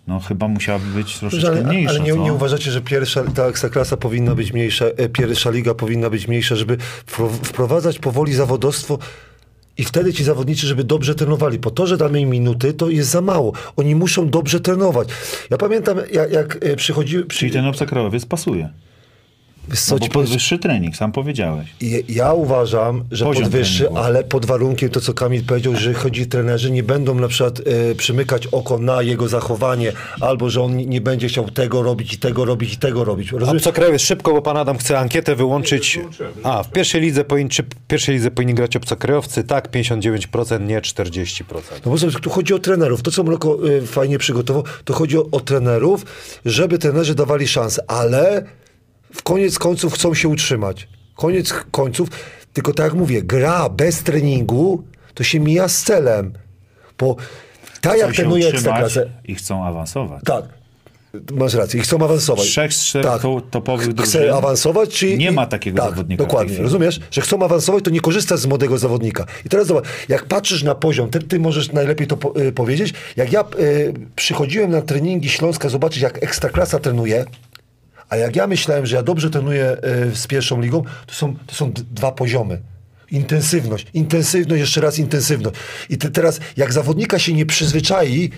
[0.07, 1.89] no chyba musiałaby być troszeczkę ale, mniejsza.
[1.89, 6.09] ale nie, nie uważacie, że pierwsza, ta ekstraklasa powinna być mniejsza, e, pierwsza liga powinna
[6.09, 6.77] być mniejsza, żeby
[7.07, 8.99] wpro- wprowadzać powoli zawodowstwo
[9.77, 11.59] i wtedy ci zawodnicy, żeby dobrze trenowali.
[11.59, 13.53] Po to, że damy im minuty, to jest za mało.
[13.75, 15.09] Oni muszą dobrze trenować.
[15.49, 17.25] Ja pamiętam, jak, jak e, przychodziły...
[17.25, 18.69] Przy, Czyli ten obcokrajowiec pasuje.
[19.75, 21.67] Co No bo podwyższy trening, sam powiedziałeś.
[21.81, 24.01] Ja- Ja uważam, że Poziom podwyższy, treningu.
[24.03, 27.59] ale pod warunkiem to, co Kamil powiedział, że chodzi trenerzy, nie będą na przykład
[27.91, 29.91] e, przymykać oko na jego zachowanie,
[30.21, 33.31] albo że on nie- będzie chciał tego robić i tego robić i tego robić.
[33.31, 33.55] Rozumiesz?
[33.67, 35.99] Obcokrajowiec szybko, bo pan Adam chce ankietę wyłączyć.
[36.43, 39.43] A, w pierwszej lidze, powinni, czy w pierwszej lidze powinni grać obcokrajowcy?
[39.43, 41.43] Tak, 59%, nie 40%.
[41.85, 43.01] No bo tu chodzi o trenerów.
[43.01, 46.05] To, co Mroko y, fajnie przygotował, to chodzi o, o trenerów,
[46.45, 48.43] żeby trenerzy dawali szansę, ale
[49.17, 50.87] w koniec końców chcą się utrzymać.
[51.15, 52.09] Koniec końców,
[52.53, 56.33] tylko tak jak mówię, gra bez treningu to się mija z celem.
[56.97, 57.15] Bo
[57.81, 60.21] tak jak trenuje ekstraklasę, i chcą awansować.
[60.25, 60.43] tak,
[61.31, 62.45] masz rację, i chcą awansować.
[62.45, 65.17] Trzech z czterech to- topowych Chce drużyn awansować, czy...
[65.17, 66.99] nie ma takiego tak, zawodnika Dokładnie, rozumiesz?
[67.11, 69.25] Że chcą awansować, to nie korzystasz z młodego zawodnika.
[69.45, 72.93] I teraz zobacz, jak patrzysz na poziom, ty, ty możesz najlepiej to po, y, powiedzieć,
[73.15, 77.25] jak ja y, przychodziłem na treningi Śląska zobaczyć, jak Ekstraklasa trenuje,
[78.09, 79.77] a jak ja myślałem, że ja dobrze trenuję
[80.11, 82.61] y, z pierwszą ligą, to są, to są dwa poziomy.
[83.11, 85.55] Intensywność, intensywność, jeszcze raz intensywność.
[85.89, 88.31] I te, teraz, jak zawodnika się nie przyzwyczai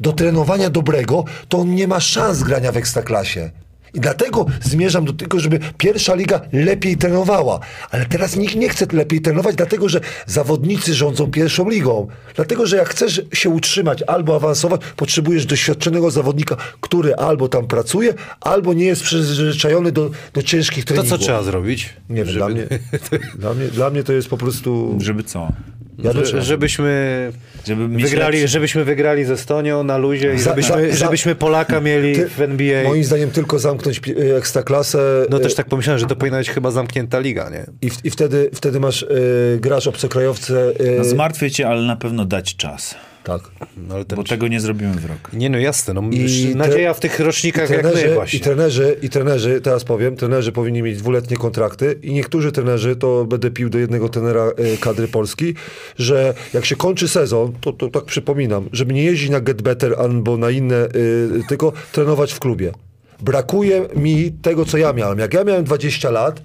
[0.00, 3.50] do trenowania dobrego, to on nie ma szans grania w ekstraklasie.
[3.94, 7.60] I dlatego zmierzam do tego, żeby pierwsza liga lepiej trenowała.
[7.90, 12.08] Ale teraz nikt nie chce lepiej trenować, dlatego że zawodnicy rządzą pierwszą ligą.
[12.36, 18.14] Dlatego, że jak chcesz się utrzymać albo awansować, potrzebujesz doświadczonego zawodnika, który albo tam pracuje,
[18.40, 21.18] albo nie jest przyzwyczajony do, do ciężkich To treningów.
[21.18, 21.92] co trzeba zrobić?
[22.10, 22.66] Nie wiem, dla, mnie,
[23.38, 24.98] dla, mnie, dla mnie to jest po prostu...
[25.00, 25.52] Żeby co?
[25.98, 27.32] Ja Że, bym- żebyśmy,
[27.66, 31.80] Żeby wygrali, lepszy- żebyśmy wygrali z Estonią na luzie i żebyśmy, za- za- żebyśmy Polaka
[31.80, 32.82] mieli Ty- w NBA.
[32.84, 34.00] Moim zdaniem tylko zamknąć
[34.36, 35.26] ekstraklasę.
[35.30, 37.66] No też tak pomyślałem, że to powinna być chyba zamknięta liga, nie?
[37.82, 40.70] I, w, i wtedy, wtedy masz, y, grasz obcokrajowce.
[40.80, 42.94] Y, No zmartwię cię, ale na pewno dać czas.
[43.28, 43.68] Tak.
[43.76, 44.16] No, ale ten...
[44.16, 45.32] Bo tego nie zrobimy w rok.
[45.32, 48.38] Nie no jasne, no, I nadzieja w tych rocznikach I jak my trenerzy, właśnie.
[48.38, 53.24] I trenerzy, I trenerzy, teraz powiem, trenerzy powinni mieć dwuletnie kontrakty i niektórzy trenerzy, to
[53.24, 55.54] będę pił do jednego trenera y, kadry Polski,
[55.96, 59.94] że jak się kończy sezon, to, to tak przypominam, żeby nie jeździć na Get Better
[59.98, 62.72] albo na inne, y, tylko trenować w klubie.
[63.20, 65.18] Brakuje mi tego, co ja miałem.
[65.18, 66.42] Jak ja miałem 20 lat,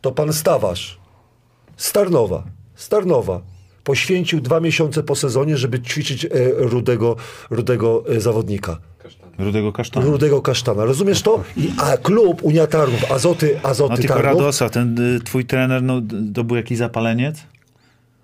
[0.00, 0.98] to pan Stawarz,
[1.76, 3.40] Starnowa, Starnowa,
[3.86, 7.16] poświęcił dwa miesiące po sezonie, żeby ćwiczyć e, rudego,
[7.50, 8.78] rudego e, zawodnika.
[9.38, 10.06] Rudego kasztana.
[10.06, 10.84] Rudego kasztana.
[10.84, 11.44] Rozumiesz to?
[11.56, 15.82] I, a klub Unia Tarnów, Azoty, Azoty No tylko Tarnów, Radosław, ten y, twój trener,
[15.82, 16.02] no
[16.34, 17.36] to był jakiś zapaleniec?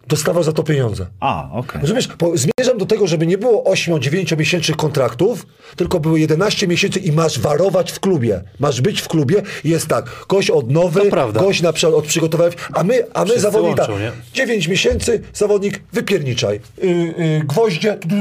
[0.07, 1.07] Dostawał za to pieniądze.
[1.21, 1.81] A, okej.
[1.81, 2.09] Rozumiesz?
[2.19, 5.47] Bo zmierzam do tego, żeby nie było 8-9 miesięcznych kontraktów,
[5.77, 8.43] tylko były 11 miesięcy i masz warować w klubie.
[8.61, 11.01] Masz być w klubie i jest tak, gość od nowy,
[11.33, 14.13] gość na przykład od przygotowania, a my, a my Wszyscy zawodnik tak, łączą, nie?
[14.35, 16.61] 9 miesięcy, zawodnik wypierniczaj.
[16.83, 18.17] Yy, yy, gwoździe, du,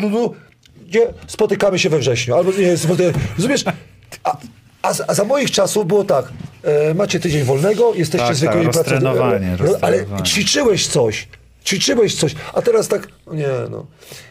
[0.00, 0.34] du, du,
[0.88, 2.76] gdzie spotykamy się we wrześniu, albo nie,
[3.36, 3.64] rozumiesz?
[4.24, 4.36] A,
[4.86, 6.28] a, za- a za moich czasów było tak,
[6.62, 10.22] e, macie tydzień wolnego, jesteście Tak, zwykłymi tak, pracownikami, ale roztrenowanie.
[10.22, 11.28] ćwiczyłeś coś,
[11.64, 13.86] ćwiczyłeś coś, a teraz tak, no nie no.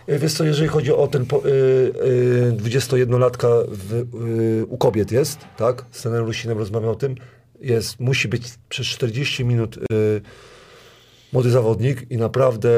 [0.08, 5.12] E, Wiesz co, jeżeli chodzi o ten po, y, y, 21-latka w, y, u kobiet
[5.12, 5.86] jest, tak?
[5.92, 7.16] Z trenerem Rusinem rozmawiam o tym,
[7.62, 10.22] jest, musi być przez 40 minut y,
[11.34, 12.70] młody zawodnik i naprawdę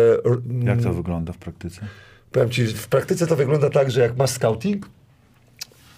[0.64, 1.82] Jak to wygląda w praktyce?
[2.32, 4.90] Powiem ci, w praktyce to wygląda tak, że jak masz scouting,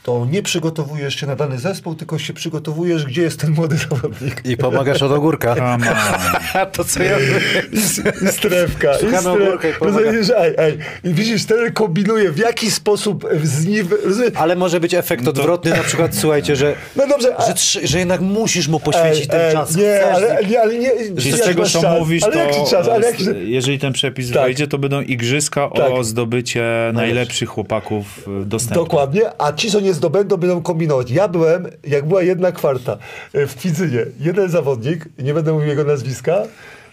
[0.04, 4.41] to nie przygotowujesz się na dany zespół, tylko się przygotowujesz, gdzie jest ten młody zawodnik.
[4.45, 5.56] I pomagasz od ogórka.
[6.74, 7.18] To co ja
[7.72, 8.93] I strefka.
[8.95, 9.72] i Szukamy stref- ogórka i.
[9.82, 10.32] Rozumiesz.
[11.04, 13.88] I widzisz, ten kombinuje, w jaki sposób z nim...
[14.06, 14.32] rozumiesz?
[14.36, 18.22] Ale może być efekt odwrotny, na przykład słuchajcie, że, No dobrze, a- że, że jednak
[18.22, 19.76] musisz mu poświęcić ej, ten ej, czas.
[19.76, 20.91] Nie, Chcesz ale, nie, ale nie...
[21.18, 22.00] Czyli jak z tego, masz co czas?
[22.00, 22.88] mówisz, ale to jaki czas?
[22.88, 23.26] Ale e, jaki...
[23.52, 24.43] jeżeli ten przepis Tak.
[24.43, 25.91] wejdzie, to będą igrzyska Tak.
[25.91, 28.06] o zdobycie najlepszych chłopaków
[28.41, 28.86] e, dostępnych.
[28.86, 31.12] Dokładnie, a ci, co nie zdobędą, będą kombinować.
[31.12, 32.98] Ja byłem, jak była jedna kwarta
[33.34, 36.44] e, w Kwidzynie, jeden zawodnik, nie będę mówił jego nazwiska,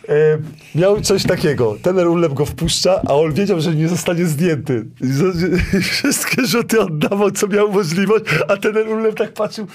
[0.08, 0.38] e,
[0.74, 1.76] miał coś takiego.
[1.82, 4.86] Tener Ulep go wpuszcza, a on wiedział, że nie zostanie zdjęty.
[5.90, 9.66] Wszystkie rzuty oddawał, co miał możliwość, a tener Ulep tak patrzył.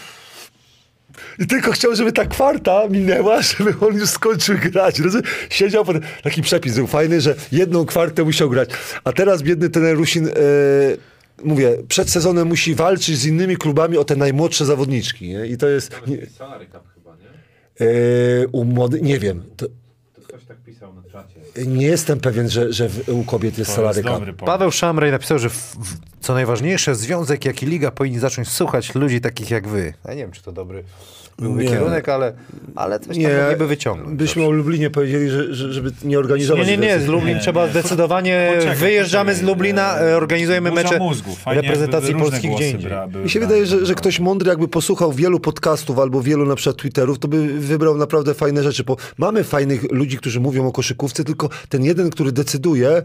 [1.40, 5.00] I tylko chciał, żeby ta kwarta minęła, żeby on już skończył grać.
[5.00, 5.30] Rozumiesz?
[5.50, 5.98] Siedział, pod...
[6.24, 8.70] taki przepis był fajny, że jedną kwartę musiał grać.
[9.04, 10.32] A teraz biedny ten Rusin, e,
[11.44, 15.30] mówię, przed sezonem musi walczyć z innymi klubami o te najmłodsze zawodniczki.
[15.30, 15.46] Nie?
[15.46, 17.88] I to jest nie, chyba, nie?
[17.88, 19.44] e, u młody, nie wiem.
[19.58, 19.66] To,
[20.48, 21.66] tak pisał na czacie.
[21.68, 24.20] nie jestem pewien, że, że u kobiet jest salaryka.
[24.46, 28.96] Paweł Szamrej napisał, że w, w, co najważniejsze, związek jak i liga powinni zacząć słuchać
[28.96, 29.94] ludzi takich jak wy.
[30.06, 30.84] Ja nie wiem, czy to dobry
[31.42, 31.70] byłby Nie.
[31.70, 32.34] kierunek, ale,
[32.76, 34.18] ale coś tam mogliby wyciągnąć.
[34.18, 36.68] byśmy o Lublinie powiedzieli, że, że, żeby nie organizować.
[36.68, 37.72] Nie, nie, nie, z Lublin Nie, trzeba nie.
[37.72, 39.42] zdecydowanie, Poczekaj, wyjeżdżamy z.
[39.42, 41.36] Lublina, e, organizujemy mecze mózgu.
[41.36, 42.92] Fajnie, reprezentacji polskich gdzie indziej.
[43.24, 46.78] Mi się wydaje, że, że ktoś mądry jakby posłuchał wielu podcastów albo wielu na przykład
[46.78, 51.24] Twitterów, to by wybrał naprawdę fajne rzeczy, bo mamy fajnych ludzi, którzy mówią o koszykówce,
[51.24, 53.02] tylko ten jeden, który decyduje,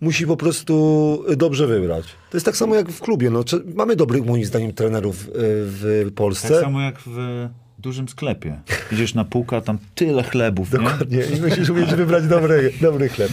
[0.00, 2.04] musi po prostu dobrze wybrać.
[2.30, 3.30] To jest tak samo jak w klubie.
[3.30, 3.44] No.
[3.74, 6.48] Mamy dobrych, moim zdaniem, trenerów y, w Polsce.
[6.48, 7.48] Tak samo jak w
[7.78, 8.60] dużym sklepie.
[8.92, 10.78] Idziesz na półkę, a tam tyle chlebów, nie?
[10.78, 11.22] Dokładnie.
[11.36, 13.32] I musisz umieć wybrać dobry, dobry chleb.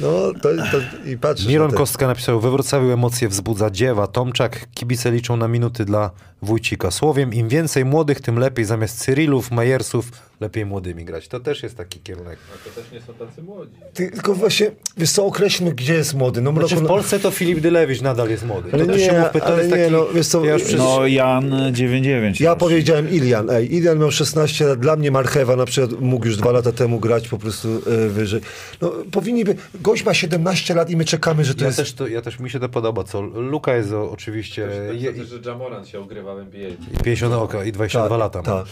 [0.00, 0.08] No,
[0.42, 5.10] to, to i patrzysz Miron na Kostka napisał, we Wrocławiu emocje wzbudza dziewa, Tomczak, kibice
[5.10, 6.10] liczą na minuty dla
[6.42, 6.90] Wójcika.
[6.90, 8.64] Słowiem, im więcej młodych, tym lepiej.
[8.64, 10.10] Zamiast Cyrilów, Majersów,
[10.44, 11.28] lepiej młodymi grać.
[11.28, 12.38] To też jest taki kierunek.
[12.54, 13.72] A to też nie są tacy młodzi.
[13.94, 16.40] Ty, tylko właśnie, wiesz co, określmy, gdzie jest młody.
[16.40, 18.70] No, Znaczy w Mroko- Polsce to Filip Dylewicz nadal jest młody.
[18.72, 19.92] Ale to też się nie, mówmy, to ale jest nie, taki...
[19.92, 20.78] no, wiesz co, ja już przez...
[20.78, 22.40] No Jan 99.
[22.40, 22.58] Ja już.
[22.58, 23.50] powiedziałem Ilian.
[23.50, 24.78] Ej, Ilian miał 16 lat.
[24.78, 28.40] Dla mnie Marchewa na przykład mógł już dwa lata temu grać po prostu e, wyżej.
[28.80, 29.56] No, powinni by...
[29.80, 31.76] Gość ma 17 lat i my czekamy, że to Ja jest...
[31.78, 35.24] też, to, ja też mi się to podoba, co Luka jest o, oczywiście Tak je,
[35.24, 36.68] że Jamoran się ogrywa w NBA.
[36.68, 38.44] i 50 oka i 22 Tak, lata ma.
[38.44, 38.66] tak.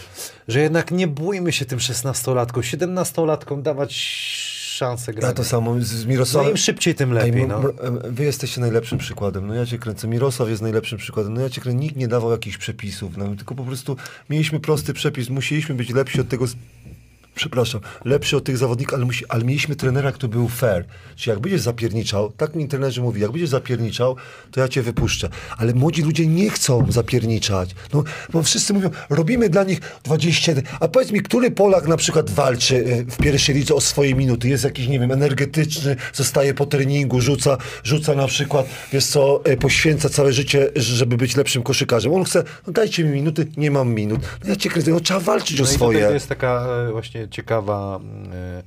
[0.47, 3.93] Że jednak nie bójmy się tym 16-latkom, 17-latkom dawać
[4.73, 5.23] szansę grać.
[5.29, 6.51] Ja to samo z z no Mirosławem...
[6.51, 7.41] im szybciej, tym Ej, lepiej.
[7.43, 7.61] m- No.
[8.03, 9.47] wy jesteście najlepszym przykładem.
[9.47, 10.07] No ja cię kręcę.
[10.07, 11.33] Mirosław jest najlepszym przykładem.
[11.33, 11.79] No ja cię kręcę.
[11.79, 13.17] Nikt nie dawał jakichś przepisów.
[13.17, 13.97] No, tylko po prostu
[14.29, 15.29] mieliśmy prosty przepis.
[15.29, 16.45] Musieliśmy być lepsi od tego...
[17.35, 20.85] Przepraszam, lepszy od tych zawodników, ale, musi, ale mieliśmy trenera, który był fair.
[21.15, 24.15] Czyli jak będziesz zapierniczał, tak mi trenerzy mówi, jak będziesz zapierniczał,
[24.51, 25.29] to ja cię wypuszczę.
[25.57, 27.75] Ale młodzi ludzie nie chcą zapierniczać.
[27.93, 28.03] No,
[28.33, 30.63] bo wszyscy mówią, robimy dla nich 21.
[30.79, 34.49] A powiedz mi, który Polak na przykład walczy y, w pierwszej lidze o swoje minuty?
[34.49, 39.57] Jest jakiś, nie wiem, energetyczny, zostaje po treningu, rzuca, rzuca na przykład, wiesz co, y,
[39.57, 42.13] poświęca całe życie, żeby być lepszym koszykarzem.
[42.13, 44.19] On chce, no dajcie mi minuty, nie mam minut.
[44.43, 46.05] No ja cię kręcę, no trzeba walczyć o No i swoje.
[46.07, 47.99] to jest taka e, właśnie ciekawa
[48.33, 48.63] e,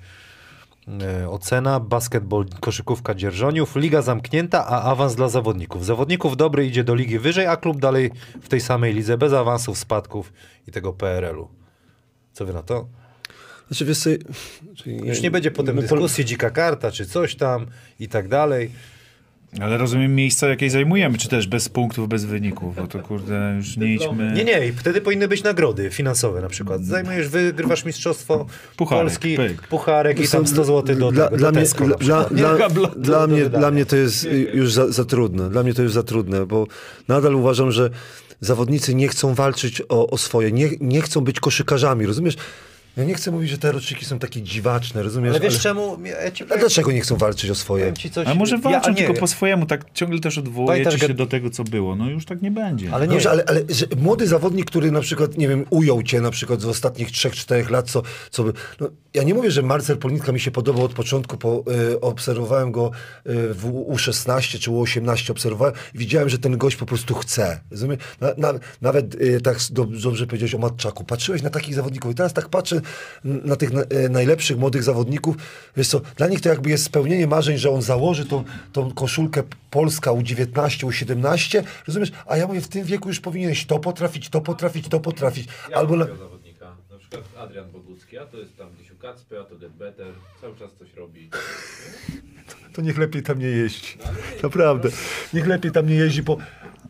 [1.23, 1.81] e, ocena.
[1.81, 5.85] Basketball, koszykówka dzierżoniów, liga zamknięta, a awans dla zawodników.
[5.87, 8.11] Zawodników dobry idzie do ligi wyżej, a klub dalej
[8.43, 10.33] w tej samej lidze, bez awansów, spadków
[10.69, 11.49] i tego PRL-u.
[12.33, 12.87] Co wy na to?
[13.69, 14.09] Znaczy, wiesz
[14.87, 17.67] Już nie będzie potem pol- dyskusji, dzika karta, czy coś tam
[18.01, 18.71] i tak dalej.
[19.61, 23.77] Ale rozumiem miejsca, jakie zajmujemy, czy też bez punktów, bez wyników, bo to kurde, już
[23.77, 24.33] nie idźmy...
[24.33, 26.85] Nie, nie, i wtedy powinny być nagrody finansowe na przykład.
[26.85, 28.47] Zajmujesz, wygrywasz mistrzostwo
[28.77, 29.69] Pucharek, Polski, pyk.
[29.69, 31.67] pucharek i tam 100 zł do, dla, tego, dla, do mnie,
[31.99, 35.51] dla, dla, dla, do- dla, do mnie, dla mnie to jest już za, za trudne.
[35.51, 36.67] Dla mnie to już za trudne, bo
[37.09, 37.91] nadal uważam, że
[38.41, 42.37] zawodnicy nie chcą walczyć o, o swoje, nie, nie chcą być koszykarzami, rozumiesz?
[42.97, 45.31] Ja nie chcę mówić, że te roczniki są takie dziwaczne, rozumiesz?
[45.31, 45.63] Ale wiesz ale...
[45.63, 45.99] czemu?
[46.25, 47.93] Ja ci A dlaczego nie chcą walczyć o swoje?
[47.93, 48.27] coś.
[48.27, 49.21] Ale może walczą ja, tylko wiem.
[49.21, 51.97] po swojemu, tak ciągle też odwołujecie Pamiętasz, się do tego, co było.
[51.97, 52.93] No już tak nie będzie.
[52.93, 56.21] Ale nie, Dobrze, ale, ale że młody zawodnik, który na przykład, nie wiem, ujął cię
[56.21, 59.99] na przykład z ostatnich 3-4 lat, co, co by, no, ja nie mówię, że Marcel
[59.99, 62.91] Politka mi się podobał od początku, bo e, obserwowałem go
[63.25, 67.61] e, w U16 czy U18 obserwowałem i widziałem, że ten gość po prostu chce.
[67.71, 67.99] Rozumiem?
[68.21, 71.05] Na, na, nawet e, tak dob- dobrze powiedziałeś o Matczaku.
[71.05, 72.81] Patrzyłeś na takich zawodników i teraz tak patrzę
[73.25, 75.37] na tych na, e, najlepszych młodych zawodników.
[75.77, 79.43] Wiesz co, dla nich to jakby jest spełnienie marzeń, że on założy tą, tą koszulkę
[79.71, 82.13] Polska U19, U17, rozumiesz?
[82.27, 85.49] A ja mówię, w tym wieku już powinieneś to potrafić, to potrafić, to potrafić.
[85.71, 89.41] Ja Albo na, zawodnika, na przykład Adrian Bogucki, a to jest tam gdzieś u Kacpy,
[89.41, 90.07] a to Get Better,
[90.41, 91.31] cały czas coś robi.
[92.73, 93.99] to niech lepiej tam nie jeździ.
[94.43, 94.89] Naprawdę.
[95.35, 96.39] Niech lepiej tam nie jeździ, bo...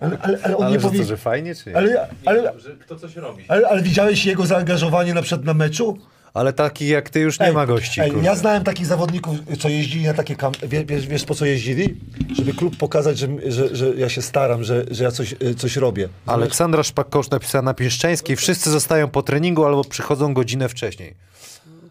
[0.01, 0.99] Ale, ale, ale on Ale nie że powie...
[1.01, 1.77] to, że fajnie, czy nie?
[1.77, 3.45] Ale, Nie, ale, że kto coś robi.
[3.49, 5.99] ale, ale widziałeś jego zaangażowanie na przykład na meczu?
[6.35, 8.01] Ale takich jak ty już nie ma gości.
[8.01, 10.53] Ej, ja znałem takich zawodników, co jeździli na takie kam...
[10.69, 12.01] Wie, wiesz, wiesz po co jeździli?
[12.37, 15.77] Żeby klub pokazać, że, że, że ja się staram, że, że ja coś, y, coś
[15.77, 16.09] robię.
[16.27, 21.15] Aleksandra Szpakkosz napisała na Pięszczańskiej, wszyscy zostają po treningu albo przychodzą godzinę wcześniej.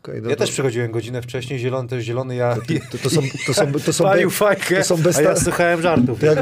[0.10, 2.56] Okej, no Ja to- też przychodziłem godzinę wcześniej, zielony to jest zielony, ja
[2.92, 6.20] To, to są, to są, to są, palił fajkę, to są a ja słuchałem żartów.
[6.20, 6.40] to, jak,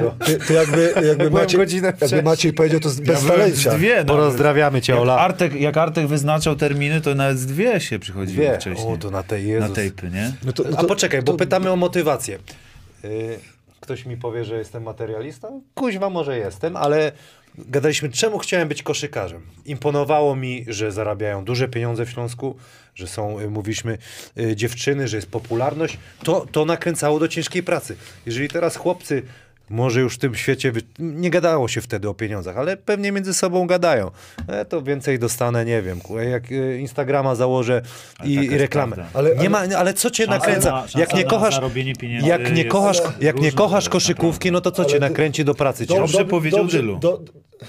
[0.48, 2.24] to jakby, jakby, Maciej, godzinę jakby.
[2.24, 3.72] Maciej powiedział, to z Ja beztalencia.
[3.74, 4.08] dwie nawet.
[4.08, 5.18] Porozdrawiamy cię, Jak Ola.
[5.18, 8.94] Artek, jak Artek wyznaczał terminy, to nawet z dwie się przychodziło wcześniej.
[8.94, 9.74] O, to na tej na Jezus.
[9.76, 10.34] tejpy, nie?
[10.46, 12.40] No to, no A to, poczekaj, bo to- pytamy o motywację.
[13.06, 13.40] Y,
[13.80, 15.62] Ktoś mi powie, że jestem materialistą?
[15.76, 17.12] Kuźwa, może jestem, ale
[17.58, 19.42] gadaliśmy, czemu chciałem być koszykarzem.
[19.66, 22.56] Imponowało mi, że zarabiają duże pieniądze w Śląsku,
[22.96, 23.98] że są, y, mówiliśmy,
[24.40, 25.98] y, dziewczyny, że jest popularność.
[26.24, 27.96] To, to nakręcało do ciężkiej pracy.
[28.26, 29.24] Jeżeli teraz chłopcy
[29.70, 33.34] może już w tym świecie wy- nie gadało się wtedy o pieniądzach, ale pewnie między
[33.34, 34.12] sobą gadają.
[34.48, 36.00] E, to więcej dostanę, nie wiem,
[36.32, 37.82] jak y, Instagrama założę
[38.20, 38.96] Ale i, i reklamę.
[38.96, 39.20] prawda.
[39.20, 40.72] Ale- nie ma, ale co cię Szansa nakręca?
[40.72, 41.60] na- jak nie kochasz,
[42.24, 45.86] jak nie kochasz, jak nie kochasz koszykówki, no to co cię Ale nakręci do pracy?
[45.86, 46.98] Do- Dobrze dob- powiedział Dylu.
[47.00, 47.22] do-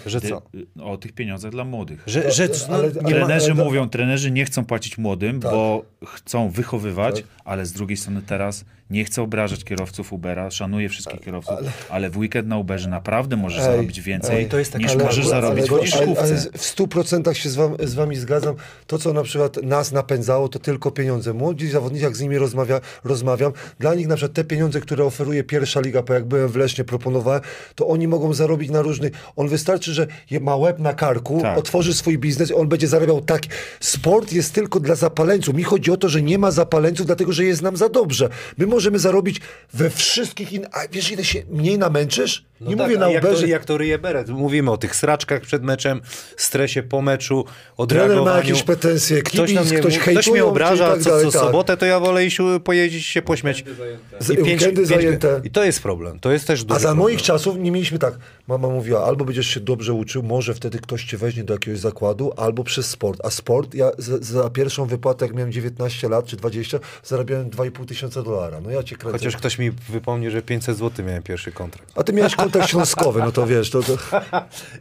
[0.07, 0.43] Że co?
[0.83, 2.03] O tych pieniądzach dla młodych.
[2.07, 5.51] Że, że no, ale- ale- Trenerzy ale- mówią, trenerzy nie chcą płacić młodym, Tak.
[5.53, 7.25] bo chcą wychowywać, Tak.
[7.45, 11.55] ale z drugiej strony teraz nie chcę obrażać kierowców Ubera, szanuję wszystkich kierowców,
[11.91, 12.11] ale...
[12.11, 15.19] w weekend na Uberze naprawdę możesz Ej, zarobić więcej ej, to jest niż ale- możesz
[15.25, 16.23] ale- zarobić ale, w koszykówce.
[16.23, 18.55] ale w stu procentach się z, wam, z wami zgadzam.
[18.87, 21.33] To, co na przykład nas napędzało, to tylko pieniądze.
[21.33, 25.45] Młodzi zawodnicy, jak z nimi rozmawia, rozmawiam, dla nich na przykład te pieniądze, które oferuje
[25.45, 27.41] pierwsza liga, bo jak byłem w Lesznie, proponowałem,
[27.75, 29.13] to oni mogą zarobić na różnych...
[29.37, 30.07] On wystarczy, że
[30.41, 31.59] ma łeb na karku, Tak.
[31.59, 33.43] otworzy swój biznes i on będzie zarabiał tak.
[33.81, 35.55] Sport jest tylko dla zapaleńców.
[35.55, 38.29] Mi chodzi o to, że nie ma zapaleńców, dlatego, że jest nam za dobrze.
[38.59, 39.41] My możemy zarobić
[39.73, 40.69] we wszystkich innych...
[40.73, 42.45] A wiesz, ile się mniej namęczysz?
[42.61, 43.49] no nie tak, mówię na jak to, Uberze.
[43.49, 44.29] jak to ryje beret.
[44.29, 46.01] Mówimy o tych sraczkach przed meczem,
[46.37, 48.25] stresie po meczu, Trener odreagowaniu.
[48.25, 51.11] ma jakieś pretensje, Ktoś, kibic, na mnie, ktoś ktoś mnie hejtują, obraża, i tak co,
[51.11, 51.41] dalej, co tak.
[51.41, 53.65] sobotę, to ja wolę iść pojeździć się pośmiać.
[53.79, 54.17] Zajęte.
[54.21, 55.41] Z- weekendy zajęte.
[55.45, 56.21] I to jest problem.
[56.21, 56.99] To jest też duży A za problem.
[57.05, 58.15] moich czasów nie mieliśmy tak.
[58.49, 62.33] Mama mówiła, albo będziesz się dobrze uczył, może wtedy ktoś cię weźmie do jakiegoś zakładu,
[62.37, 63.21] albo przez sport.
[63.25, 67.87] A sport, ja za, za pierwszą wypłatę, jak miałem 19 lat czy 20, zarabiałem 2,5
[67.87, 68.61] tysiąca dolara.
[68.65, 69.19] No ja cię kręcę.
[69.19, 71.93] Chociaż ktoś mi wypomni, że 500 zł miałem pierwszy kontrakt.
[71.97, 73.97] A ty miałeś kontekst śląskowy, no to wiesz, to, to...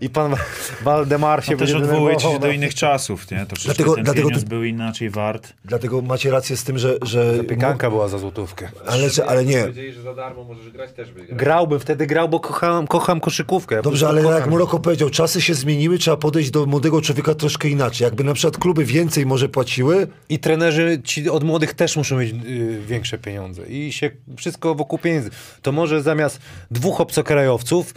[0.01, 0.35] I pan
[0.83, 3.45] Waldemar się No też odwołujecie się do innych czasów, nie?
[3.45, 5.53] To przecież Dlatego- ten dlatego pieniądz ty- był inaczej wart.
[5.65, 6.97] dlatego macie rację z tym, że...
[7.01, 8.69] że Zapiekanka była za złotówkę.
[8.87, 9.61] ale, ale nie.
[9.61, 11.37] Powiedzieli, że za darmo możesz grać, też by grał.
[11.37, 13.75] Grałbym, wtedy grał, bo kocham, kocham koszykówkę.
[13.75, 14.39] Ja Dobrze, ale kocham.
[14.39, 18.05] jak Muroko powiedział, czasy się zmieniły, trzeba podejść do młodego człowieka troszkę inaczej.
[18.05, 22.33] Jakby na przykład kluby więcej może płaciły, I trenerzy ci od młodych też muszą mieć
[22.45, 23.61] y, większe pieniądze.
[23.73, 25.29] I się wszystko wokół pieniędzy.
[25.61, 26.39] To może zamiast
[26.71, 27.93] dwóch obcokrajowców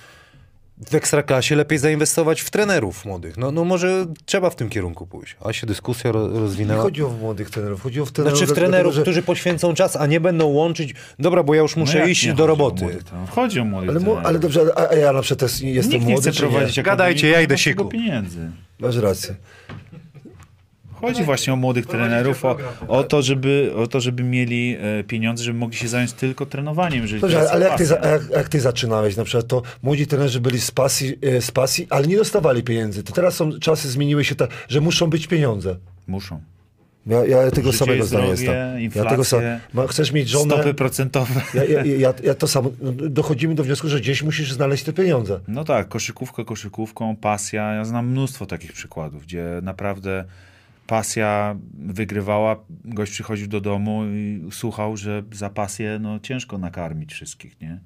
[0.91, 3.37] w ekstraklasie lepiej zainwestować w trenerów młodych.
[3.37, 5.37] No, no może trzeba w tym kierunku pójść.
[5.45, 6.83] A się dyskusja ro, nie rozwinęła.
[6.83, 8.39] chodzi o młodych trenerów, chodzi o trenerów.
[8.39, 10.95] Znaczy w dlatego, trenerów, że- którzy poświęcą czas, a nie będą łączyć.
[11.19, 12.85] Dobra, bo ja już muszę No iść do o roboty.
[12.85, 13.31] młodych trenerów?
[13.31, 14.25] Chodzi o młodych Ale, trenerów.
[14.27, 16.51] ale dobrze, a, a ja na przykład też jestem Nikt nie młody, chce czy nie?
[16.51, 17.85] prowadzić Gadajcie, ja idę siku.
[17.85, 18.51] pieniędzy.
[18.81, 19.35] Masz rację.
[21.07, 22.57] Chodzi właśnie o młodych trenerów, o,
[22.89, 27.03] o, to, żeby, o to, żeby mieli e, pieniądze, żeby mogli się zająć tylko trenowaniem.
[27.03, 30.61] Jeżeli Dobrze, ale jak ty, jak, jak ty zaczynałeś na przykład, to młodzi trenerzy byli
[30.61, 33.03] z pasji, e, z pasji, ale nie dostawali pieniędzy.
[33.03, 35.77] To teraz są czasy zmieniły się tak, że muszą być pieniądze.
[36.07, 36.41] Muszą.
[37.07, 38.55] Ja, ja tego Życie samego zdania jestem.
[38.55, 39.41] Ja inflacje, tego sam,
[39.73, 41.41] ma, chcesz mieć żonę, Stopy procentowe.
[41.55, 44.93] ja, ja, ja, ja to samo, no, dochodzimy do wniosku, że gdzieś musisz znaleźć te
[44.93, 45.41] pieniądze.
[45.49, 47.73] No tak, koszykówka koszykówką, pasja.
[47.73, 50.25] Ja znam mnóstwo takich przykładów, gdzie naprawdę
[50.87, 57.61] pasja wygrywała, gość przychodził do domu i słuchał, że za pasję no, ciężko nakarmić wszystkich,
[57.61, 57.81] nie?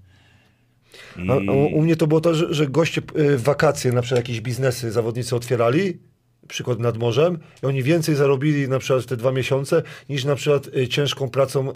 [1.17, 1.51] I...
[1.51, 4.91] U, u mnie to było to, że, że goście w wakacje, na przykład jakieś biznesy
[4.91, 5.99] zawodnicy otwierali
[6.49, 10.67] przykład nad morzem i oni więcej zarobili na przykład te dwa miesiące niż na przykład
[10.77, 11.75] y, ciężką pracą y,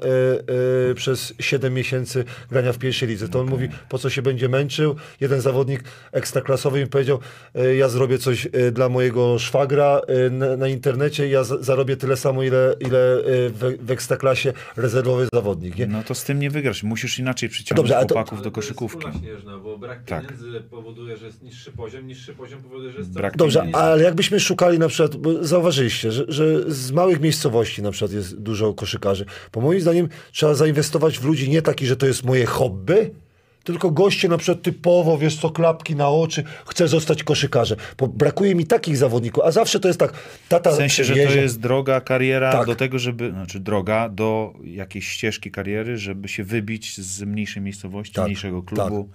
[0.90, 3.28] y, przez 7 miesięcy grania w pierwszej lidze.
[3.28, 4.96] To on mówi, po co się będzie męczył.
[5.20, 7.18] Jeden zawodnik ekstraklasowy mi powiedział,
[7.58, 11.96] y, ja zrobię coś y, dla mojego szwagra y, na, na internecie, ja za, zarobię
[11.96, 15.78] tyle samo, ile, ile y, w, w ekstraklasie rezerwowy zawodnik.
[15.78, 15.86] Nie?
[15.86, 16.82] No to z tym nie wygrasz.
[16.82, 19.18] Musisz inaczej przyciągnąć Dobrze, to- chłopaków do to jest koszykówki.
[19.18, 20.22] śnieżna, bo brak Tak.
[20.26, 24.40] pieniędzy powoduje, że jest niższy poziom, niższy poziom powoduje, że jest Brak Dobrze, ale jakbyśmy
[24.40, 29.24] szukali na przykład, bo zauważyliście, że, że z małych miejscowości na przykład jest dużo koszykarzy.
[29.52, 33.10] Po moim zdaniem trzeba zainwestować w ludzi nie taki, że to jest moje hobby,
[33.64, 37.78] tylko goście na przykład typowo, wiesz co, klapki na oczy, chcę zostać koszykarzem.
[37.98, 40.12] Bo brakuje mi takich zawodników, a zawsze to jest tak,
[40.48, 42.66] tata W sensie, że to jedzie- jest droga kariera Tak.
[42.66, 48.14] do tego, żeby, znaczy droga do jakiejś ścieżki kariery, żeby się wybić z mniejszej miejscowości,
[48.14, 49.08] Tak, mniejszego klubu.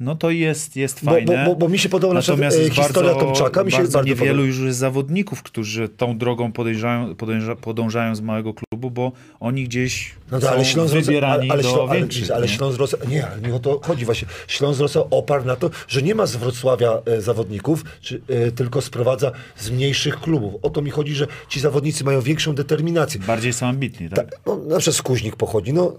[0.00, 1.44] No to jest, jest fajne.
[1.44, 3.70] bo- bo- bo mi się podoba na przykład, Natomiast e, jest historia bardzo, Tomczaka, mi
[3.72, 4.46] się bardzo bardzo niewielu podoba.
[4.46, 10.14] już jest zawodników, którzy tą drogą podejrzają, podejrza, podążają z małego klubu, bo oni gdzieś
[10.32, 12.30] No to, są ale Śląsk Wrocław- wybierani ale, ale, do ale, większych.
[12.30, 12.52] ale nie?
[12.52, 14.28] Śląsk Wrocław, nie, ale nie o to chodzi właśnie.
[14.48, 18.80] Śląsk Wrocław oparł na to, że nie ma z Wrocławia e, zawodników, czy, e, tylko
[18.80, 20.54] sprowadza z mniejszych klubów.
[20.62, 23.20] O to mi chodzi, że ci zawodnicy mają większą determinację.
[23.26, 24.30] Bardziej są ambitni, tak?
[24.30, 25.92] Ta, no, na przykład Skuźnik pochodzi, no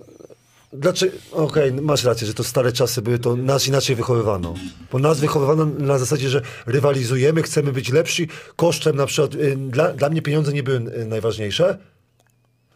[0.73, 1.17] Dlaczego?
[1.31, 4.53] Okej, masz rację, że to stare czasy były, to nas inaczej wychowywano.
[4.91, 9.93] Bo nas wychowywano na zasadzie, że rywalizujemy, chcemy być lepsi, kosztem na przykład, y, dla,
[9.93, 11.77] dla mnie pieniądze nie były y, najważniejsze.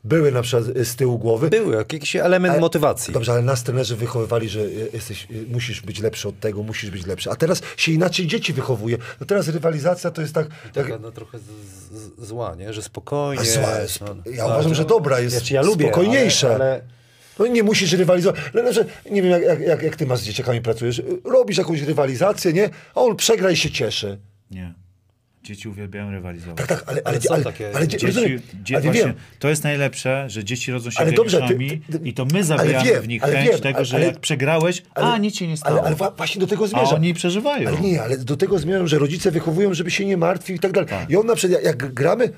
[0.04, 1.50] Były na przykład y, z tyłu głowy.
[1.50, 3.14] Były, jakiś element Ale- motywacji.
[3.14, 6.90] Dobrze, ale nas trenerzy wychowywali, że y, jesteś, y, musisz być lepszy od tego, musisz
[6.92, 7.32] być lepszy.
[7.32, 8.98] A teraz się inaczej dzieci wychowuje.
[9.20, 10.48] No teraz rywalizacja to jest tak...
[10.76, 11.44] Jak, Taka, no, trochę z,
[12.22, 12.74] z, zła, nie?
[12.74, 13.42] Że spokojnie.
[13.42, 14.02] A zła jest.
[14.02, 14.08] no.
[14.32, 16.48] Ja uważam, że dobra jest, Znaczy, ja lubię, spokojniejsze.
[16.56, 16.82] Ale, ale
[17.40, 18.42] No nie musisz rywalizować.
[18.54, 21.02] No, znaczy, nie wiem, jak, jak, jak, jak ty masz z dzieciakami pracujesz.
[21.24, 22.70] Robisz jakąś rywalizację, nie?
[22.96, 24.18] A on przegra i się cieszy.
[24.52, 24.74] Nie.
[25.44, 26.58] Dzieci uwielbiają rywalizować.
[26.58, 29.14] Tak, tak, ale, ale, Ale ale, ale, Dzieci, rozumiem, dzie, ale właśnie, wiem.
[29.40, 31.58] To jest najlepsze, że dzieci rodzą się Ale dobrze, ty-
[31.92, 33.96] ty- i to my ale zabijamy wiem, w nich ale chęć wiem, tego, ale- że
[33.96, 35.84] ale- jak przegrałeś, ale- a nic się nie stało.
[35.86, 36.96] Ale, właśnie do tego a zmierzam.
[36.96, 37.70] oni przeżywają.
[37.70, 40.72] Ale nie, ale do tego zmierzam, że rodzice wychowują, żeby się nie martwił i tak
[40.72, 40.90] dalej.
[41.10, 42.30] I on na przykład, jak, jak gramy,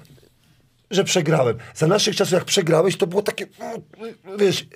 [0.91, 1.57] że przegrałem.
[1.75, 3.81] Za naszych czasów, jak przegrałeś, to było takie, mm,
[4.37, 4.67] wiesz,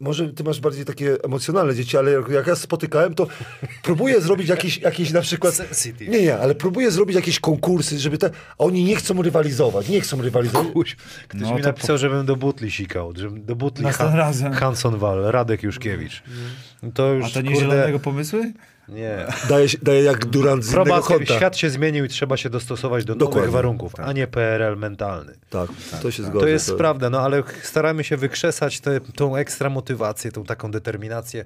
[0.00, 3.26] może ty masz bardziej takie emocjonalne dzieci, ale jak, jak ja spotykałem, to
[3.82, 5.54] próbuję zrobić jakieś, jakieś na przykład...
[5.54, 6.08] Sensitive.
[6.08, 8.30] Nie, nie, ale próbuję zrobić jakieś konkursy, żeby te...
[8.58, 10.72] A oni nie chcą rywalizować, nie chcą rywalizować.
[10.72, 10.96] Kuś,
[11.28, 14.52] ktoś No mi napisał, żebym do butli sikał, żebym do butli Następnym razem.
[14.52, 16.22] Hanson Wall, Radek Juszkiewicz.
[16.94, 18.52] To już, A to nie kurde, zielonego pomysły?
[18.92, 19.26] Nie.
[19.48, 21.34] Daje, się- daje jak Durant z innego Probacja, kąta.
[21.36, 23.40] świat się zmienił i trzeba się dostosować do Dokładnie.
[23.40, 25.34] nowych warunków, a nie PRL mentalny.
[25.50, 25.70] Tak,
[26.02, 26.40] to się zgodzę.
[26.40, 31.44] To jest prawda, no ale staramy się wykrzesać tę tą ekstra motywację, tą taką determinację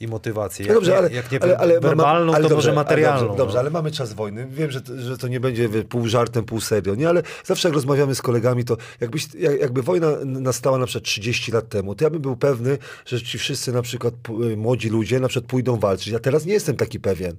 [0.00, 0.66] i motywację.
[0.68, 3.18] No dobrze, jak, ale, nie, jak nie ale, ale, werbalną, ale to dobrze, może materialną.
[3.18, 3.60] Ale dobrze, dobrze no.
[3.60, 4.46] ale mamy czas wojny.
[4.50, 7.08] Wiem, że to, że to nie będzie pół żartem, pół serio, nie?
[7.08, 11.52] Ale zawsze jak rozmawiamy z kolegami, to jakbyś, jak, jakby wojna nastała na przykład 30
[11.52, 15.20] lat temu, to ja bym był pewny, że ci wszyscy na przykład p- młodzi ludzie
[15.20, 16.08] na przykład pójdą walczyć.
[16.08, 17.36] Ja teraz nie jestem taki pewien.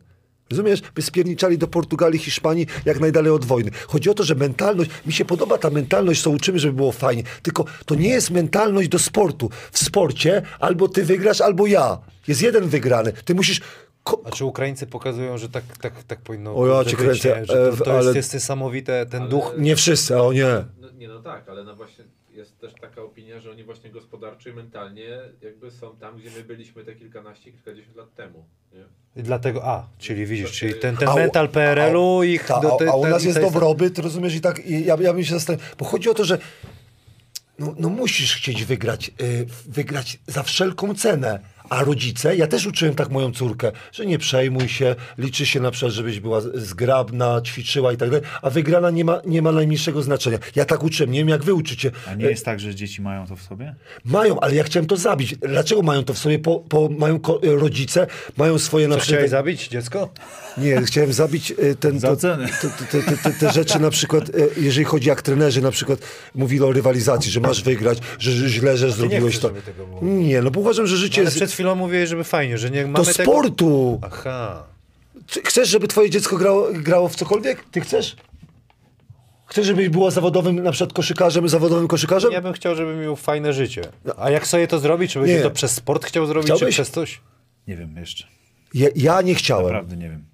[0.51, 0.81] Rozumiesz?
[0.95, 3.71] By spierniczali do Portugalii, Hiszpanii jak najdalej od wojny.
[3.88, 7.23] Chodzi o to, że mentalność, mi się podoba ta mentalność, co uczymy, żeby było fajnie.
[7.41, 9.49] Tylko to nie jest mentalność do sportu.
[9.71, 11.97] W sporcie albo ty wygrasz, albo ja.
[12.28, 13.14] Jest jeden wygrany.
[13.14, 13.62] Ty musisz...
[14.04, 17.45] Ko- A czy Ukraińcy pokazują, że tak, tak, tak powinno O, ja cię być, kręcę,
[17.45, 19.54] że e, to, to jest, ale- jest niesamowite, ten Ale- duch.
[19.58, 20.66] nie wszyscy, o nie.
[20.82, 24.49] No, nie no tak, ale no właśnie jest też taka opinia, że oni właśnie gospodarczo
[24.49, 28.45] i mentalnie jakby są tam, gdzie my byliśmy te kilkanaście, kilkadziesiąt lat temu.
[28.74, 28.84] Nie?
[29.22, 32.45] I Dlatego, a, czyli widzisz, czyli ten, ten A mental PRL-u ich...
[32.45, 34.36] Ta, do- a, te- a u nas jest to dobrobyt, rozumiesz?
[34.36, 36.38] I tak, i ja, ja bym się zastanawiał, bo chodzi o to, że
[37.60, 41.40] no, no musisz chcieć wygrać, y, wygrać za wszelką cenę.
[41.69, 45.72] A rodzice, ja też uczyłem tak moją córkę, że nie przejmuj się, liczy się na
[45.72, 50.03] przykład, żebyś była zgrabna, ćwiczyła i tak dalej, a wygrana nie ma, nie ma najmniejszego
[50.03, 50.38] znaczenia.
[50.56, 51.91] Ja tak uczyłem, nie wiem jak wy uczycie.
[52.07, 53.76] A nie jest tak, że dzieci mają to w sobie?
[54.06, 55.35] Mają, ale ja chciałem to zabić.
[55.35, 56.39] Dlaczego mają to w sobie?
[56.39, 58.07] Po, po mają ko- rodzice,
[58.38, 59.18] mają swoje na Co, przykład...
[59.18, 60.10] chciałeś zabić dziecko?
[60.57, 62.38] Nie, chciałem zabić e, ten, Za to, te,
[62.91, 65.99] te, te, te, te rzeczy na przykład, e, jeżeli chodzi jak trenerzy na przykład
[66.35, 69.48] mówili o rywalizacji, że masz wygrać, że, że źle, że zrobiłeś chcesz, to.
[69.48, 69.99] żeby tego było.
[70.03, 72.88] Nie, no bo uważam, że życie Ale jest chwilą mówiłeś, żeby fajnie, że nie do
[72.89, 73.31] mamy tego...
[73.31, 73.99] sportu.
[74.03, 74.63] Aha.
[75.27, 77.63] Czy chcesz, żeby twoje dziecko grało, grało w cokolwiek?
[77.71, 78.15] Ty chcesz?
[79.45, 82.31] Chcesz, żebyś była zawodowym na przykład koszykarzem, zawodowym koszykarzem?
[82.31, 83.81] Ja bym chciał, żeby miał fajne życie.
[84.17, 85.11] A jak sobie to zrobić?
[85.13, 85.41] Czy Nie.
[85.41, 86.75] to przez sport chciał zrobić, Chciałbyś?
[86.75, 87.21] czy przez coś?
[87.67, 88.27] Nie wiem jeszcze.
[88.73, 89.65] Ja, ja nie chciałem.
[89.65, 90.25] Naprawdę nie wiem.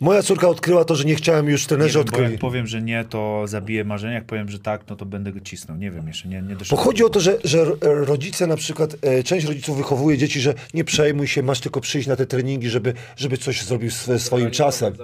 [0.00, 2.30] Moja córka odkryła to, że nie chciałem, już trenerzy bo odkryli.
[2.30, 4.14] jak powiem, że nie, to zabiję marzenia.
[4.14, 5.76] Jak powiem, że tak, no to będę go cisnął.
[5.76, 8.96] Nie wiem jeszcze, nie, nie Bo chodzi o to, że, że ro- rodzice na przykład,
[9.02, 12.68] e, część rodziców wychowuje dzieci, że nie przejmuj się, masz tylko przyjść na te treningi,
[12.70, 14.94] żeby, żeby coś zrobił swoim czasem.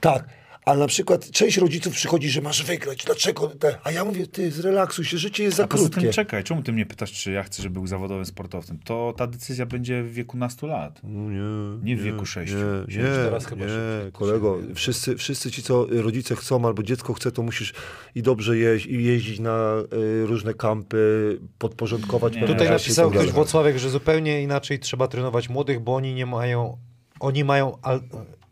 [0.00, 0.24] Tak,
[0.68, 3.46] A na przykład część rodziców przychodzi, że masz wygrać, dlaczego?
[3.48, 3.78] Te?
[3.84, 6.00] A ja mówię, ty zrelaksuj się, życie jest za A krótkie.
[6.00, 8.78] tym czekaj, czemu ty mnie pytasz, czy ja chcę, żeby był zawodowym sportowcem?
[8.84, 11.00] To ta decyzja będzie w wieku nastu lat.
[11.02, 12.56] No nie, Nie w wieku sześciu.
[12.88, 14.12] Nie, nie, teraz chyba nie szybciej.
[14.12, 14.58] kolego.
[14.74, 17.74] Wszyscy, wszyscy ci, co rodzice chcą, albo dziecko chce, to musisz
[18.14, 19.74] i dobrze jeść, i jeździć na
[20.22, 22.46] y, różne kampy, podporządkować Nie.
[22.46, 23.32] Tutaj i napisał tak ktoś.
[23.32, 26.78] Włocławek, że zupełnie inaczej trzeba trenować młodych, bo oni nie mają,
[27.20, 28.00] oni mają, al,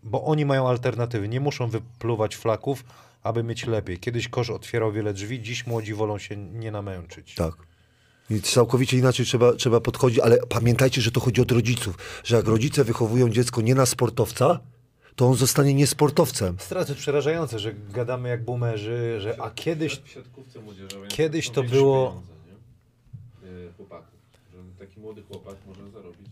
[0.06, 1.28] bo oni mają alternatywy.
[1.28, 2.84] Nie muszą wypluwać flaków,
[3.22, 3.98] aby mieć lepiej.
[3.98, 7.34] Kiedyś kosz otwierał wiele drzwi, dziś młodzi wolą się nie namęczyć.
[7.34, 7.54] Tak.
[8.30, 12.46] I całkowicie inaczej trzeba, trzeba podchodzić, ale pamiętajcie, że to chodzi od rodziców, że jak
[12.46, 14.60] rodzice wychowują dziecko nie na sportowca,
[15.16, 16.56] to on zostanie niesportowcem.
[16.58, 20.02] Straty przerażające, że gadamy jak boomerzy, że a kiedyś
[21.08, 22.22] Kiedyś to było-?
[23.42, 24.14] Yy, chłopaków.
[24.52, 26.25] Że taki młody chłopak może zarobić.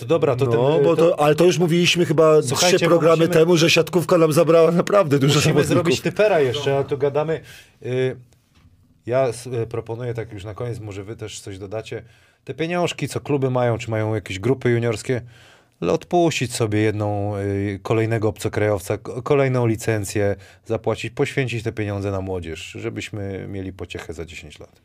[0.00, 3.16] To dobra, to No, ten, bo to, ale to już mówiliśmy chyba Słuchajcie, trzy programy
[3.26, 5.74] musimy- temu, że siatkówka nam zabrała naprawdę dużo Musimy zawodników.
[5.74, 7.40] zrobić typera jeszcze, a tu gadamy.
[7.82, 8.16] Y,
[9.06, 9.28] Ja
[9.62, 12.02] y, proponuję, tak już na koniec, może wy też coś dodacie.
[12.44, 15.22] Te pieniążki, co kluby mają, czy mają jakieś grupy juniorskie,
[15.80, 22.76] odpuścić sobie jedną y, kolejnego obcokrajowca, ko- kolejną licencję, zapłacić, poświęcić te pieniądze na młodzież,
[22.78, 24.80] żebyśmy mieli pociechę za 10 lat.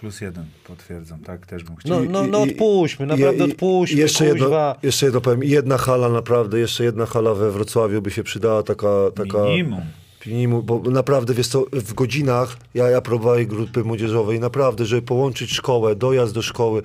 [0.00, 2.04] Plus jeden, potwierdzam, tak, też bym chciał.
[2.04, 4.48] No, no, no odpuśćmy, naprawdę i- i- odpuśćmy, jeszcze jedno,
[4.82, 8.88] jeszcze jedno powiem, jedna hala naprawdę, jeszcze jedna hala we Wrocławiu by się przydała, taka...
[9.16, 9.80] taka Minimum.
[10.26, 15.50] Minimum, bo naprawdę, wiesz co, w godzinach, ja, ja próbowałem grupy młodzieżowej, naprawdę, żeby połączyć
[15.50, 16.82] szkołę, dojazd do szkoły,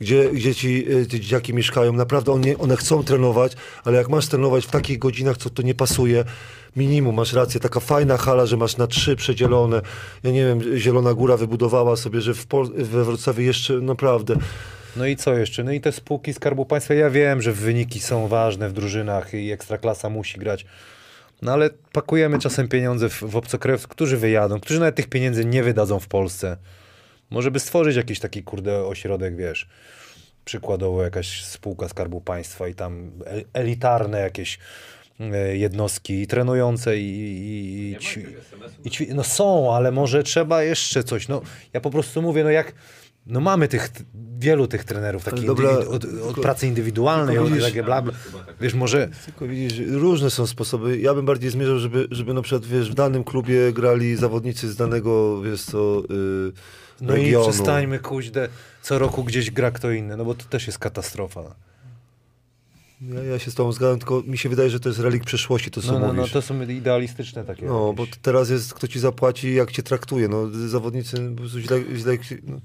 [0.00, 3.52] gdzie, gdzie ci, y, ci dzieciaki mieszkają, naprawdę one, one chcą trenować,
[3.84, 6.24] ale jak masz trenować w takich godzinach, co to nie pasuje,
[6.76, 9.80] minimum, masz rację, taka fajna hala, że masz na trzy przedzielone,
[10.24, 14.36] ja nie wiem, Zielona Góra wybudowała sobie, że w Pol- we Wrocławiu jeszcze naprawdę,
[14.96, 15.64] No i co jeszcze?
[15.64, 19.52] No i te spółki Skarbu Państwa, ja wiem, że wyniki są ważne w drużynach i
[19.52, 20.66] Ekstraklasa musi grać,
[21.42, 25.62] no ale pakujemy czasem pieniądze w, w obcokrajowców, którzy wyjadą, którzy nawet tych pieniędzy nie
[25.62, 26.56] wydadzą w Polsce.
[27.30, 29.68] Może by stworzyć jakiś taki, kurde, ośrodek, wiesz,
[30.44, 34.58] przykładowo jakaś spółka Skarbu Państwa i tam el- elitarne jakieś
[35.20, 38.26] e, jednostki trenujące i, i, i, ćwi-
[38.84, 41.28] i ćwi- no są, ale może trzeba jeszcze coś.
[41.28, 41.42] No,
[41.72, 42.72] ja po prostu mówię, no jak.
[43.26, 43.88] No mamy tych,
[44.38, 48.12] wielu tych trenerów, takich dobra, od, od pracy indywidualnej, od widzisz, takie bla, bla.
[48.46, 48.54] Tak.
[48.60, 50.98] Wiesz, może Tylko widzisz, różne są sposoby.
[50.98, 54.76] Ja bym bardziej zmierzał, żeby, żeby na przykład, wiesz, w danym klubie grali zawodnicy z
[54.76, 56.52] danego, wiesz co, yy,
[57.00, 57.44] no regionu.
[57.44, 58.48] i przestańmy kuźdę,
[58.82, 61.54] co roku gdzieś gra kto inny, no bo to też jest katastrofa.
[63.00, 65.70] Ja, ja się z tobą zgadzam, tylko mi się wydaje, że to jest relik przeszłości,
[65.70, 66.32] to co No, no, no mówisz.
[66.32, 67.66] to są idealistyczne takie.
[67.66, 67.96] No, jakieś.
[67.96, 70.28] bo teraz jest, kto ci zapłaci, jak cię traktuje.
[70.28, 72.60] No, zawodnicy po prostu źle, źle no.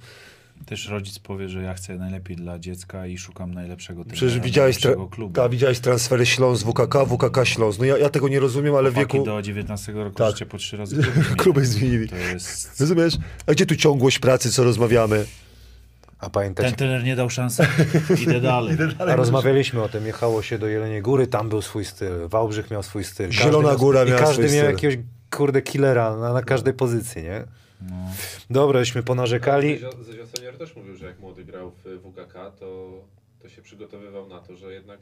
[0.65, 4.77] Też rodzic powie, że ja chcę najlepiej dla dziecka i szukam najlepszego trenera, Przecież widziałeś,
[4.77, 5.33] tra- najlepszego klubu.
[5.33, 7.79] ta, widziałeś transfery Śląsk, WKK, WKK Śląsk.
[7.79, 10.31] No ja, ja tego nie rozumiem, ale w Chłopaki wieku do 19 roku Tak.
[10.31, 11.01] życia po trzy razy
[11.37, 12.09] kluby zmienili.
[12.09, 12.79] To jest...
[12.79, 13.13] Rozumiesz?
[13.47, 15.25] A gdzie tu ciągłość pracy, co rozmawiamy?
[16.19, 17.67] A pamiętacie, Ten trener nie dał szansy.
[18.23, 18.77] Idę dalej.
[18.99, 22.83] a rozmawialiśmy o tym, jechało się do Jeleniej Góry, tam był swój styl, Wałbrzych miał
[22.83, 23.27] swój styl.
[23.27, 24.87] Każdy Zielona miał- Góra I miała każdy swój miał styl.
[24.87, 27.43] jakiegoś, kurde, killera na, na każdej pozycji, nie?
[28.49, 29.79] Dobra, żeśmy ponarzekali.
[29.79, 32.91] Zezio- Zezio Senior też mówił, że jak młody grał w WKK, to,
[33.41, 34.99] to się przygotowywał na to, że jednak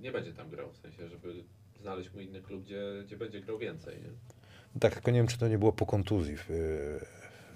[0.00, 1.34] nie będzie tam grał, w sensie, żeby
[1.80, 3.96] znaleźć mu inny klub, gdzie, gdzie będzie grał więcej.
[3.96, 4.80] Nie?
[4.80, 6.50] Tak, tylko nie wiem, czy to nie było po kontuzji w,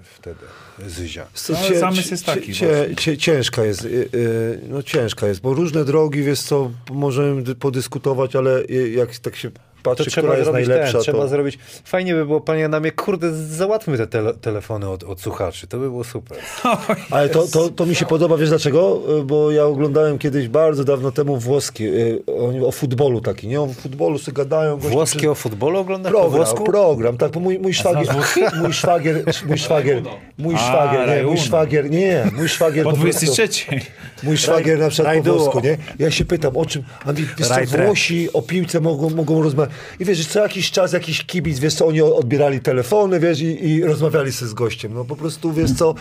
[0.03, 0.41] wtedy,
[0.87, 1.27] Zyzia.
[1.49, 2.97] No, ale zamysł jest taki cie, właśnie.
[2.97, 7.55] cie, ciężka jest, y, y, no ciężka jest, bo różne drogi, wiesz co, możemy dy-
[7.55, 8.65] podyskutować, ale
[8.95, 9.51] jak tak się
[9.83, 11.29] To patrzy, trzeba która jest zrobić najlepsza, ten, trzeba to...
[11.29, 11.59] zrobić.
[11.85, 15.91] Fajnie by było, panie Adamie, kurde, załatwmy te tele, telefony od, od słuchaczy, to by
[15.91, 16.39] było super.
[17.11, 19.01] Ale to, to, to mi się podoba, wiesz dlaczego?
[19.21, 23.61] Y, Bo ja oglądałem kiedyś bardzo dawno temu włoski, y, oni o futbolu taki, nie?
[23.61, 24.77] O futbolu sobie gadają.
[24.77, 26.65] goście Włoskie o futbolu oglądasz po Program, włosku?
[26.65, 28.15] program, tak, bo mój, mój szwagier,
[28.63, 30.03] mój szwagier, mój szwagier,
[30.39, 33.81] mój szwagier, nie, mój szwagier, nie, mój szwagier Po po prostu, 23.
[34.23, 37.49] mój szwagier na przykład po włosku, nie, ja się pytam, o czym, a mi, wiesz
[37.49, 37.55] co.
[37.85, 41.87] Włosi o piłce mogą, mogą rozmawiać i wiesz, co jakiś czas jakiś kibic, wiesz co,
[41.87, 45.95] oni odbierali telefony, wiesz, i, i rozmawiali sobie z gościem, no po prostu, wiesz co,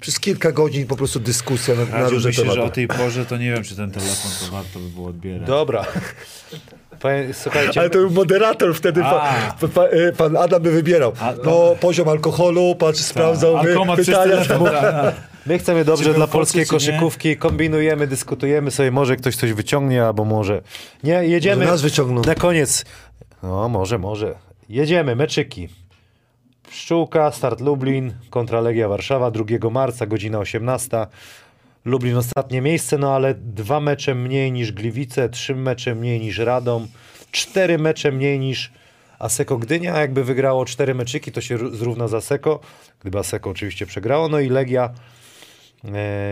[0.00, 3.36] przez kilka godzin po prostu dyskusja na, na różne myślę, że o tej porze to
[3.36, 5.46] nie wiem, czy ten telefon to warto by było odbierać.
[5.46, 5.84] Dobra.
[7.32, 9.52] Słuchajcie, Ale to był moderator wtedy, pa, A.
[9.60, 11.12] pa, pa, e, pan Adam by wybierał.
[11.20, 14.32] A, No, poziom alkoholu, patrz, sprawdzał Alkomat przez pytania.
[14.44, 15.14] telefon, tak.
[15.46, 16.78] my chcemy dobrze dla polskiej czy nie?
[16.78, 20.62] koszykówki, kombinujemy, dyskutujemy sobie, może ktoś coś wyciągnie, albo może
[21.04, 21.56] nie, jedziemy.
[21.56, 22.22] Może nas wyciągną.
[22.22, 22.84] Na koniec,
[23.42, 24.34] no może, może.
[24.68, 25.68] Jedziemy, meczyki.
[26.70, 31.06] Pszczółka, start Lublin, kontra Legia Warszawa 2 marca, godzina 18.
[31.84, 36.86] Lublin ostatnie miejsce, no ale dwa mecze mniej niż Gliwice, trzy mecze mniej niż Radom,
[37.30, 38.72] cztery mecze mniej niż
[39.18, 42.60] Aseko Gdynia jakby wygrało cztery meczyki, to się ró- zrówna z Aseko,
[43.00, 44.28] gdyby Aseko oczywiście przegrało.
[44.28, 44.90] No i Legia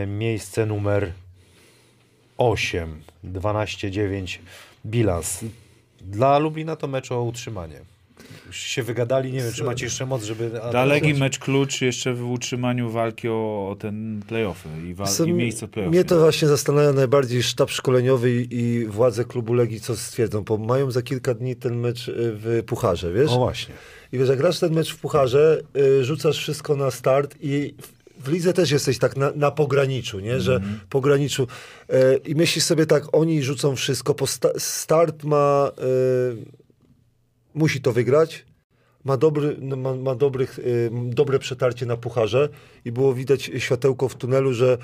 [0.06, 1.12] miejsce numer
[2.38, 4.38] 8, 12-9
[4.86, 5.44] bilans.
[6.00, 7.80] Dla Lublina to mecz o utrzymanie.
[8.46, 10.50] Już się wygadali, nie wiem, czy macie jeszcze moc, żeby...
[10.70, 15.32] Dla Legii mecz klucz jeszcze w utrzymaniu walki o, o ten playoffy i, Są- i
[15.32, 15.90] miejsce playoffy.
[15.90, 20.58] Mnie to właśnie zastanawia najbardziej sztab szkoleniowy i, i władze klubu Legii, co stwierdzą, bo
[20.58, 23.30] mają za kilka dni ten mecz y, w Pucharze, wiesz?
[23.30, 23.74] O właśnie.
[24.12, 27.74] I wiesz, jak grasz ten mecz w Pucharze, y, rzucasz wszystko na start i
[28.24, 30.40] w, lidze też jesteś tak na, na pograniczu, nie?
[30.40, 31.46] Że pograniczu.
[31.90, 35.72] Y, I myślisz sobie tak, oni rzucą wszystko, sta- start ma...
[36.32, 36.36] Y,
[37.54, 38.46] musi to wygrać.
[39.04, 42.48] Ma, dobry, no, ma, ma dobrych, y, dobre przetarcie na pucharze
[42.84, 44.78] i było widać światełko w tunelu, że,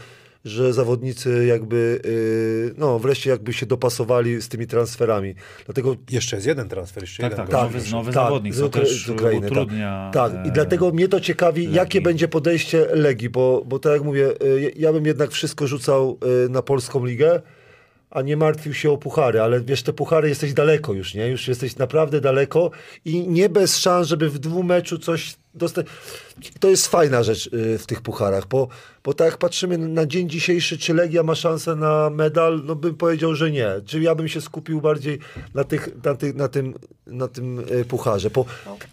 [0.45, 5.35] że zawodnicy jakby, y, no wreszcie jakby się dopasowali z tymi transferami.
[5.67, 7.47] Dlatego Jeszcze jest jeden transfer, jeszcze Tak, jeden.
[7.47, 9.51] tak, nowy, nowy tak, zawodnik, z co Ukra- też z Ukrainy, tak.
[9.51, 10.11] utrudnia...
[10.15, 11.77] Tak, i e, dlatego mnie to ciekawi, Legii.
[11.77, 16.19] jakie będzie podejście Legii, bo, bo tak jak mówię, y, ja bym jednak wszystko rzucał
[16.47, 17.43] y, na polską ligę,
[18.11, 21.29] a nie martwił się o puchary, ale wiesz, te puchary jesteś daleko już, nie?
[21.29, 22.71] Już jesteś naprawdę daleko
[23.05, 25.87] i nie bez szans, żeby w dwóch meczu coś dostać.
[26.61, 28.69] To jest fajna rzecz y, w tych pucharach, bo,
[29.05, 32.95] bo tak jak patrzymy na dzień dzisiejszy, czy Legia ma szansę na medal, no bym
[32.95, 33.69] powiedział, że nie.
[33.87, 35.19] Czy ja bym się skupił bardziej
[35.55, 36.75] na, tych, na, tych, na tym,
[37.07, 38.45] na tym y, pucharze, bo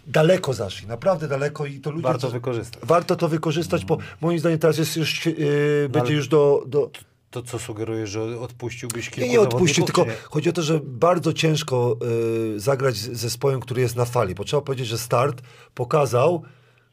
[0.06, 2.02] daleko zaszli, naprawdę daleko i to ludzie...
[2.02, 2.82] Warto wykorzystać.
[2.84, 6.90] Warto to wykorzystać, bo moim zdaniem teraz jest już, yy, będzie już do, do...
[7.36, 10.14] To co sugerujesz, że odpuściłbyś kilku Nie, nie odpuścił, tylko nie?
[10.30, 11.96] chodzi o to, że bardzo ciężko
[12.52, 15.42] yy, zagrać z zespołem, który jest na fali, bo trzeba powiedzieć, że start
[15.74, 16.42] pokazał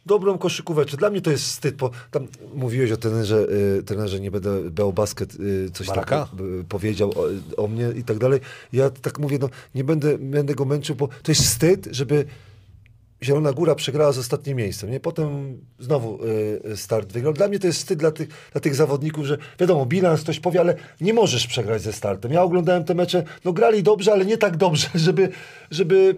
[0.06, 0.98] dobrą koszykóweczkę.
[0.98, 4.92] Dla mnie to jest wstyd, bo tam mówiłeś o trenerze, yy, trenerze nie będę Beo
[4.92, 6.28] Basket yy, coś Baraka?
[6.32, 8.40] tak yy, powiedział o, o mnie i tak dalej.
[8.74, 12.26] Ja tak mówię, no nie będę, będę go męczył, bo to jest wstyd, żeby
[13.24, 14.92] Zielona Góra przegrała z ostatnim miejscem.
[14.92, 15.00] Nie?
[15.00, 16.20] Potem znowu
[16.66, 17.34] y, start wygrał.
[17.34, 20.60] Dla mnie to jest wstyd dla tych, dla tych zawodników, że wiadomo, bilans ktoś powie,
[20.60, 22.32] ale nie możesz przegrać ze startem.
[22.32, 25.30] Ja oglądałem te mecze, no grali dobrze, ale nie tak dobrze, żeby...
[25.72, 26.16] żeby?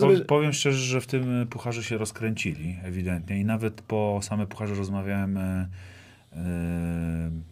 [0.00, 3.40] Po, powiem szczerze, że w tym e, pucharze się rozkręcili, ewidentnie.
[3.40, 5.68] I nawet po samym pucharze rozmawiałem e,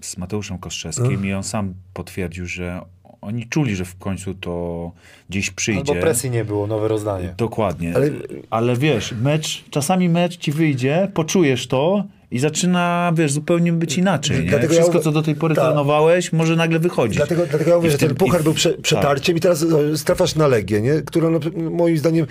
[0.01, 2.81] z Mateuszem Kostrzewskim i on sam potwierdził, że
[3.25, 4.93] oni czuli, że w końcu to
[5.31, 5.81] gdzieś przyjdzie.
[5.93, 7.35] Albo presji nie było, nowe rozdanie.
[7.39, 7.93] Dokładnie.
[7.97, 8.11] Ale-
[8.51, 14.37] Ale, wiesz, mecz, czasami mecz ci wyjdzie, poczujesz to i zaczyna, wiesz, zupełnie być inaczej.
[14.41, 14.43] Nie?
[14.49, 15.65] Dlatego ja Wszystko, uwa- co do tej pory Tak.
[15.65, 17.17] trenowałeś, może nagle wychodzić.
[17.17, 18.81] Dlatego, dlatego ja mówię, że ten puchar w- był prze, tak.
[18.81, 19.67] przetarciem i teraz e,
[20.05, 20.93] trafiasz na Legię, nie?
[21.07, 21.41] która no,
[21.71, 22.27] moim zdaniem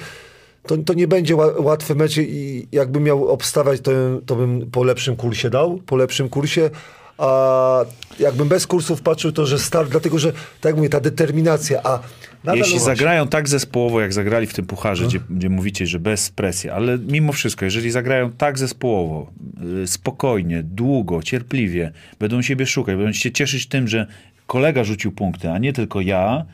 [0.68, 3.91] to, to nie będzie ła, łatwy mecz i jakbym miał obstawiać, to,
[4.26, 6.70] to bym po lepszym kursie dał, po lepszym kursie,
[7.24, 7.86] a
[8.20, 12.00] jakbym bez kursów patrzył, to że start, dlatego że, tak jak mówię, ta determinacja, a
[12.45, 16.30] Jeśli właśnie- zagrają tak zespołowo, jak zagrali w tym pucharze, gdzie, gdzie mówicie, że bez
[16.30, 19.32] presji, ale mimo wszystko, jeżeli zagrają tak zespołowo,
[19.84, 24.08] y, spokojnie, długo, cierpliwie, będą siebie szukać, będą się cieszyć tym, że
[24.48, 26.45] kolega rzucił punkty, a nie tylko ja,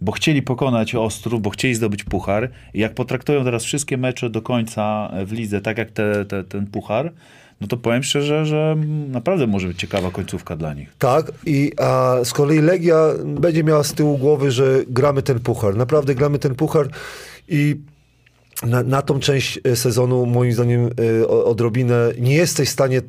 [0.00, 4.42] bo chcieli pokonać Ostrów, bo chcieli zdobyć puchar i jak potraktują teraz wszystkie mecze do
[4.42, 7.12] końca w lidze, tak jak te, te, ten puchar,
[7.60, 8.76] no to powiem szczerze, że
[9.08, 10.88] naprawdę może być ciekawa końcówka dla nich.
[10.98, 15.76] Tak, i a z kolei Legia będzie miała z tyłu głowy, że gramy ten puchar.
[15.76, 16.88] Naprawdę gramy ten puchar
[17.48, 17.76] i
[18.66, 20.90] na, na tą część e, sezonu, moim zdaniem,
[21.28, 23.02] o- odrobinę nie jesteś w stanie, e,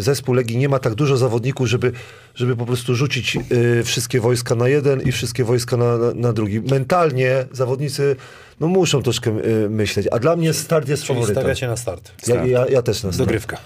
[0.00, 1.92] zespół Legii nie ma tak dużo zawodników, żeby,
[2.34, 6.32] żeby po prostu rzucić e, wszystkie wojska na jeden i wszystkie wojska na, na, na
[6.32, 6.60] drugi.
[6.60, 8.16] Mentalnie zawodnicy
[8.62, 11.42] no, muszą troszkę e, myśleć, a dla mnie start jest Czyli faworytem.
[11.42, 12.12] stawiacie na start.
[12.26, 13.18] Ja, ja, ja też na start.
[13.18, 13.56] Dogrywka.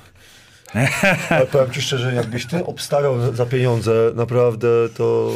[1.31, 5.33] Ale powiem ci szczerze, jakbyś ty obstawiał za pieniądze, naprawdę to...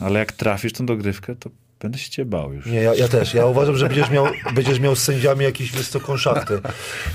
[0.00, 1.50] Ale jak trafisz tą dogrywkę, to
[1.80, 2.66] będę się cię bał już.
[2.66, 3.34] Nie, ja, ja też.
[3.34, 6.60] Ja uważam, że będziesz miał, będziesz miał z sędziami jakieś wysoką szachty.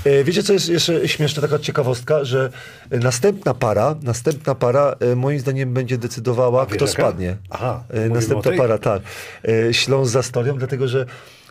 [0.04, 2.50] E, Wiecie, co jest jeszcze śmieszna taka ciekawostka, że
[2.90, 7.36] następna para, następna para e, moim zdaniem będzie decydowała, kto spadnie.
[7.50, 9.02] Aha, E, Następna para, tak.
[9.68, 11.06] E, Śląsk za Storią, dlatego że,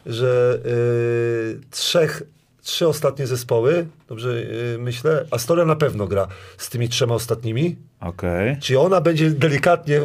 [0.05, 2.23] że e, trzech,
[2.63, 4.29] trzy ostatnie zespoły, dobrze
[4.75, 6.27] e, myślę, Astoria na pewno gra
[6.57, 7.75] z tymi trzema ostatnimi.
[8.01, 8.57] Okej.
[8.59, 10.01] Czy ona będzie delikatnie,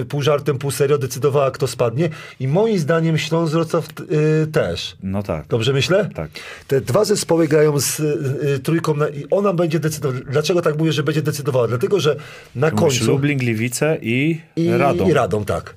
[0.00, 2.08] y, pół żartem, pół serio decydowała, kto spadnie?
[2.40, 3.88] I moim zdaniem Śląsk Wrocław
[4.42, 4.96] y, też.
[5.02, 5.46] No tak.
[5.46, 6.08] Dobrze myślę?
[6.14, 6.30] Tak.
[6.68, 10.24] Te dwa zespoły grają z y, y, trójką na, i ona będzie decydowała.
[10.30, 11.68] Dlaczego tak mówię, że będzie decydowała?
[11.68, 12.16] Dlatego, że
[12.54, 13.12] na Mówisz końcu...
[13.12, 15.10] Lublin, Gliwice i, I Radom.
[15.10, 15.74] I Radom, tak.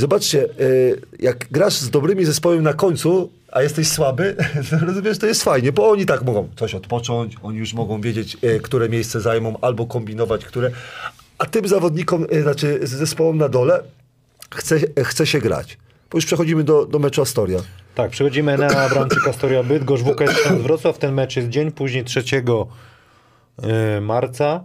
[0.00, 4.36] I zobaczcie, y, jak grasz z dobrymi zespołami na końcu, a jesteś słaby,
[4.70, 8.36] to rozumiesz, to jest fajnie, bo oni tak mogą coś odpocząć, oni już mogą wiedzieć,
[8.44, 10.70] y, które miejsce zajmą, albo kombinować, które...
[11.38, 13.82] A tym zawodnikom, y, znaczy zespołom na dole,
[14.54, 15.78] chce, chce się grać.
[16.10, 17.58] Bo już przechodzimy do, do meczu Astoria.
[17.94, 20.98] Tak, przechodzimy na Bramczyk Astoria Bydgoszcz, WKS Wrocław.
[20.98, 22.22] Ten mecz jest dzień później 3
[23.62, 24.64] e, marca.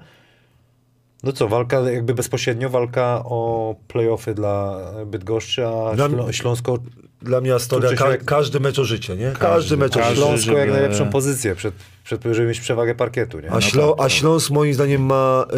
[1.25, 6.77] No co, walka jakby bezpośrednio, walka o playoffy dla Bydgoszczy, a Dla- Ślą- Śląsko,
[7.21, 9.31] Dla mnie Astoria, ka- się- każdy mecz o życie, nie?
[9.39, 10.15] Każdy, mecz o każdy.
[10.15, 10.27] życie.
[10.27, 11.73] Śląsko jak żeby- najlepszą pozycję, przed,
[12.03, 13.51] przed, żeby mieć przewagę parkietu, nie?
[13.51, 15.55] A, Ślą, tak, a Śląsk moim zdaniem ma e,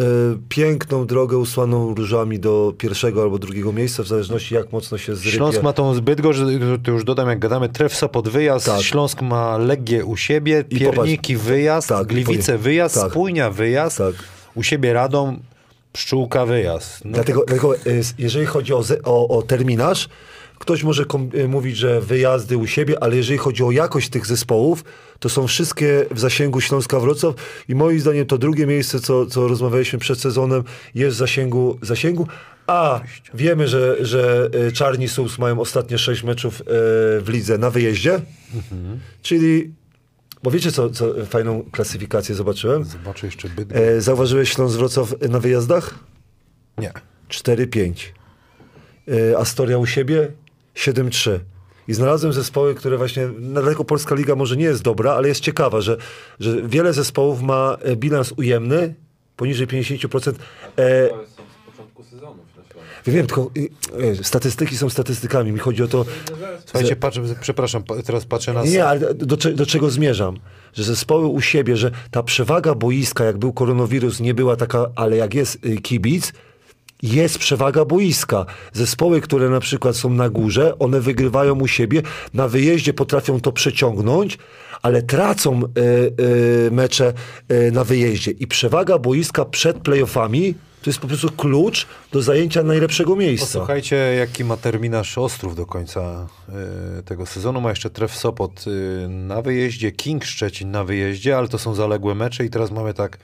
[0.48, 5.36] piękną drogę usłaną różami do pierwszego albo drugiego miejsca, w zależności jak mocno się zrypie.
[5.36, 8.82] Śląsk ma tą zbyt gorzej, to już dodam jak gadamy, tref Sopot wyjazd, Tak.
[8.82, 13.10] Śląsk ma Legię u siebie, I Pierniki wyjazd, Tak, Gliwice wyjazd, tak.
[13.10, 14.14] Spójnia wyjazd, Tak.
[14.54, 15.40] u siebie Radom,
[15.92, 17.04] Pszczółka wyjazd.
[17.04, 17.80] No Dlatego, dlatego e,
[18.18, 20.08] jeżeli chodzi o, o, o terminarz,
[20.58, 21.04] ktoś może
[21.34, 24.84] e, mówić, że wyjazdy u siebie, ale jeżeli chodzi o jakość tych zespołów,
[25.18, 27.34] to są wszystkie w zasięgu Śląska Wrocław
[27.68, 32.26] i moim zdaniem to drugie miejsce, co, co rozmawialiśmy przed sezonem, jest w zasięgu, zasięgu.
[32.66, 33.00] A
[33.34, 38.20] wiemy, że, że e, Czarni Sus mają ostatnie sześć meczów w lidze na wyjeździe,
[39.22, 39.70] czyli,
[40.42, 42.84] bo wiecie co, co fajną klasyfikację zobaczyłem?
[42.84, 43.76] Zobaczę jeszcze byt.
[43.76, 45.94] E, zauważyłeś Śląsk Wrocław na wyjazdach?
[46.78, 46.92] Nie.
[47.28, 47.92] 4-5.
[49.08, 50.32] Y, Astoria u siebie
[50.74, 51.38] 7-3.
[51.88, 55.80] I znalazłem zespoły, które właśnie, dlatego Polska Liga może nie jest dobra, ale jest ciekawa,
[55.80, 55.96] że,
[56.40, 58.94] że wiele zespołów ma e, bilans ujemny,
[59.36, 60.32] poniżej 50%.
[60.76, 62.46] E, To są z początku sezonów
[63.12, 63.50] Śląsku.
[63.54, 65.52] wiem, tylko e, statystyki są statystykami.
[65.52, 66.04] Mi chodzi o to,
[66.66, 68.62] Słuchajcie, patrzę, przepraszam, teraz patrzę na...
[68.62, 70.36] Nie, ale do, do czego zmierzam?
[70.74, 75.16] Że zespoły u siebie, że ta przewaga boiska, jak był koronawirus, nie była taka, ale
[75.16, 76.32] jak jest y, kibic,
[77.02, 78.46] jest przewaga boiska.
[78.72, 82.02] Zespoły, które na przykład są na górze, one wygrywają u siebie,
[82.34, 84.38] na wyjeździe potrafią to przeciągnąć,
[84.82, 86.22] ale tracą y,
[86.66, 87.12] y, mecze
[87.52, 88.30] y, na wyjeździe.
[88.30, 93.46] I przewaga boiska przed playoffami to jest po prostu klucz do zajęcia najlepszego miejsca.
[93.46, 96.28] Posłuchajcie, jaki ma terminarz Ostrów do końca
[96.98, 97.60] y, tego sezonu.
[97.60, 102.14] Ma jeszcze Tref Sopot y, na wyjeździe, King Szczecin na wyjeździe, ale to są zaległe
[102.14, 103.18] mecze i teraz mamy tak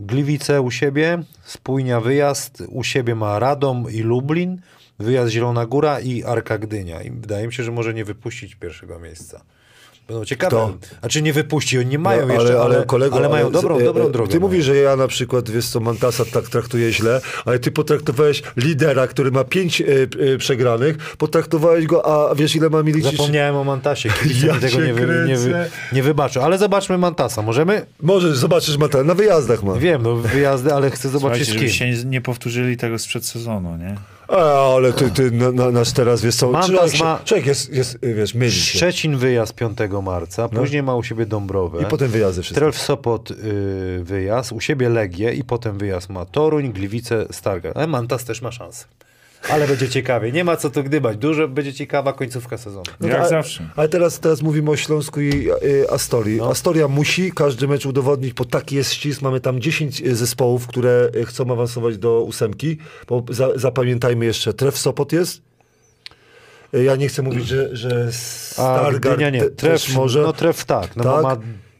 [0.00, 4.60] Gliwice u siebie, Spójnia wyjazd, u siebie ma Radom i Lublin,
[4.98, 7.02] wyjazd Zielona Góra i Arka Gdynia.
[7.02, 9.44] I wydaje mi się, że może nie wypuścić pierwszego miejsca.
[10.08, 10.50] Będą ciekawe.
[10.50, 10.74] Kto?
[11.02, 11.78] A czy nie wypuści?
[11.78, 14.30] Oni nie mają No, jeszcze, ale, ale, kolego, mają z- dobrą, e, dobrą e, drogę.
[14.32, 14.48] Ty mają.
[14.48, 19.06] mówisz, że ja na przykład, wiesz co, Mantasa tak traktuje źle, ale ty potraktowałeś lidera,
[19.06, 19.84] który ma pięć e,
[20.34, 23.16] e, przegranych, potraktowałeś go, a wiesz ile ma mi liczyć?
[23.16, 24.08] Zapomniałem o Mantasie.
[24.46, 26.42] Ja mi tego nie, wy, nie, wy, nie wybaczą.
[26.42, 27.42] Ale zobaczmy Mantasa.
[27.42, 27.86] Możemy?
[28.02, 29.74] Możesz, zobaczysz Mantasa, na wyjazdach ma.
[29.74, 31.90] Wiem, no wyjazdy, ale chcę zobaczyć Słuchajcie, z kim.
[31.90, 33.96] nie, nie powtórzyli tego sprzed sezonu, nie?
[34.38, 38.34] Ale ty, ty na, na, nasz teraz, wiesz co, człowiek, ma- człowiek jest, jest, wiesz,
[38.34, 38.78] myli się.
[38.78, 41.82] Szczecin wyjazd 5 marca, później ma u siebie Dąbrowę.
[41.82, 42.60] I potem wyjazdy wszystkie.
[42.60, 43.34] Trelf Sopot y,
[44.04, 47.76] wyjazd, u siebie Legię i potem wyjazd ma Toruń, Gliwice, Stargard.
[47.76, 48.84] Ale Mantas też ma szansę.
[49.50, 50.32] Ale będzie ciekawie.
[50.32, 51.16] Nie ma co tu gdybać.
[51.16, 52.82] Dużo będzie ciekawa końcówka sezonu.
[53.00, 53.70] No Jak to- a- zawsze.
[53.76, 56.36] Ale teraz, teraz mówimy o Śląsku i y, Astorii.
[56.36, 56.50] No.
[56.50, 59.22] Astoria musi każdy mecz udowodnić, bo taki jest ścisk.
[59.22, 62.78] Mamy tam 10 zespołów, które y, chcą awansować do ósemki.
[63.08, 65.42] Bo za, zapamiętajmy jeszcze, Tref Sopot jest.
[66.74, 69.40] Y, Ja nie chcę mówić, że, że A Stargard Gdynia nie.
[69.40, 70.22] te, Tref, też może.
[70.22, 71.22] No tref tak, no bo Tak.
[71.22, 71.36] ma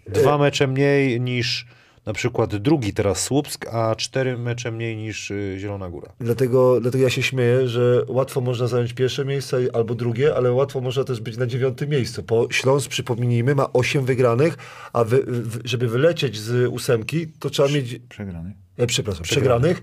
[0.06, 1.66] dwa mecze mniej niż
[2.06, 6.12] na przykład drugi teraz Słupsk, a cztery mecze mniej niż y, Zielona Góra.
[6.20, 10.80] Dlatego, dlatego ja się śmieję, że łatwo można zająć pierwsze miejsce albo drugie, ale łatwo
[10.80, 12.22] można też być na dziewiątym miejscu.
[12.22, 14.56] Bo Śląsk, przypomnijmy, ma 8 wygranych,
[14.92, 18.54] a wy, w, żeby wylecieć z ósemki, to trzeba mieć Przegrany.
[18.78, 19.82] e, przepraszam, przegranych.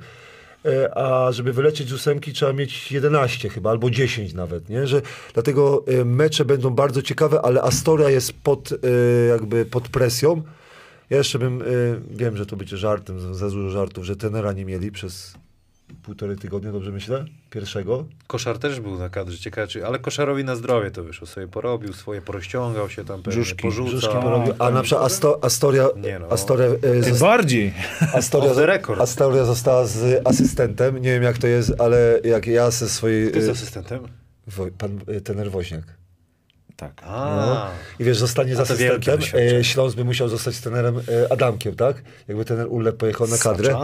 [0.66, 4.88] E, a żeby wylecieć z ósemki trzeba mieć 11 chyba, albo 10 nawet, nie?
[4.88, 5.02] Że,
[5.34, 8.78] dlatego e, mecze będą bardzo ciekawe, ale Astoria jest pod, e,
[9.28, 10.44] jakby pod presją.
[11.10, 11.66] Ja jeszcze bym, e,
[12.12, 15.34] wiem, że to będzie żartem, za- dużo żartów, że tenera nie mieli przez
[16.04, 17.26] półtorej tygodnia, dobrze myślę?
[17.50, 18.06] Pierwszego.
[18.28, 21.94] Koszar też był na kadrze, ciekawe, czy, ale Koszarowi na zdrowie to wyszło, sobie porobił
[21.94, 23.62] swoje, porozciągał się tam, pewnie, Brzuszki.
[23.62, 23.86] porzucał.
[23.98, 24.54] Brzuszki porobił.
[24.60, 26.28] A na przykład Asto, Astoria, Nie no.
[26.28, 27.74] Astoria, e, Tym bardziej.
[28.14, 29.02] Astoria, Off the record.
[29.02, 30.96] Astoria została z asystentem.
[30.98, 33.28] Nie wiem jak to jest, ale jak ja ze swojej...
[33.28, 34.00] Kto jest e, asystentem?
[34.48, 35.99] Wo- pan e, tener Woźniak.
[36.80, 36.92] Tak.
[37.06, 37.68] A, No.
[38.00, 39.20] I wiesz, zostanie z asystentem.
[39.60, 42.02] E, Śląsk by musiał zostać trenerem e, Adamkiem, tak?
[42.28, 43.78] Jakby tener Ulle pojechał na kadrę.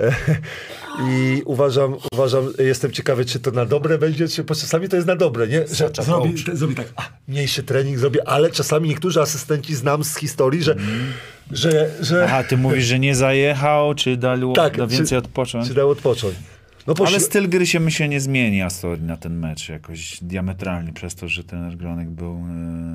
[0.00, 0.12] E,
[1.10, 5.08] I uważam, uważam, jestem ciekawy, czy to na dobre będzie, czy bo czasami to jest
[5.08, 5.60] na dobre, nie?
[5.68, 10.04] Że Sacza zrobi, te- zrobi tak, a, mniejszy trening zrobię, ale czasami niektórzy asystenci znam
[10.04, 10.76] z historii, że,
[11.50, 15.68] że, że Aha, ty mówisz, że nie zajechał, czy dał, Tak, czy- więcej odpocząć?
[15.68, 16.34] czy dał odpocząć.
[16.86, 20.92] No poszli- Ale styl gry się myślę nie zmieni Astori na ten mecz jakoś diametralnie
[20.92, 22.36] przez to, że ten Gronek był e,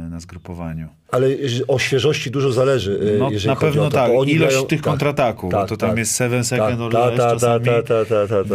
[0.09, 0.87] na zgrupowaniu.
[1.11, 1.27] Ale
[1.67, 3.91] o świeżości dużo zależy, y, No, jeżeli na pewno to.
[3.91, 4.11] tak.
[4.11, 5.97] Ilość grają- tych tak, kontrataków, tak, bo to tam tak.
[5.99, 7.65] jest 7 second or less czasami.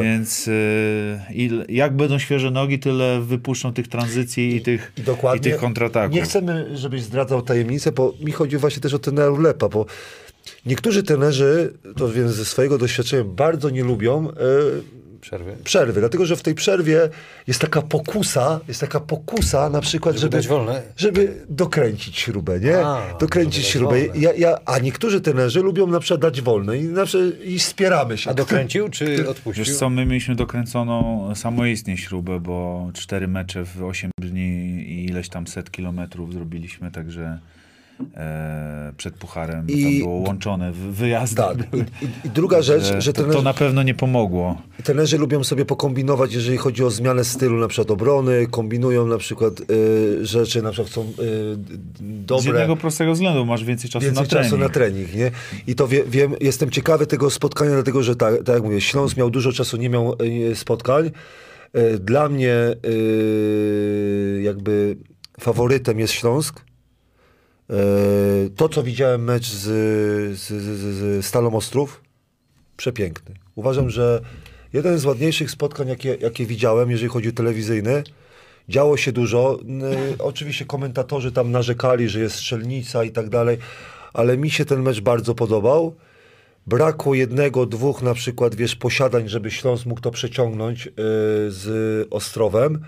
[0.03, 5.39] Więc y, il, jak będą świeże nogi, tyle wypuszczą tych tranzycji i tych, I dokładnie.
[5.39, 6.15] i tych kontrataków.
[6.15, 9.87] Nie chcemy, żebyś zdradzał tajemnicę, bo mi chodzi właśnie też o trenera Lepa, bo
[10.67, 14.35] niektórzy trenerzy, to wiem ze swojego doświadczenia, bardzo nie lubią e,
[15.21, 15.57] Przerwy.
[15.65, 17.09] przerwy, dlatego że w tej przerwie
[17.47, 20.57] jest taka pokusa, jest taka pokusa na przykład, Żeby żeby,
[20.97, 22.87] żeby dokręcić śrubę, nie?
[22.87, 24.01] A, dokręcić śrubę.
[24.15, 28.19] Ja, ja, a niektórzy trenerzy lubią na przykład dać wolne i, na przykład, i wspieramy
[28.19, 28.31] się.
[28.31, 29.65] A dokręcił czy odpuścił?
[29.65, 35.29] Wiesz co, my mieliśmy dokręconą samoistnie śrubę, bo cztery mecze w 8 dni i ileś
[35.29, 37.39] tam set kilometrów zrobiliśmy, także
[38.17, 41.37] e, przed Pucharem I- tam było łączone wy- wyjazdy.
[41.37, 41.57] Tak.
[42.03, 44.63] I, i, druga rzecz, Że że to, trenerzy, to na pewno nie pomogło.
[44.85, 49.53] trenerzy lubią sobie pokombinować, jeżeli chodzi o zmianę stylu na przykład obrony, kombinują na przykład
[49.71, 51.57] y, rzeczy, na przykład chcą y,
[52.01, 52.43] dobre...
[52.43, 54.51] Z jednego prostego względu masz więcej czasu więcej na trening.
[54.51, 55.31] czasu na trening, nie?
[55.67, 59.17] I to wie, wiem, jestem ciekawy tego spotkania, dlatego że tak, tak jak mówię, Śląsk
[59.17, 60.17] miał dużo czasu, nie miał
[60.51, 61.11] e, spotkań.
[62.01, 62.55] Dla mnie
[64.43, 64.97] jakby
[65.41, 66.61] faworytem jest Śląsk.
[67.71, 67.75] E,
[68.57, 69.63] To, co widziałem mecz z,
[70.39, 70.81] z, z,
[71.23, 72.01] z Stalą Ostrów,
[72.77, 73.35] przepiękny.
[73.55, 74.21] Uważam, że
[74.73, 78.03] jeden z ładniejszych spotkań, jakie, jakie widziałem, jeżeli chodzi o telewizyjny.
[78.69, 79.59] Działo się dużo.
[80.19, 83.59] Oczywiście komentatorzy tam narzekali, że jest strzelnica i tak dalej,
[84.13, 85.95] ale mi się ten mecz bardzo podobał.
[86.67, 90.93] Brakło jednego, dwóch na przykład, wiesz, posiadań, żeby Śląsk mógł to przeciągnąć yy,
[91.49, 92.85] z Ostrowem.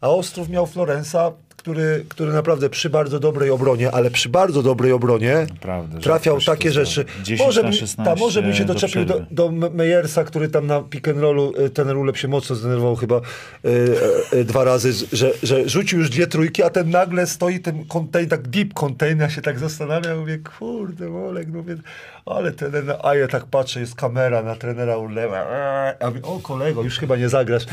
[0.00, 1.32] A Ostrów miał Florensa,
[1.64, 6.72] który, który naprawdę przy bardzo dobrej obronie, ale przy bardzo dobrej obronie Naprawdę, trafiał takie
[6.72, 7.04] rzeczy.
[7.22, 10.24] 10 Może, na mi- 16 ta, może bym się do doczepił do, do Me- Mejersa,
[10.24, 14.44] który tam na pick and rollu, y, ten rulep się mocno zdenerwował chyba y, y,
[14.44, 18.48] dwa razy, że, że rzucił już dwie trójki, a ten nagle stoi ten contain, tak
[18.48, 21.76] deep contain, ja się tak zastanawiam, mówię, kurde, Olek, no mówię,
[22.26, 26.22] ale trener, no, a ja tak patrzę, jest kamera na trenera Ulewa, eee, a mówię,
[26.22, 27.66] o kolego, już chyba nie zagrasz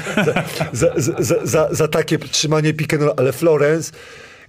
[0.74, 3.92] za, za, za, za, takie trzymanie pick roll, ale Florence,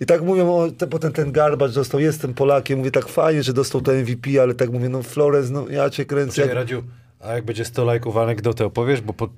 [0.00, 3.52] i tak mówią, o, te, potem ten Garbacz dostał, jestem Polakiem, mówię, tak fajnie, że
[3.52, 6.34] dostał ten MVP, ale tak mówię, no Florence, no ja cię kręcę.
[6.34, 6.56] Czekaj, Jak...
[6.56, 6.82] Radziu,
[7.20, 9.28] a jak będzie 100 lajków anegdotę opowiesz, bo po...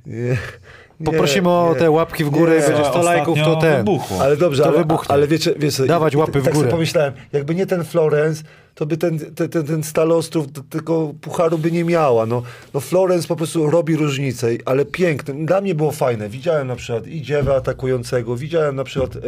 [1.05, 1.79] Poprosimy nie, o nie.
[1.79, 2.65] te łapki w górę Nie.
[2.65, 3.77] i będzie 100 lajków, to ten.
[3.77, 4.23] wybuchło.
[4.23, 5.15] Ale dobrze, To ale, wybuchnie.
[5.15, 6.55] ale wiecie, wiecie, Dawać łapy w tak górę.
[6.65, 8.43] sobie pomyślałem, jakby nie ten Florence,
[8.75, 12.27] to by ten, ten, ten, ten Stalostrów t- tylko pucharu by nie miała.
[12.27, 12.43] No,
[12.75, 15.47] no Florence po prostu robi różnicę, ale piękny.
[15.47, 16.29] Dla mnie było fajne.
[16.29, 19.21] Widziałem na przykład i Dziewę atakującego, widziałem na przykład, e,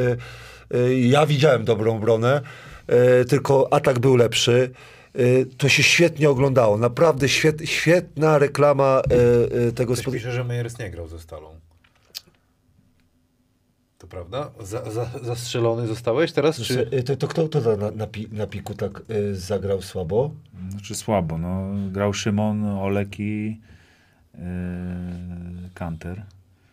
[0.79, 2.41] e, ja widziałem dobrą obronę,
[2.87, 4.71] e, tylko atak był lepszy.
[5.17, 6.79] E, To się świetnie oglądało.
[6.79, 10.17] Naprawdę świet, świetna reklama e, e, tego spotkania.
[10.17, 11.49] pisze, że Mejers nie grał ze Stalą.
[13.99, 14.51] To prawda?
[14.61, 16.61] Za, za, zastrzelony zostałeś teraz?
[16.61, 17.03] Czy...
[17.03, 20.31] To, to kto to na, na, pi, na piku tak e, zagrał słabo?
[20.71, 21.75] Znaczy słabo, no.
[21.93, 23.61] Grał Szymon, Olek i
[24.35, 24.41] yy,
[25.75, 26.23] Kanter.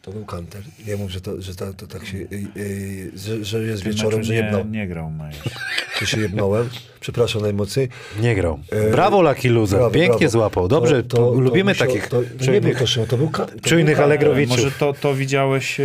[0.04, 0.62] To był kanter.
[0.88, 2.28] Nie mów, że to, że to, to tak się, y,
[2.58, 5.44] y, że, że jest wieczorem, meczu że, nie, nie grał Major.
[6.00, 6.70] że się jebnąłem.
[7.00, 7.90] Przepraszam najmocniej.
[8.22, 8.60] Nie grał.
[8.72, 10.32] E, Brawo Lucky Loser, Brawo, pięknie brawo.
[10.32, 10.68] złapał.
[10.68, 13.18] Dobrze, To- to- to lubimy musiał- takich To, to nie był czujnych, to Szymon, to
[13.18, 14.48] był, to czujnych był.
[14.48, 15.84] Może to, to widziałeś e,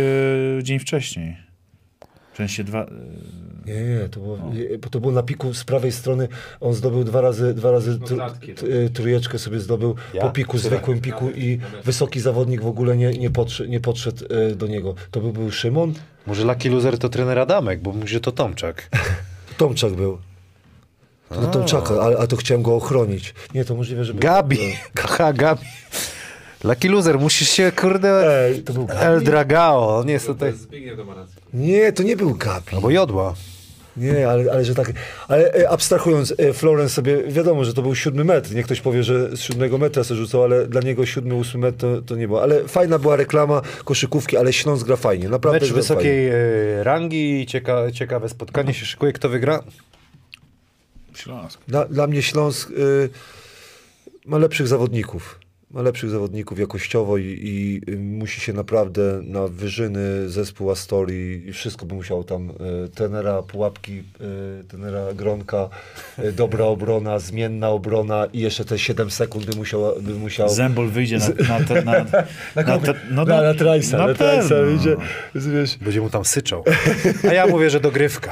[0.63, 1.37] dzień wcześniej.
[2.33, 2.85] W sensie dwa...
[3.67, 4.37] e, Nie, nie, to było,
[4.81, 6.27] bo to było na piku z prawej strony.
[6.59, 8.21] On zdobył dwa razy, dwa razy tr,
[8.93, 10.21] trójeczkę sobie zdobył Ja?
[10.21, 14.55] po piku, zwykłym piku i wysoki zawodnik w ogóle nie, nie, podszedł, nie podszedł y,
[14.55, 14.95] do niego.
[15.11, 15.93] To był, był Szymon?
[16.27, 18.89] Może Lucky Loser to trener Adamek, bo mówi, że to Tomczak.
[19.57, 20.17] Tomczak był.
[21.29, 23.33] To do Tomczaka, a, a to chciałem go ochronić.
[23.53, 24.13] Nie, to możliwe, że...
[24.13, 24.57] był- Gabi,
[24.97, 25.61] haha, Gabi.
[26.63, 28.41] Lucky Loser, musisz się, kurde...
[28.45, 28.99] Ej, to był Gabi?
[29.01, 30.53] El Dragao, on jest tutaj...
[30.53, 30.99] Zbigniew.
[31.53, 32.75] Nie, to nie był Gabi.
[32.75, 33.35] Albo Jodła.
[33.97, 34.91] Nie, ale, ale że tak.
[35.27, 38.55] Ale e, abstrahując, e, Florence sobie, wiadomo, że to był siódmy metr.
[38.55, 41.77] Niech ktoś powie, że z siódmego metra sobie rzucał, ale dla niego siódmy, ósmy metr
[41.77, 42.41] to, to nie było.
[42.41, 45.29] Ale fajna była reklama koszykówki, ale Śląsk gra fajnie.
[45.29, 45.75] Naprawdę Mecz fajnie.
[45.81, 46.33] wysokiej e,
[46.83, 49.13] rangi, cieka, ciekawe spotkanie się szykuje.
[49.13, 49.63] Kto wygra?
[51.15, 51.59] Śląsk.
[51.67, 53.09] Dla, dla mnie Śląsk y,
[54.25, 55.39] ma lepszych zawodników.
[55.71, 61.85] Ma lepszych zawodników jakościowo i, i musi się naprawdę na wyżyny zespół Astorii i wszystko
[61.85, 64.03] by musiało tam y, tenera pułapki,
[64.61, 65.69] y, tenera Gronka,
[66.19, 70.87] y, dobra obrona, zmienna obrona i jeszcze te 7 sekund by musiał, by musiał Zembol
[70.87, 71.59] wyjdzie na...
[71.59, 71.93] na, te, na,
[72.55, 72.79] na, kogo?
[72.79, 74.95] te, no, na, na Trajsa, na, na Trajsa wyjdzie,
[75.81, 76.63] Będzie mu tam syczał.
[77.29, 78.31] A ja mówię, że dogrywka.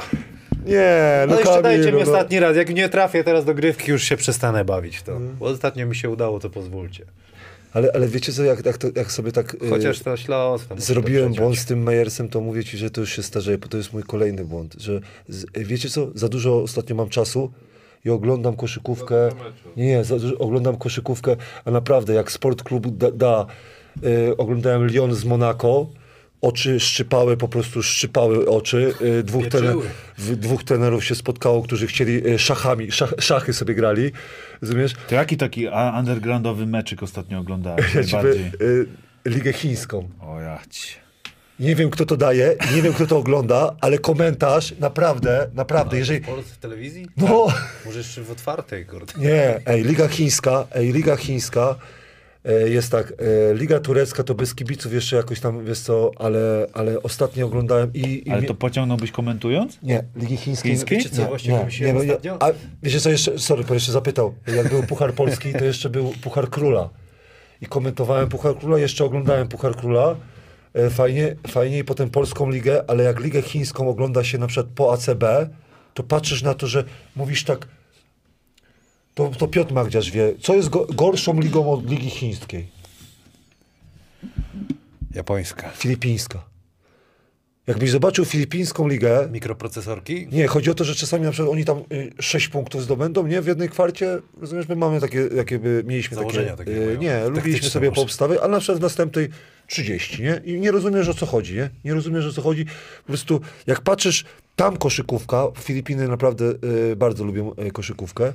[0.66, 2.04] Nie, No jeszcze dajcie mi no, no.
[2.04, 2.56] ostatni raz.
[2.56, 5.20] Jak nie trafię teraz do grywki, już się przestanę bawić w to.
[5.38, 7.04] Bo ostatnio mi się udało, to pozwólcie.
[7.72, 10.66] Ale, ale wiecie co, jak, jak, to, jak sobie tak y, Chociaż to Śląsk.
[10.76, 13.68] zrobiłem to błąd z tym Meyersem, to mówię ci, że to już się starzeje, bo
[13.68, 14.74] to jest mój kolejny błąd.
[14.78, 17.50] Że, z, wiecie co, za dużo ostatnio mam czasu
[18.04, 19.28] i oglądam koszykówkę.
[19.76, 23.46] Nie, nie, za dużo, oglądam koszykówkę, a naprawdę jak sport klub da, da
[24.04, 25.86] y, oglądałem Lyon z Monaco,
[26.40, 28.94] oczy szczypały, po prostu szczypały oczy.
[29.00, 29.44] Y, dwóch,
[30.18, 34.12] w, dwóch trenerów się spotkało, którzy chcieli y, szachami, szach, szachy sobie grali.
[34.62, 34.92] Rozumiesz?
[35.08, 38.50] To jaki taki a- undergroundowy meczyk ostatnio oglądałeś Ja najbardziej?
[38.62, 38.86] y,
[39.26, 40.08] Ligę Chińską.
[40.20, 40.88] O ja ci.
[41.60, 46.20] Nie wiem, kto to daje, nie wiem, kto to ogląda, ale komentarz, naprawdę, naprawdę, jeżeli...
[46.20, 47.06] W Polsce w telewizji?
[47.16, 47.46] No,
[47.86, 49.12] Może jeszcze w otwartej, kurde.
[49.16, 51.74] nie, ej, Liga Chińska, ej, Liga Chińska
[52.52, 53.12] jest tak,
[53.50, 57.90] e, Liga Turecka to bez kibiców jeszcze jakoś tam, wiesz co, ale, ale ostatnio oglądałem
[57.94, 58.28] i...
[58.28, 59.78] i Ale to pociągnąłbyś komentując?
[59.82, 60.72] Nie, Ligi Chińskiej...
[60.72, 60.98] Chińskiej?
[60.98, 62.42] Wiecie co, Nie, właśnie nie, nie, nie, ostatnio?
[62.42, 62.46] A
[62.82, 66.50] wiecie co jeszcze, sorry, bo jeszcze zapytał, jak był Puchar Polski, to jeszcze był Puchar
[66.50, 66.90] Króla.
[67.60, 70.16] I komentowałem Puchar Króla, jeszcze oglądałem Puchar Króla.
[70.74, 74.72] E, Fajnie, fajnie i potem Polską Ligę, ale jak Ligę Chińską ogląda się na przykład
[74.74, 75.24] po ACB,
[75.94, 76.84] to patrzysz na to, że
[77.16, 77.68] mówisz tak,
[79.18, 82.66] to, to Piotr Magdziarz wie, co jest go, gorszą ligą od Ligi Chińskiej?
[85.14, 85.70] Japońska.
[85.70, 86.44] Filipińska.
[87.66, 90.28] Jakbyś zobaczył filipińską ligę, Mikroprocesorki?
[90.32, 93.42] Nie, chodzi o to, że czasami na przykład oni tam y, sześć punktów zdobędą, nie?
[93.42, 97.68] W jednej kwarcie, rozumiesz, my mamy takie, jakby mieliśmy Założenia takie, takie y, nie, lubiliśmy
[97.70, 98.00] sobie może.
[98.00, 99.28] poobstawy, ale na przykład w następnej
[99.66, 100.40] 30, nie?
[100.44, 101.70] I nie rozumiesz o co chodzi, nie?
[101.84, 102.64] Nie rozumiesz o co chodzi.
[102.64, 104.24] Po prostu jak patrzysz,
[104.56, 106.54] tam koszykówka, Filipiny naprawdę
[106.92, 108.32] y, bardzo lubią y, koszykówkę,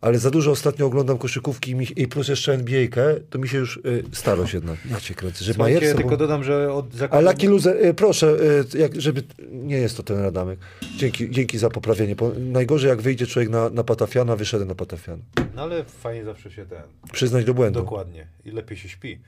[0.00, 3.58] ale za dużo ostatnio oglądam koszykówki i, mi, i plus jeszcze NBA-kę, to mi się
[3.58, 4.78] już y, starość jednak.
[4.90, 6.16] Ja cię kręcę, że Słuchajcie, Majersa, tylko bo...
[6.16, 7.26] dodam, że od A zakładu...
[7.26, 8.36] Lucky Loser, y, proszę,
[8.74, 9.22] y, jak, żeby.
[9.52, 10.58] Nie jest to ten Radamek.
[10.96, 12.16] Dzięki, dzięki za poprawienie.
[12.16, 15.22] Bo najgorzej, jak wyjdzie człowiek na, na Patafiana, wyszedł na Patafiana.
[15.54, 16.82] No ale fajnie zawsze się ten...
[17.12, 17.80] Przyznać do błędu.
[17.80, 18.26] Dokładnie.
[18.44, 19.18] I lepiej się śpi.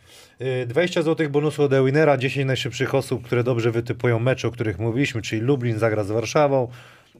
[0.40, 4.78] Yy, 20 zł bonusu od Ewinera, 10 najszybszych osób, które dobrze wytypują mecze, o których
[4.78, 6.68] mówiliśmy, czyli Lublin zagra z Warszawą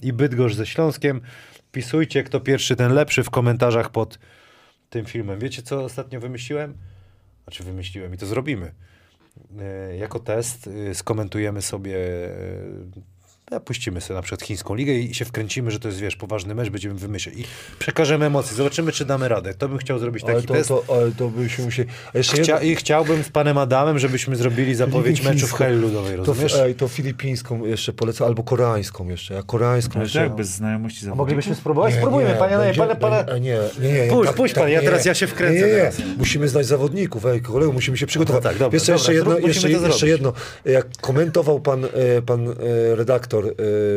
[0.02, 1.20] i Bydgoszcz ze Śląskiem.
[1.68, 4.18] Wpisujcie, kto pierwszy, ten lepszy w komentarzach pod
[4.90, 5.38] tym filmem.
[5.38, 6.74] Wiecie, co ostatnio wymyśliłem?
[7.44, 8.72] Znaczy wymyśliłem i to zrobimy.
[9.90, 11.96] Yy, jako test yy, skomentujemy sobie,
[13.52, 16.54] yy, puścimy sobie na przykład chińską ligę i się wkręcimy, że to jest, wiesz, poważny
[16.54, 17.44] mecz, będziemy wymyślać i
[17.78, 18.56] przekażemy emocje.
[18.56, 19.54] Zobaczymy, czy damy radę.
[19.54, 20.68] To bym chciał zrobić taki Ale to, test.
[20.68, 21.88] to, ale to byśmy musieli.
[22.22, 26.24] Chcia, jedno, I chciałbym z panem Adamem, żebyśmy zrobili zapowiedź meczu w hali ludowej, to,
[26.24, 26.54] rozumiesz?
[26.56, 29.34] ej, to filipińską jeszcze polecę, albo koreańską jeszcze.
[29.34, 30.20] Ja koreańską Ale to jeszcze.
[30.22, 31.18] jak bez znajomości zawodników?
[31.18, 31.92] Moglibyśmy spróbować?
[31.94, 33.24] Nie, Spróbujmy, nie, panie, nie, będzie- panie, panie.
[33.24, 33.40] będzie-
[33.80, 34.10] Nie, nie, nie.
[34.10, 35.72] Puść, puść pan, ja teraz ja się wkręcę Nie,
[36.06, 36.14] nie.
[36.18, 38.44] Musimy znać zawodników, ej, kolego, musimy się przygotować.
[38.44, 40.32] No tak, dobra, Wiesz co, jeszcze, dobra, jedno, jeszcze, to jeszcze jedno.
[40.64, 41.88] Jak komentował pan, e,
[42.26, 42.54] pan e,
[43.44, 43.52] e,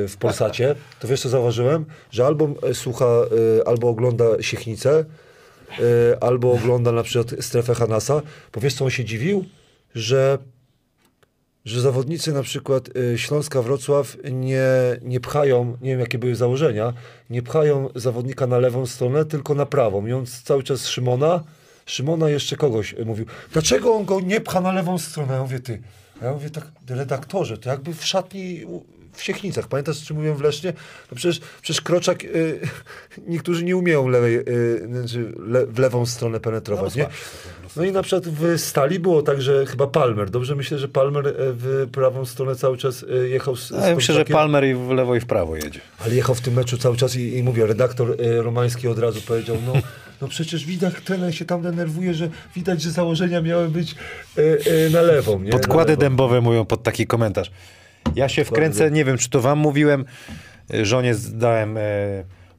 [0.07, 1.85] w Polsacie, to wiesz co zauważyłem?
[2.11, 5.05] Że albo e, słucha, e, albo ogląda Siechnicę,
[6.21, 8.21] albo ogląda na przykład strefę Hanasa.
[8.53, 9.45] Bo wiesz co on się dziwił?
[9.95, 10.37] Że
[11.65, 14.63] że zawodnicy na przykład y, Śląska Wrocław nie,
[15.01, 16.93] nie pchają, nie wiem jakie były założenia,
[17.29, 20.07] nie pchają zawodnika na lewą stronę, tylko na prawą.
[20.07, 21.43] I cały czas Szymona,
[21.85, 25.33] Szymona jeszcze kogoś y, mówił, dlaczego on go nie pcha na lewą stronę?
[25.33, 25.81] Ja mówię, ty,
[26.21, 28.65] ja mówię tak, redaktorze, to jakby w szatni
[29.13, 29.67] w Siechnicach.
[29.67, 30.73] Pamiętasz, czy mówiłem w Lesznie?
[31.11, 32.59] No przecież, przecież Kroczak, y,
[33.27, 37.07] niektórzy nie umieją lewej, y, znaczy le, w lewą stronę penetrować, nie?
[37.75, 41.27] No i na przykład w Stali było tak, że chyba Palmer, dobrze myślę, że Palmer
[41.27, 44.75] e, w prawą stronę cały czas e, jechał z, z Ja myślę, że Palmer i
[44.75, 45.79] w lewo i w prawo jedzie.
[45.99, 49.21] Ale jechał w tym meczu cały czas i, i mówię, redaktor e, Romański od razu
[49.21, 49.73] powiedział, no,
[50.21, 53.95] no przecież widać, trener się tam denerwuje, że widać, że założenia miały być
[54.91, 55.51] na lewą, nie?
[55.51, 56.01] Podkłady na lewą.
[56.01, 57.51] dębowe mówią pod taki komentarz.
[58.15, 60.05] Ja się wkręcę, nie wiem, czy to wam mówiłem,
[60.73, 61.81] y, żonie dałem e,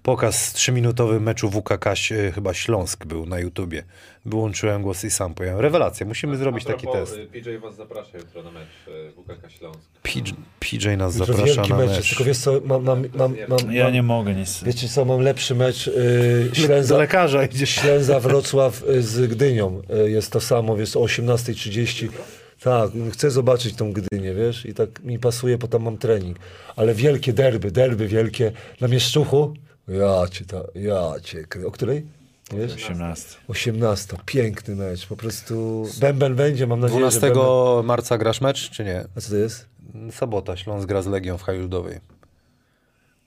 [0.02, 3.85] pokaz trzyminutowy meczu WKK, e, chyba Śląsk był na YouTubie.
[4.24, 5.59] Wyłączyłem głos i sam powiem.
[5.59, 7.20] Rewelacja, musimy zrobić taki propos, test.
[7.20, 9.81] y, PJ was zaprasza jutro na mecz y, WKK Śląsk.
[10.02, 12.09] PJ, PJ nas zaprasza wielki na mecz, mecz.
[12.09, 14.66] tylko wiesz co, mam, mam, mam, mam, Ja mam nie mogę niestety.
[14.73, 17.70] wiecie co, mam lepszy mecz, e, Do Ślęza, lekarza idziesz.
[17.70, 22.09] Ślęza Wrocław e, z Gdynią, e, jest to samo, jest o 18.30.
[22.64, 26.36] Tak, chcę zobaczyć tą Gdynię, wiesz, i tak mi pasuje, bo tam mam trening.
[26.76, 29.55] Ale wielkie derby, derby wielkie na Mieszczuchu,
[29.89, 32.06] ja cię, ta, ja cię, o której?
[32.52, 32.74] Wiesz?
[32.74, 33.28] 18.
[33.48, 37.86] 18, piękny mecz, po prostu Bęben będzie, mam nadzieję, 12 że Bęben...
[37.86, 39.05] marca grasz mecz, czy nie?
[39.16, 39.66] A co to jest?
[40.10, 41.98] Sobota, Śląsk gra z Legią w hali ludowej.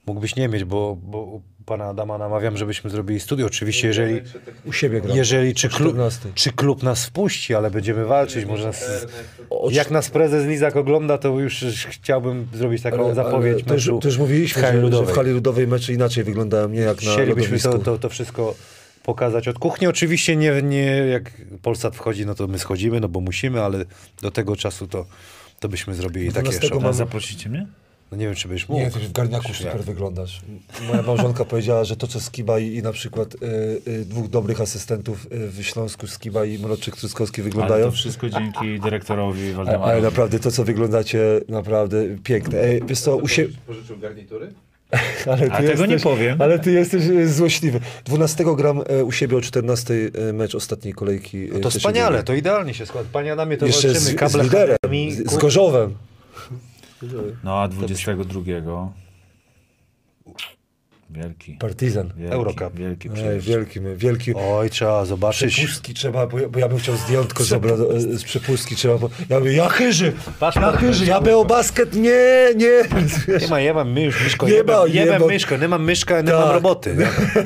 [0.07, 3.45] Mógłbyś nie mieć, bo, bo u pana Adama namawiam, żebyśmy zrobili studio.
[3.47, 4.21] Oczywiście, jeżeli,
[4.65, 5.17] U siebie gram.
[5.17, 6.29] jeżeli czy, klub, 14.
[6.35, 8.45] czy klub nas wpuści, ale będziemy walczyć.
[8.45, 9.07] Może nas,
[9.71, 14.07] jak nas prezes Lizak ogląda, to już chciałbym zrobić taką zapowiedź to, już, meczu to
[14.07, 15.13] już mówiliśmy, w hali że, że ludowej.
[15.13, 18.55] w hali ludowej mecze inaczej wyglądają, nie jak na Chcielibyśmy to, to, to wszystko
[19.03, 19.87] pokazać od kuchni.
[19.87, 23.85] Oczywiście nie, nie jak Polsat wchodzi, no to my schodzimy, no bo musimy, ale
[24.21, 25.05] do tego czasu to,
[25.59, 26.83] to byśmy zrobili takie 12 show.
[26.83, 27.67] mam- Zaprosicie mnie?
[28.11, 28.81] No nie wiem, czy byś mógł.
[28.81, 29.81] Nie, ty w garniaku super jak?
[29.85, 30.41] wyglądasz.
[30.87, 33.37] Moja małżonka powiedziała, że to co Skiba i, i na przykład y,
[33.91, 37.85] y, dwóch dobrych asystentów y, w Śląsku, Skiba i Mroczek Truskowski Ale wyglądają.
[37.85, 39.91] to wszystko dzięki dyrektorowi Ale, Waldemarowi.
[39.91, 41.19] ale naprawdę to co wyglądacie,
[41.49, 42.59] naprawdę piękne.
[42.61, 43.47] Ej, wiesz co, u sie...
[43.67, 44.53] Pożyczył garnitury?
[45.31, 46.41] ale A tego nie powiem.
[46.41, 47.79] Ale ty jesteś y, złośliwy.
[48.05, 49.93] 12 gram e, u siebie o 14
[50.29, 51.45] e, mecz ostatniej kolejki.
[51.45, 53.09] e, No to wspaniale, to idealnie się składa.
[53.13, 54.77] Panie Adamie, to Jeszcze z, walczymy z kable liderem,
[55.11, 55.95] z, z kur- Gorzowem.
[57.43, 58.91] No a 22.
[61.09, 61.53] Wielki.
[61.59, 62.13] Partizan.
[62.17, 62.73] wielki Eurocup.
[62.75, 64.33] Wielki Ej, wielki, wielki.
[64.35, 65.53] Oj, trzeba zobaczyć.
[65.53, 68.97] Przepustki trzeba, bo ja, bo ja bym chciał zdjątko z, obra- z przepustki trzeba.
[68.97, 70.13] Bo, ja mówię, ja chyży,
[70.55, 72.83] ja chyży, ja był basket, nie, nie.
[73.41, 75.67] Nie ma, ja mam mysz, myszko, Nie ma, mam, nie nie mam ma- myszko, nie
[75.67, 76.39] mam myszka, nie Tak.
[76.39, 76.95] mam roboty.
[76.95, 77.07] Nie,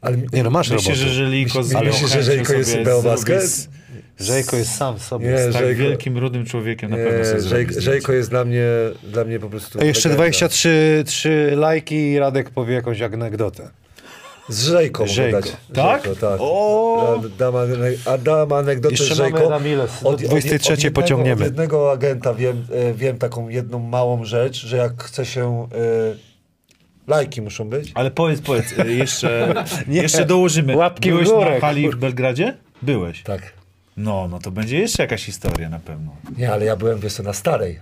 [0.00, 1.04] Ale nie no, masz Myślę, roboty.
[1.08, 3.68] że Żeliko z A myślisz, że Żeliko jest Beobasket?
[4.20, 5.26] Żejko jest sam w sobie.
[5.28, 7.66] Nie, Z tak Żejko- wielkim, rudym człowiekiem na pewno sobie Żej.
[7.78, 8.64] Żejko jest dla mnie,
[9.02, 10.22] dla mnie po prostu A jeszcze legenda.
[10.22, 13.70] 23 trzy lajki i Radek powie jakąś anegdotę.
[14.48, 15.52] Z Żejko dać.
[15.74, 16.04] Tak?
[16.04, 16.36] Żejko, tak.
[16.40, 17.20] O!
[17.38, 17.54] Da- Dam,
[18.06, 19.50] a dam anegdotę z Jeszcze Żejko.
[19.50, 19.86] mamy na ile?
[20.02, 21.40] Do 23 jednego, pociągniemy.
[21.40, 25.68] Od jednego agenta wiem, e, wiem taką jedną małą rzecz, że jak chce się...
[25.74, 26.34] E,
[27.06, 27.92] lajki muszą być.
[27.94, 29.54] Ale powiedz, powiedz, y, jeszcze,
[29.88, 30.76] jeszcze dołożymy.
[30.76, 31.96] Łapki w Byłeś górę, na hali w.
[31.96, 32.54] Belgradzie?
[32.82, 33.22] Byłeś.
[33.22, 33.52] Tak.
[33.96, 36.16] No, no to będzie jeszcze jakaś historia na pewno.
[36.38, 37.80] Nie, ale ja byłem, wiesz co, na starej.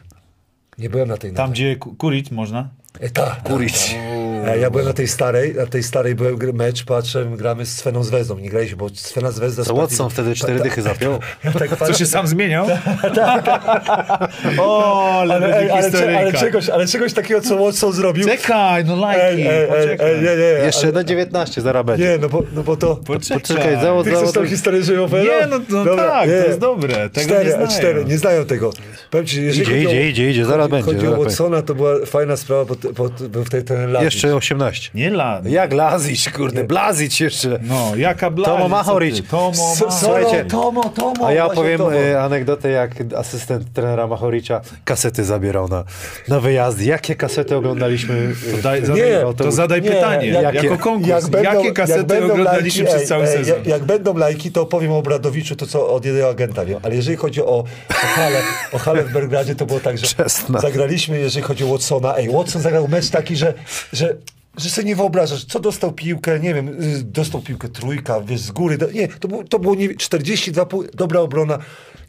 [0.78, 1.52] Nie byłem na tej Tam, nowej.
[1.54, 2.68] gdzie ku- kurić można?
[3.00, 3.72] E, tak, Kurić.
[3.72, 3.98] tak,
[4.44, 4.54] tak.
[4.56, 8.04] E, Ja byłem na tej starej, na tej starej byłem mecz, patrzę, gramy z Sveną
[8.04, 9.64] Zvezdą, nie graliśmy, bo Svena Zvezda...
[9.64, 11.18] To Watson wtedy cztery dychy zapiął.
[11.58, 12.66] Tak Co się sam zmieniał?
[14.58, 18.28] o, ale, ale, ale, ale, czegoś, ale czegoś takiego, co Watson zrobił...
[18.28, 22.04] Czekaj, no lajki, nie, Jeszcze ale, na 19 zaraz będzie.
[22.04, 22.96] nie, no bo, no bo to...
[22.96, 23.40] Poczekaj.
[23.40, 25.22] Poczekaj, zawod, Ty chcesz tą historię żywopową?
[25.22, 27.10] Nie, no, no tak, to jest dobre.
[27.10, 27.70] Tego cztery, nie a znają.
[27.78, 28.70] cztery, nie znają tego.
[29.10, 32.06] Powiem ci, jeżeli Idzie, idzie, idzie, idzie, zaraz chodzi, będzie, Chodzi o Watsona, to była
[32.06, 34.02] fajna sprawa, bo, bo, bo w tej ten lat.
[34.02, 34.90] Jeszcze 18.
[34.94, 35.40] Nie la.
[35.44, 37.58] Jak lazić, kurde, blazić jeszcze.
[37.62, 38.50] No, jaka blazi.
[38.62, 39.22] Tomo ty?
[39.22, 39.74] Tomo.
[40.00, 41.94] Słuchajcie, Tomo, Tomo, A ja opowiem Tomo.
[41.94, 45.84] e, anegdotę, jak asystent trenera Machoricza kasety zabierał na,
[46.28, 46.84] na wyjazdy.
[46.84, 48.32] Jakie kasety oglądaliśmy?
[48.58, 51.08] e, Daj, w- zadaj, Nie, to, zadaj nie, pytanie, jak- jako konkurs.
[51.08, 53.56] Jak będą, jakie kasety jak oglądaliśmy lajki, przez ej, cały ej, sezon?
[53.58, 56.80] Jak, jak będą lajki, to opowiem o Obradowiczu, to co od jednego agenta wiem.
[56.82, 58.38] Ale jeżeli chodzi o, o, halę,
[58.72, 60.60] o halę w Belgradzie, to było tak, że Czesna.
[60.60, 62.16] zagraliśmy, jeżeli chodzi o Watsona.
[62.16, 63.54] Ej, Watson zagrał mecz taki, że,
[63.92, 64.16] że,
[64.56, 68.50] że sobie nie wyobrażasz, co dostał piłkę, nie wiem, y, dostał piłkę trójka, wiesz, z
[68.50, 68.78] góry.
[68.94, 71.58] Nie, to, było- to było nie, 42, pół- dobra obrona,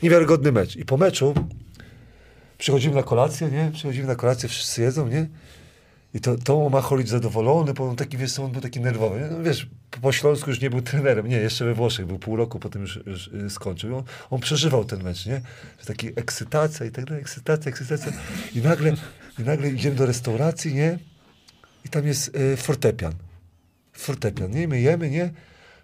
[0.03, 0.75] niewiarygodny mecz.
[0.75, 1.33] I po meczu
[2.57, 3.71] przychodzimy na kolację, nie?
[3.73, 5.27] Przychodzimy na kolację, wszyscy jedzą, nie?
[6.15, 9.27] I to, to Macholicz zadowolony, bo on taki, wiesz, on był taki nerwowy.
[9.31, 9.67] No, wiesz,
[10.01, 12.99] po, Śląsku już nie był trenerem, nie, jeszcze we Włoszech był pół roku, potem już,
[13.05, 13.97] już y, skończył.
[13.97, 15.41] On, on przeżywał ten mecz, nie?
[15.85, 18.11] Taki ekscytacja i tak dalej, ekscytacja, ekscytacja.
[18.55, 18.93] I nagle,
[19.39, 20.99] i nagle idziemy do restauracji, nie?
[21.85, 23.13] I tam jest y, fortepian.
[23.93, 24.67] Fortepian, nie?
[24.67, 25.31] My jemy, nie?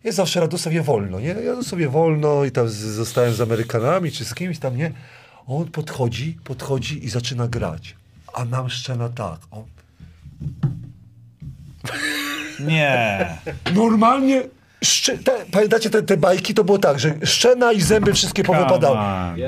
[0.04, 1.28] Ja zawsze rado sobie wolno, nie?
[1.28, 4.92] Ja sobie wolno i tam z, zostałem z Amerykanami czy z kimś tam, nie?
[5.48, 7.96] On podchodzi, podchodzi i zaczyna grać.
[8.34, 9.40] A nam szczena tak.
[9.52, 9.64] On,
[12.60, 13.38] Nie.
[13.76, 14.44] Normalnie,
[14.84, 16.54] szcze, te, pamiętacie te, te bajki?
[16.54, 18.98] To było tak, że szczena i zęby wszystkie powypadały.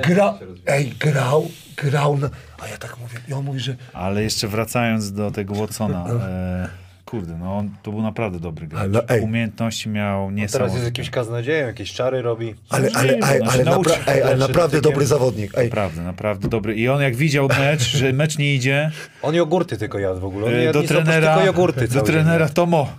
[0.08, 1.52] Gra, ej, grał,
[1.82, 2.30] grał, na,
[2.64, 6.06] a ja tak mówię, i on mówi, że Ale jeszcze wracając do tego Watsona.
[6.10, 6.68] E,
[7.06, 8.82] kurde, no on, to był naprawdę dobry gracz.
[8.82, 9.22] Ale, ej.
[9.22, 10.76] Umiejętności miał Teraz niesamowite.
[10.76, 12.56] jest jakimś kaznodziejem, jakieś czary robi.
[12.70, 15.58] ale, ale, ale, znaczy ale, napra, ej, ale naprawdę dobry zawodnik.
[15.58, 16.76] Ej, Naprawdę, naprawdę dobry.
[16.76, 18.92] I on jak widział mecz, że mecz nie idzie,
[19.22, 20.46] On jogurty tylko jadł w ogóle.
[20.46, 22.04] On nie e, jadł do trenera, tylko jogurty do dzień.
[22.04, 22.90] trenera Tomo.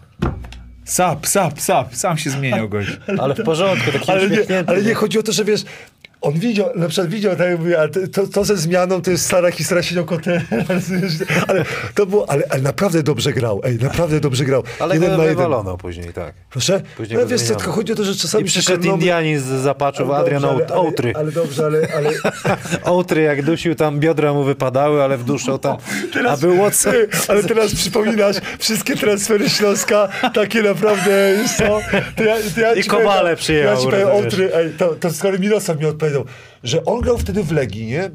[0.85, 1.95] Sap, sap, sap.
[1.95, 2.99] Sam się zmieniał gość.
[3.19, 5.65] Ale w porządku, taki ale, nie, ale nie chodzi o to, że wiesz,
[6.23, 9.25] on widział, na przykład widział, tak jak mówię, ale to, to ze zmianą to jest
[9.27, 10.43] stara historia siedział kotem,
[11.49, 14.63] ale to było, ale, ale naprawdę dobrze grał, ej, naprawdę dobrze grał.
[14.81, 15.77] Ale jeden na jeden.
[15.79, 16.35] później, tak.
[16.51, 16.81] Proszę?
[16.97, 20.11] Później no wiesz tylko chodzi o to, że czasami I przyszedł przekonamy- Indianin z zapaczów,
[20.11, 21.13] Ale Adrian dobrze, ale- Outry.
[21.17, 22.11] Ale, dobrze, ale, ale
[22.85, 25.77] Outry jak dusił, tam biodra mu wypadały, ale w duszę tam.
[26.29, 26.93] A był Watson.
[27.29, 31.65] Ale teraz przypominasz wszystkie transfery Śląska, takie naprawdę, co?
[32.17, 34.09] To ja, to ja I Kowale przyjechał, Ja ci powiem.
[34.09, 36.12] Oltry, ej, to, to skoro Mirosław mi odpowiedział,
[36.63, 38.11] że on grał wtedy w Legii, nie?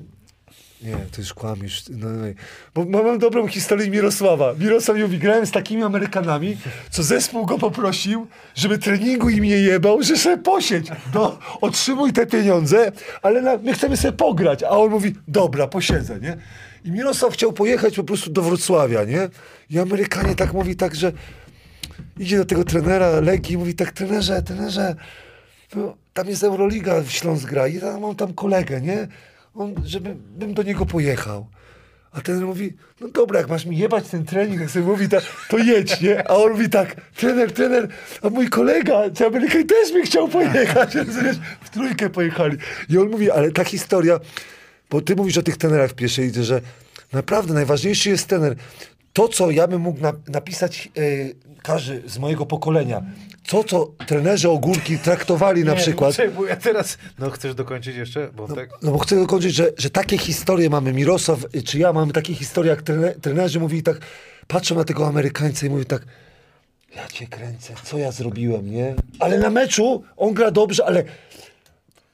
[0.82, 1.84] Nie, to już kłamiesz.
[1.90, 2.26] No, no,
[2.76, 4.54] bo mam dobrą historię Mirosława.
[4.60, 6.58] Mirosław mówi, grałem z takimi Amerykanami,
[6.90, 12.26] co zespół go poprosił, żeby treningu im nie jebał, że sobie posiedź, no, otrzymuj te
[12.26, 12.92] pieniądze,
[13.22, 14.64] ale na, my chcemy sobie pograć.
[14.64, 16.38] A on mówi, dobra, posiedzę, nie?
[16.86, 19.30] I Mirosław chciał pojechać po prostu do Wrocławia, nie?
[19.70, 21.12] I Amerykanie tak mówi tak, że
[22.18, 25.04] idzie do tego trenera Legii i mówi tak, trenerze, trenerze, no,
[26.14, 29.08] tam jest Euroliga, w Śląsk gra i ja mam tam kolegę, nie?
[29.56, 31.48] On, żebym bym do niego pojechał.
[32.12, 35.24] A ten mówi, no dobra, jak masz mi jebać ten trening, jak sobie mówi, tak,
[35.50, 36.28] to jedź, nie?
[36.28, 37.88] A on mówi tak, trener, trener,
[38.22, 40.94] a mój kolega, czy Amerykanin też by chciał pojechać.
[41.62, 42.58] W trójkę pojechali.
[42.90, 44.20] I on mówi, ale ta historia,
[44.90, 46.62] bo ty mówisz o tych trenerach w pierwszej lidze, że
[47.14, 48.56] naprawdę najważniejszy jest trener.
[49.14, 51.02] To, co ja bym mógł na, napisać e,
[51.64, 53.04] każdy z mojego pokolenia,
[53.48, 56.98] to, co trenerzy ogórki traktowali na przykład, Czekaj, bo ja teraz...
[57.20, 58.30] No chcesz dokończyć jeszcze?
[58.36, 58.70] Bo tak...
[58.82, 62.70] no bo chcę dokończyć, że, że takie historie mamy, Mirosław czy ja mamy takie historie,
[62.70, 63.98] jak trene, trenerzy mówili tak,
[64.48, 66.02] patrzą na tego Amerykańca i mówią tak,
[66.96, 68.96] ja cię kręcę, co ja zrobiłem, nie?
[69.20, 71.04] Ale na meczu on gra dobrze, ale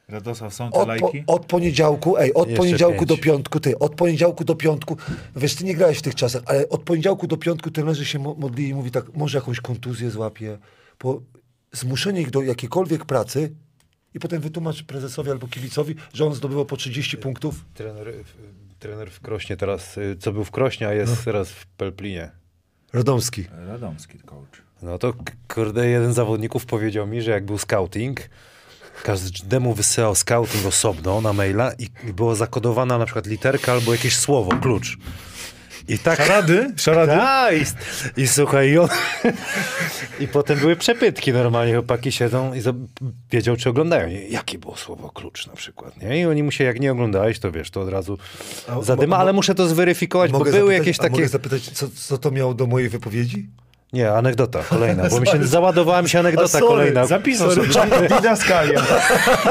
[0.10, 1.24] Radosław, są te od, po, lajki?
[1.28, 3.10] od poniedziałku, ej, od Jeszcze poniedziałku pięć.
[3.10, 4.98] do piątku, ty, od poniedziałku do piątku,
[5.36, 8.36] wiesz, ty nie grałeś w tych czasach, ale od poniedziałku do piątku trenerzy się mo-
[8.36, 10.58] modlili i mówi tak, może jakąś kontuzję złapie,
[11.04, 11.22] bo
[11.72, 13.54] zmuszenie ich do jakiejkolwiek pracy
[14.14, 19.12] i potem wytłumacz prezesowi albo kibicowi, że on zdobywał po 30 punktów, Trener, w- trener
[19.12, 22.32] w Krośnie teraz, y, co był w Krośnie, a jest teraz w Pelplinie.
[22.94, 23.46] Radomski.
[23.68, 24.62] Radomski coach.
[24.82, 25.14] No to
[25.54, 28.20] kurde, jeden z zawodników powiedział mi, że jak był scouting,
[29.04, 34.16] każdemu wysyłał scouting osobno na maila i i było zakodowana na przykład literka albo jakieś
[34.18, 34.98] słowo, klucz.
[35.88, 36.18] I tak...
[36.18, 36.74] Szarady?
[36.78, 37.12] Szarady?
[37.12, 37.64] A, i,
[38.18, 38.90] I słuchaj, i, on,
[40.20, 42.62] i potem były przepytki normalnie, chłopaki siedzą i
[43.32, 44.10] wiedział, czy oglądają.
[44.30, 46.22] Jakie było słowo klucz na przykład, nie?
[46.22, 48.18] I oni mu się, jak nie oglądałeś, to wiesz, to od razu
[48.82, 51.12] zadyma, ale muszę to zweryfikować, bo były zapytać, jakieś takie...
[51.12, 53.50] mogę zapytać, co, co to miało do mojej wypowiedzi?
[53.94, 57.06] Nie, anegdota kolejna, bo mi się załadowała mi się anegdota sorry, kolejna.
[57.06, 57.68] Zapisał sobie.
[58.18, 58.82] Didaskalia.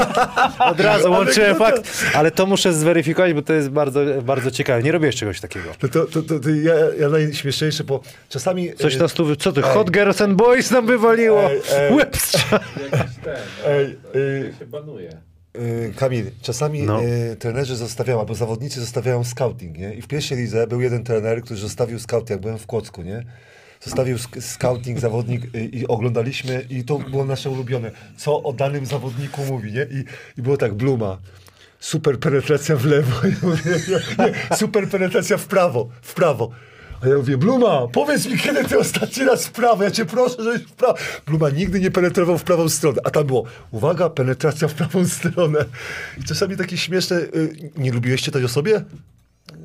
[0.70, 4.82] Od razu łączyłem fakt, ale to muszę zweryfikować, bo to jest bardzo, bardzo ciekawe.
[4.82, 5.70] Nie robisz czegoś takiego.
[5.82, 8.74] No to, to, to, to ja, ja najśmieszniejsze, bo czasami...
[8.74, 11.50] Coś e, nas tu, co ty, Hot Girls and Boys nam wywaliło?
[11.50, 11.94] Ej, ej.
[11.94, 12.12] Łeb.
[12.12, 13.36] Jakiś ten,
[13.66, 14.52] Ej, ej.
[14.52, 15.16] to się banuje.
[15.56, 17.02] Y, Kamil, czasami No.
[17.02, 19.94] y, trenerzy zostawiają, albo zawodnicy zostawiają scouting, nie?
[19.94, 23.24] I w pierwszej lidze był jeden trener, który zostawił scouting, jak byłem w Kłodzku, nie?
[23.84, 27.90] Zostawił scouting, zawodnik y, i oglądaliśmy i to było nasze ulubione.
[28.16, 29.82] Co o danym zawodniku mówi, nie?
[29.82, 30.04] I,
[30.38, 31.18] i było tak, Bluma,
[31.80, 33.30] super penetracja w lewo, I
[33.68, 36.50] nie, nie, super penetracja w prawo, w prawo.
[37.04, 40.42] A ja mówię, Bluma, powiedz mi, kiedy ty ostatni raz w prawo, ja cię proszę,
[40.42, 40.94] żebyś w prawo.
[41.26, 45.64] Bluma nigdy nie penetrował w prawą stronę, a tam było, uwaga, penetracja w prawą stronę.
[46.18, 48.84] I czasami takie śmieszne, y, nie lubiłeś czytać o sobie?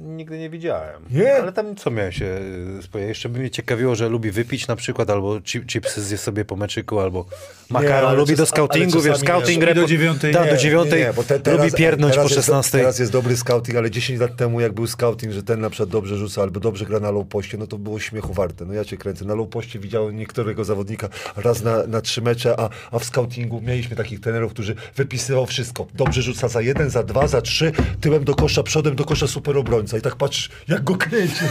[0.08, 1.02] Nigdy nie widziałem.
[1.12, 1.36] Nie?
[1.36, 2.40] Ale tam co miałem się
[2.82, 3.10] spodziewać?
[3.10, 6.56] Jeszcze by mnie ciekawiło, że lubi wypić na przykład, albo chi- chipsy zje sobie po
[6.56, 7.26] meczyku, albo
[7.70, 8.16] makaron.
[8.16, 11.06] lubi czas- do scoutingu, wiesz, scouting i do dziewiątej- Tak, do nie, dziewiątej.
[11.16, 12.78] bo te, teraz, lubi pierdnąć po 16.
[12.78, 15.90] Teraz jest dobry scouting, ale 10 lat temu, jak był scouting, że ten na przykład
[15.90, 18.66] dobrze rzuca albo dobrze gra na low poście, no to było śmiechu warte.
[18.66, 19.26] No ja cię kręcę.
[19.26, 23.62] Na low poście widziałem niektórego zawodnika raz na, na trzy mecze, a, a w scoutingu
[23.62, 25.88] mieliśmy takich trenerów, którzy wypisywał wszystko.
[25.94, 27.72] Dobrze rzuca za jeden, za dwa, za trzy,
[28.02, 29.97] tyłem do kosza, przodem do kosza super obrońca.
[29.98, 31.44] I tak patrz, jak go kręci.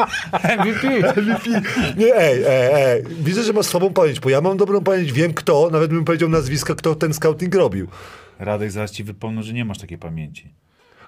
[0.58, 1.12] MVP.
[1.22, 1.62] MVP.
[1.96, 3.04] Nie, ej, ej, ej.
[3.20, 6.28] Widzę, że masz słabą pamięć, bo ja mam dobrą pamięć, wiem kto, nawet bym powiedział
[6.28, 7.88] nazwiska, kto ten scouting robił.
[8.38, 10.54] Radek zaraz ci wypomnę, że nie masz takiej pamięci.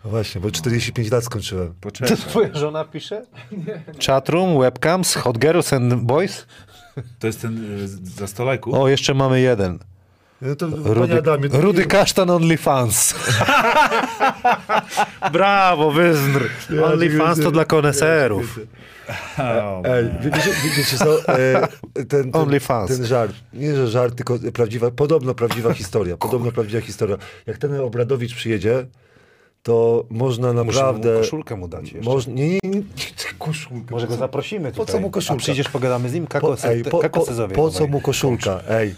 [0.04, 1.74] No właśnie, bo 45 lat skończyłem.
[1.80, 2.16] Poczekaj.
[2.16, 3.26] Twoja żona pisze?
[4.06, 6.46] Chatroom, webcams, hot girls and boys?
[7.18, 8.82] To jest ten y, za stolajku.
[8.82, 9.78] O, jeszcze mamy jeden.
[10.42, 13.14] No to, Rudy, Adamie, to- Rudy Kasztan OnlyFans.
[15.32, 16.42] Brawo, wyznr.
[16.70, 18.58] Ja OnlyFans to dla koneserów.
[19.84, 22.96] Ej, wie- wiecie, wie- wiecie co, e, ten, ten, OnlyFans.
[22.96, 27.16] ten żart, nie że żart, tylko prawdziwa, podobno prawdziwa historia, podobno prawdziwa historia.
[27.46, 28.86] Jak ten Obradowicz przyjedzie,
[29.62, 31.12] to można Muszę naprawdę...
[31.12, 32.10] mu koszulkę mu dać jeszcze.
[32.10, 32.82] Moż, nie, nie, nie,
[33.38, 33.86] koszulkę.
[33.90, 34.92] Może go zaprosimy Po tutaj.
[34.94, 35.34] co mu koszulka?
[35.34, 36.26] A przyjdziesz, pogadamy z nim?
[36.26, 38.60] Kako, Po, ej, po, po, po co mu koszulka?
[38.68, 38.94] Ej,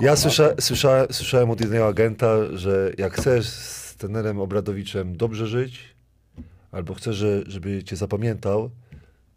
[0.00, 5.96] ja słysza, słysza, słyszałem od jednego agenta, że jak chcesz z trenerem Obradowiczem dobrze żyć,
[6.72, 8.70] albo chcesz, że, żeby cię zapamiętał,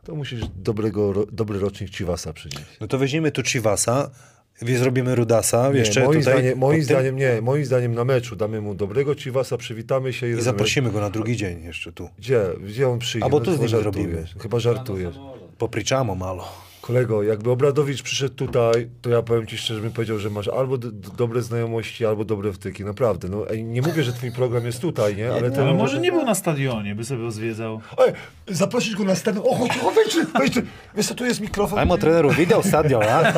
[0.04, 2.78] to musisz dobrego, dobry rocznik Chivasa przynieść.
[2.82, 4.10] No to weźmiemy tu Chivasa,
[4.78, 6.34] zrobimy Rudasa, Nie, jeszcze moim, tutaj...
[6.34, 10.32] zdaniem, moim zdaniem nie, moim zdaniem na meczu damy mu dobrego Chivasa, przywitamy się i,
[10.32, 12.10] I zaprosimy go na drugi dzień jeszcze tu.
[12.18, 12.42] Gdzie?
[12.64, 13.26] Gdzie on przyjdzie?
[13.26, 13.94] Albo tu z chyba nim żartujesz.
[14.10, 14.28] zrobimy.
[14.42, 15.16] Chyba żartujesz.
[15.58, 16.69] Popriczamo malo.
[16.90, 20.78] Kolego, jakby Obradowicz przyszedł tutaj, to ja powiem ci szczerze, bym powiedział, że masz albo
[21.18, 22.86] dobre znajomości, albo dobre wtyki.
[22.86, 23.30] Naprawdę.
[23.30, 25.32] No, nie mówię, że twój program jest tutaj, nie?
[25.32, 27.82] Ale, ten Ale może nie był na stadionie, by sobie zwiedzał.
[28.08, 28.14] Ej,
[28.48, 29.44] zaprosić go na stadion.
[29.48, 30.54] O, chodź, o, wejdź, wejdź.
[30.96, 31.80] Wiesz co, tu jest mikrofon.
[31.80, 33.34] Ajmo treneru, wideo stadion, a?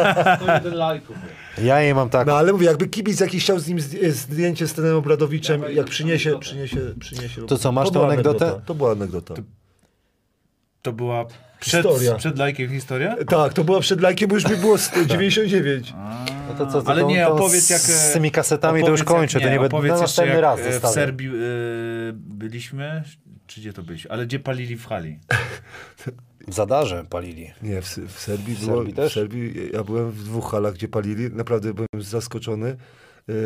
[0.45, 1.15] No jeden lajków.
[1.63, 2.27] Ja jej mam tak.
[2.27, 5.85] No ale mówię, jakby kibic jakiś chciał z nim zdj- zdjęcie z trenerem Obradowiczem, jak
[5.85, 6.39] przyniesie, anegdotę.
[6.45, 7.45] przyniesie, przyniesie...
[7.45, 8.61] To co, masz tą była anegdotę?
[8.65, 9.33] To była anegdota.
[10.81, 11.25] To była
[11.61, 12.15] Przed, Historia.
[12.15, 13.15] przed lajkiem historia?
[13.27, 15.93] Tak, to była przed lajkiem, bo już mi było 99.
[16.49, 17.81] No to co, to, Ale to, nie, to opowiedz jak...
[17.81, 20.59] Z tymi kasetami to już kończę, jak, to nie będę na jeszcze następny jak raz
[20.59, 20.93] e, w zostawię.
[20.93, 21.31] Serbii e,
[22.13, 23.03] byliśmy,
[23.47, 24.11] czy gdzie to byliśmy?
[24.11, 25.19] Ale gdzie palili w hali?
[26.47, 27.51] W Zadarze palili.
[27.61, 29.11] Nie, w, w Serbii W było, Serbii też?
[29.11, 31.29] W Serbii, ja byłem w dwóch halach, gdzie palili.
[31.31, 32.75] Naprawdę byłem zaskoczony.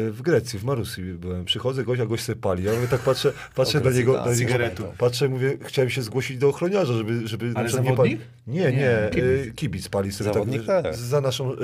[0.07, 1.45] E, W Grecji, w Marusi byłem.
[1.45, 2.63] Przychodzę, gość, a gość sobie pali.
[2.63, 6.37] Ja mówię, tak patrzę, patrzę na niego, tak, na niego patrzę, mówię, chciałem się zgłosić
[6.37, 7.89] do ochroniarza, żeby, żeby Ale zawodnik?
[7.91, 8.17] nie pali.
[8.47, 9.89] Nie, nie, Nie, kibic, kibic.
[9.89, 10.95] pali sobie Zawodnik tak, tak.
[10.95, 11.55] za naszą e,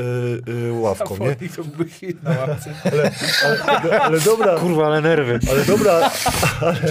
[0.69, 1.49] e, ławką, nie?
[1.49, 2.73] To był hit na ławce.
[2.91, 3.11] Ale,
[3.83, 5.39] ale, ale dobra, Kurwa, ale nerwy.
[5.51, 6.09] ale dobra,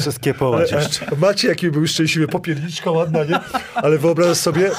[0.01, 1.07] Wszystkie ale, połać ale, jeszcze.
[1.17, 3.41] Macie jaki był szczęśliwy, popierniczka ładna, nie?
[3.75, 4.71] Ale wyobrażasz sobie,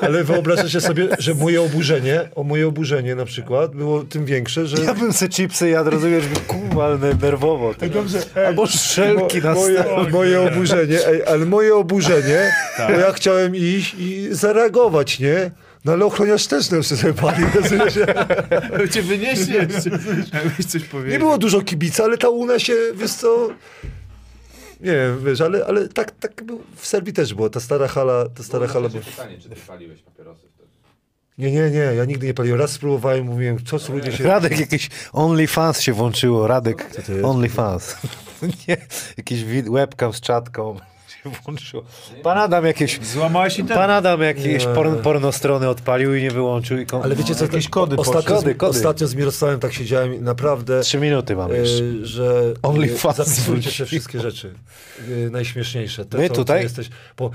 [0.00, 4.84] ale wyobrażasz sobie, że moje oburzenie, o moje oburzenie na przykład było tym większe, że...
[4.84, 7.74] Ja bym se chipsy jadł, rozumiesz, kurwa, ale nerwowo.
[7.74, 7.90] Ty.
[7.90, 13.56] Dobrze, ej, Albo strzelki na moje, moje oburzenie, ej, ale moje oburzenie, bo ja chciałem
[13.56, 15.50] iść i zareagować, nie?
[15.84, 17.94] No ale ochroniarz też nam sobie pali, rozumiesz?
[18.92, 19.90] Cię wynieśli jeszcze.
[20.34, 21.12] Jakbyś coś powiedział.
[21.12, 23.48] Nie było dużo kibica, ale ta łuna się, wiesz co...
[24.84, 28.42] Nie wiesz, ale, ale tak, tak był, w Serbii też było, ta stara hala, ta
[28.42, 29.02] stara hala była.
[29.02, 30.70] pytanie, czy ty paliłeś papierosy wtedy?
[31.38, 32.60] Nie, nie, nie, ja nigdy nie paliłem.
[32.60, 34.24] Raz spróbowałem, mówiłem, co ludzie się...
[34.24, 36.46] Radek, jakieś OnlyFans się włączyło.
[36.46, 36.90] Radek?
[37.22, 37.96] OnlyFans.
[38.68, 38.76] Nie,
[39.16, 40.76] jakiś webcam z czatką
[41.24, 41.82] się włączyło.
[42.22, 43.00] Pan Adam jakieś...
[43.06, 43.82] Złamałeś internet.
[43.82, 46.78] Pan Adam jakieś porn, pornostrony odpalił i nie wyłączył.
[46.78, 47.02] I kom...
[47.02, 48.36] Ale wiecie co, jakieś kody ostatnio.
[48.36, 48.70] Kody, z, kody.
[48.78, 50.80] ostatnio z Mirosławem tak siedziałem i naprawdę...
[50.80, 51.84] Trzy minuty mamy jeszcze.
[51.84, 53.78] E, że OnlyFans e, zapisujcie wróciło.
[53.78, 54.54] te wszystkie rzeczy.
[55.26, 56.04] E, najśmieszniejsze.
[56.04, 56.58] Te, My co- tutaj?
[56.58, 57.30] co Jesteś, bo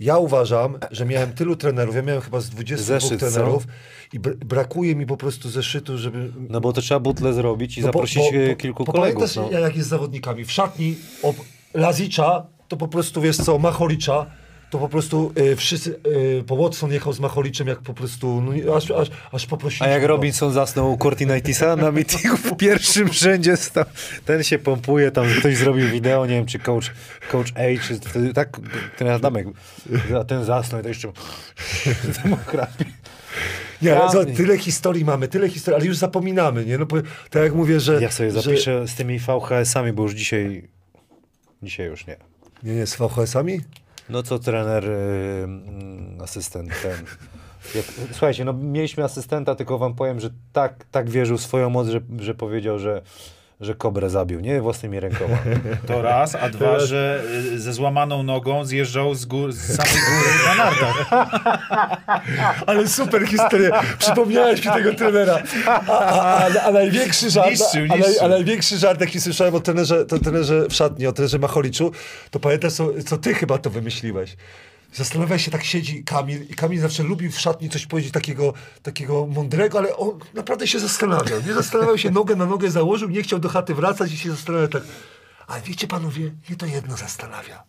[0.00, 3.30] ja uważam, że miałem tylu trenerów, ja miałem chyba z 22 Zeszyt, co?
[3.30, 3.66] trenerów
[4.12, 6.32] i br- brakuje mi po prostu zeszytu, żeby...
[6.48, 9.34] No bo to trzeba butle zrobić i No zaprosić bo- bo- kilku bo kolegów.
[9.34, 9.58] Pamiętasz, No.
[9.60, 10.44] jak jest z zawodnikami?
[10.44, 11.36] W szatni ob
[11.74, 14.26] Lazicza to po prostu, wiesz co, Macholicza,
[14.70, 16.00] to po prostu y, wszyscy,
[16.38, 19.90] y, po Watson jechał z Macholiczem, jak po prostu, no, aż, aż, aż poprosiliśmy A
[19.90, 20.02] jak.
[20.04, 23.84] Robinson zasnął u Courtneytisa na meetingu w pierwszym rzędzie stał,
[24.24, 26.90] ten się pompuje, tam ktoś zrobił wideo, nie wiem czy coach,
[27.30, 28.60] coach A, czy wtedy tak,
[28.98, 29.46] ten Adamek,
[30.20, 31.12] a ten zasnął i to jeszcze
[32.24, 32.86] demokracji.
[33.82, 36.78] Nie, za, tyle historii mamy, tyle historii, ale już zapominamy, nie?
[36.78, 36.96] No, bo,
[37.30, 38.02] tak jak mówię, że...
[38.02, 40.68] Ja sobie że- zapiszę z tymi VHS-ami, bo już dzisiaj,
[41.62, 42.29] dzisiaj już nie.
[42.62, 43.60] Nie, nie, z VHS-ami?
[44.08, 46.96] No co trener, y, mm, asystent ten.
[47.74, 51.88] Jak, słuchajcie, no mieliśmy asystenta, tylko wam powiem, że tak, tak wierzył w swoją moc,
[51.88, 53.02] że, że powiedział, że,
[53.60, 55.36] że kobrę zabił, nie własnymi rękoma.
[55.86, 57.22] To raz, a dwa, że
[57.54, 61.10] y, ze złamaną nogą zjeżdżał z, gór, z samej góry na nartach.
[62.66, 63.82] Ale super historia.
[63.98, 65.42] Przypomniałeś mi tego trenera.
[65.66, 68.24] A, a, a, a największy żart, Niszczył, niszczył.
[68.24, 71.92] a największy żart, jaki słyszałem o trenerze, to trenerze w szatni, o trenerze Macholiczu,
[72.30, 74.36] to pamiętasz, co, co ty chyba to wymyśliłeś.
[74.92, 78.52] Zastanawiałeś się, tak siedzi Kamil i Kamil zawsze lubił w szatni coś powiedzieć takiego,
[78.82, 81.42] takiego mądrego, ale on naprawdę się zastanawiał.
[81.46, 84.68] Nie zastanawiał się, nogę na nogę założył, nie chciał do chaty wracać i się zastanawiał
[84.68, 84.82] tak.
[85.46, 87.64] Ale wiecie panowie, mnie to jedno zastanawia.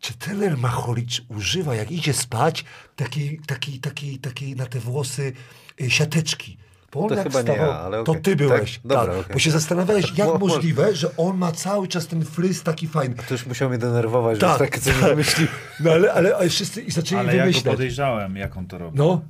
[0.00, 2.64] Czy trener Macholicz używa, jak idzie spać,
[2.96, 5.32] takiej, takiej, takiej, takiej na te włosy
[5.80, 6.58] y, siateczki?
[6.92, 8.22] Bo on To chyba nie wstawał, ja, ale to okej.
[8.22, 8.74] ty byłeś.
[8.78, 8.82] Tak?
[8.86, 9.32] Dobra, tak, okej.
[9.32, 13.14] Bo się zastanawiałeś, jak Mo- możliwe, że on ma cały czas ten fryz taki fajny.
[13.28, 15.08] To już musiał mnie denerwować, że Tak, tak, takie coś tak.
[15.10, 15.48] wymyślił.
[15.80, 17.74] No ale, ale, ale wszyscy i zaczęli Ale ja go wymyślać.
[17.74, 18.98] podejrzałem, jak on to robi.
[18.98, 19.20] No,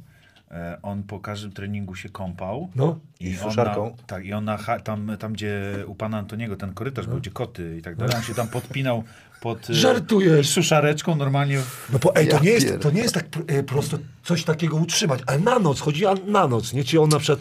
[0.51, 2.69] E, On po każdym treningu się kąpał.
[2.75, 2.99] no.
[3.21, 3.85] I on suszarką?
[3.91, 7.31] Na, tak, i on na, tam, tam, gdzie u pana Antoniego ten korytarz był, gdzie
[7.31, 9.05] koty i tak dalej, on się tam podpinał
[9.43, 10.49] pod e, Żartujesz.
[10.49, 11.59] suszareczką normalnie.
[11.59, 14.45] W, No bo ej, to, Ja nie jest, to nie jest tak y, prosto coś
[14.45, 16.85] takiego utrzymać, ale na noc, chodzi a na noc, nie?
[16.85, 17.39] Czy on na przykład...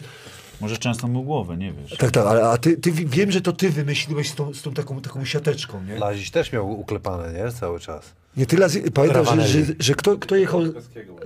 [0.60, 1.98] może często mu głowę, nie wiesz.
[1.98, 4.62] Tak, tak, ale a ty, ty wi- wiem, że to ty wymyśliłeś z tą, z
[4.62, 5.98] tą taką, taką siateczką, nie?
[5.98, 7.52] Lazić też miał uklepane, nie?
[7.52, 8.12] Cały czas.
[8.36, 10.60] Nie, ty Lazi, pamiętam, że, że, że kto, kto jechał...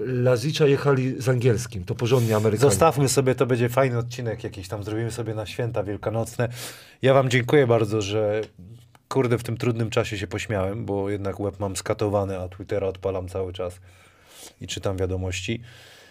[0.06, 2.70] Lazicza jechali z angielskim, to porządnie Amerykanie.
[2.70, 6.48] Zostawmy sobie, to będzie fajny odcinek jakiś tam, zrobimy sobie na święta wielkanocne.
[7.02, 8.40] Ja wam dziękuję bardzo, że
[9.08, 13.28] kurde w tym trudnym czasie się pośmiałem, bo jednak web mam skatowany, a Twittera odpalam
[13.28, 13.80] cały czas
[14.60, 15.60] i czytam wiadomości.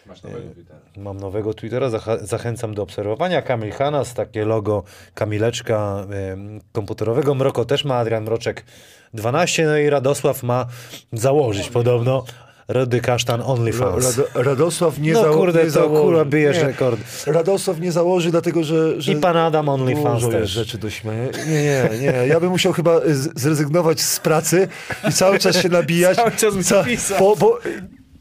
[0.05, 0.79] Masz nowego Twittera.
[0.97, 1.89] Mam nowego Twittera,
[2.21, 3.41] zachęcam do obserwowania.
[3.41, 7.35] Kamil Hanas, takie logo Kamileczka em, komputerowego.
[7.35, 8.65] Mroko też ma, Adrian Mroczek
[9.13, 10.65] 12, no i Radosław ma
[11.13, 12.25] założyć podobno
[12.67, 14.05] Rody Kasztan Ra- OnlyFans.
[14.17, 16.01] Rado, Radosław nie, No zało- kurde, nie to założy.
[16.01, 16.63] kurwa bijesz Nie.
[16.63, 16.99] rekord.
[17.27, 19.01] Radosław nie założy, dlatego że...
[19.01, 20.49] że I pan Adam OnlyFans też.
[20.49, 21.27] rzeczy do śmiania.
[21.47, 22.27] Nie, nie, nie.
[22.27, 22.99] Ja bym musiał chyba
[23.35, 24.67] zrezygnować z pracy
[25.09, 26.17] i cały czas się nabijać.
[26.25, 27.19] Cały czas byś Ca- pisał.
[27.19, 27.59] bo, bo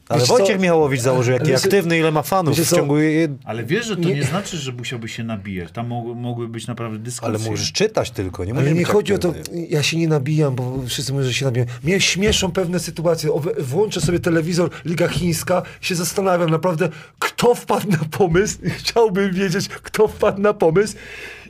[0.09, 0.37] Ale co?
[0.37, 2.57] Wojciech Michałowicz założył, jaki Wiecie- aktywny, ile ma fanów.
[2.59, 2.75] W co?
[2.75, 2.95] ciągu.
[3.43, 5.71] Ale wiesz, że to Nie- nie, znaczy, że musiałby się nabijać.
[5.71, 7.35] Tam mogły, mogły być naprawdę dyskusje.
[7.35, 9.67] Ale możesz czytać tylko, nie Ale nie być chodzi o to, aktywny.
[9.69, 11.67] ja się nie nabijam, bo wszyscy mówią, że się nabijam.
[11.83, 13.31] Mnie śmieszą pewne sytuacje.
[13.33, 18.57] O, Włączę sobie telewizor, Liga Chińska, się zastanawiam naprawdę, kto wpadł na pomysł.
[18.79, 20.95] Chciałbym wiedzieć, kto wpadł na pomysł.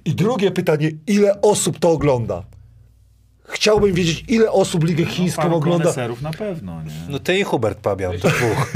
[0.05, 2.43] I drugie pytanie, ile osób to ogląda?
[3.47, 5.83] Chciałbym wiedzieć, ile osób Ligę Chińską Paru ogląda.
[5.83, 6.91] koneserów na pewno, nie?
[7.09, 8.73] No ty i Hubert Pabian, to dwóch.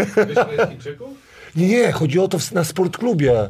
[1.56, 3.50] Nie, nie, chodzi o to w- na sportklubie.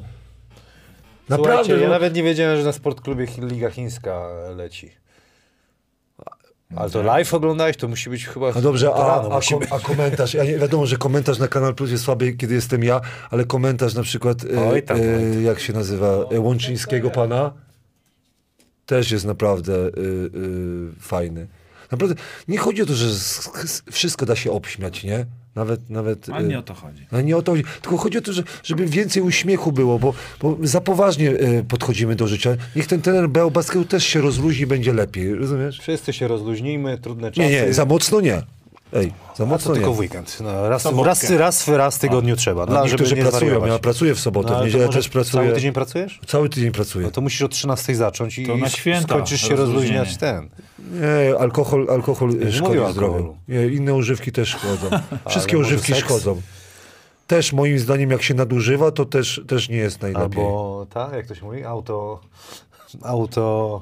[1.29, 1.55] Naprawdę.
[1.63, 1.93] Słuchajcie, ja no.
[1.93, 4.91] nawet nie wiedziałem, że na Sportklubie Liga Chińska leci.
[6.75, 7.77] Ale to live oglądałeś?
[7.77, 8.51] To musi być chyba...
[8.55, 11.75] No dobrze, a, rano a, kom, a komentarz, ja nie, wiadomo, że komentarz na Kanal
[11.75, 13.01] Plus jest słaby, kiedy jestem ja,
[13.31, 17.51] ale komentarz na przykład, e, Oj tam, e, oj jak się nazywa, e, Łączyńskiego pana,
[18.89, 19.89] też jest naprawdę e, e,
[20.99, 21.47] fajny.
[21.91, 22.15] Naprawdę,
[22.47, 23.05] nie chodzi o to, że
[23.91, 25.25] wszystko da się obśmiać, nie?
[25.55, 26.29] Nawet, nawet...
[26.29, 27.07] Ale e, nie o to chodzi.
[27.11, 27.63] no nie o to chodzi.
[27.81, 32.15] Tylko chodzi o to, że, żeby więcej uśmiechu było, bo, bo za poważnie e, podchodzimy
[32.15, 32.55] do życia.
[32.75, 35.79] Niech ten trener Beł Basketu też się rozluźni, będzie lepiej, rozumiesz?
[35.79, 37.49] Wszyscy się rozluźnijmy, trudne czasy.
[37.49, 38.41] Nie, nie, za mocno nie.
[38.93, 40.37] Ej, za A mocno to tylko w weekend.
[40.41, 42.63] No, raz, raz, raz, raz w tygodniu trzeba.
[42.63, 45.43] A Dla, żeby niektórzy nie pracują, ja pracuję w sobotę, No, w niedzielę też pracuję.
[45.43, 46.19] Cały tydzień pracujesz?
[46.27, 47.05] Cały tydzień pracuję.
[47.05, 50.49] No to musisz o 13 zacząć i To na i święta skończysz się rozluźniać ten.
[50.79, 53.35] Nie, alkohol, alkohol nie szkodzi zdrowiu.
[53.71, 54.89] inne używki też szkodzą.
[55.29, 56.05] Wszystkie używki seks?
[56.05, 56.41] szkodzą.
[57.27, 60.43] Też moim zdaniem jak się nadużywa, to też, też nie jest najlepiej.
[60.43, 61.63] Albo, tak, jak to się mówi?
[61.63, 62.19] Auto...
[63.03, 63.81] Auto...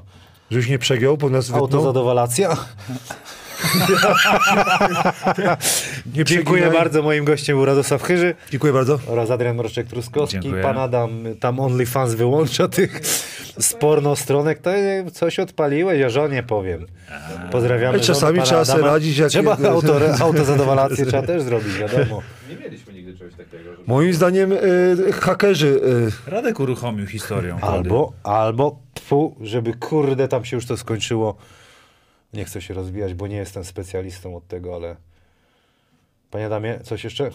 [0.50, 1.50] Żebyś nie przegiął, bo nas.
[1.50, 2.56] Autozadowalacja.
[6.14, 7.02] Nie Dziękuję bardzo.
[7.02, 8.98] Moim gościem był Radosław Chyży Dziękuję bardzo.
[9.06, 10.62] oraz Adrian Mroczek-Truskowski.
[10.62, 11.10] Pan Adam,
[11.40, 13.00] tam OnlyFans wyłącza tych
[13.60, 14.58] sporno stronek.
[14.58, 14.70] To
[15.12, 16.86] coś odpaliłeś, ja żonie powiem.
[17.50, 22.22] Pozdrawiamy Ale czasami trzeba sobie radzić, jak- Trzeba auto, autozadowalację trzeba też zrobić, wiadomo.
[22.50, 23.82] Nie mieliśmy nigdy czegoś takiego, żeby...
[23.86, 25.80] Moim zdaniem y, hakerzy...
[26.26, 27.56] Y, Radek uruchomił historię.
[27.60, 31.36] Albo, albo, fu, żeby kurde tam się już to skończyło.
[32.32, 34.96] Nie chcę się rozwijać, bo nie jestem specjalistą od tego, ale...
[36.30, 37.30] Panie Adamie, coś jeszcze?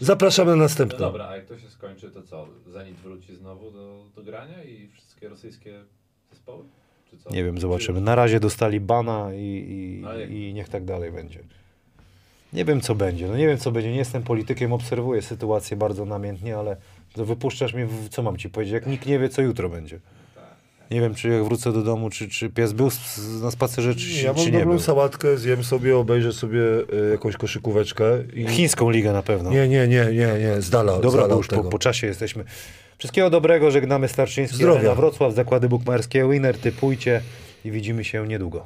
[0.00, 0.98] Zapraszamy na No następne.
[0.98, 2.48] dobra, a jak to się skończy, to co?
[2.66, 5.80] Zenit wróci znowu do, do grania i wszystkie rosyjskie
[6.30, 6.64] zespoły?
[7.10, 7.30] Czy co?
[7.30, 8.00] Nie wiem, Czy zobaczymy.
[8.00, 11.40] Na razie dostali bana i, No i, i niech tak dalej będzie.
[12.52, 13.28] Nie wiem, co będzie.
[13.28, 13.90] No nie wiem, co będzie.
[13.90, 16.76] Nie jestem politykiem, obserwuję sytuację bardzo namiętnie, ale
[17.12, 20.00] to wypuszczasz mnie, w, co mam ci powiedzieć, jak nikt nie wie, co jutro będzie.
[20.90, 22.90] Nie wiem, czy jak wrócę do domu, czy, czy pies był
[23.42, 24.78] na spacerze, czy, Ja czy mam nie był.
[24.78, 28.04] sałatkę, zjem sobie, obejrzę sobie y, jakąś koszykóweczkę.
[28.34, 28.46] I...
[28.46, 29.50] Chińską ligę na pewno.
[29.50, 31.78] Nie, nie, nie, nie, nie, z dala, z Dobra, dala bo od już po, po
[31.78, 32.44] czasie jesteśmy.
[32.98, 34.94] Wszystkiego dobrego, żegnamy Starczyński, Zdrowia.
[34.94, 37.20] Wrocław, zakłady bukmaerskie, Winner, typujcie
[37.64, 38.64] i widzimy się niedługo.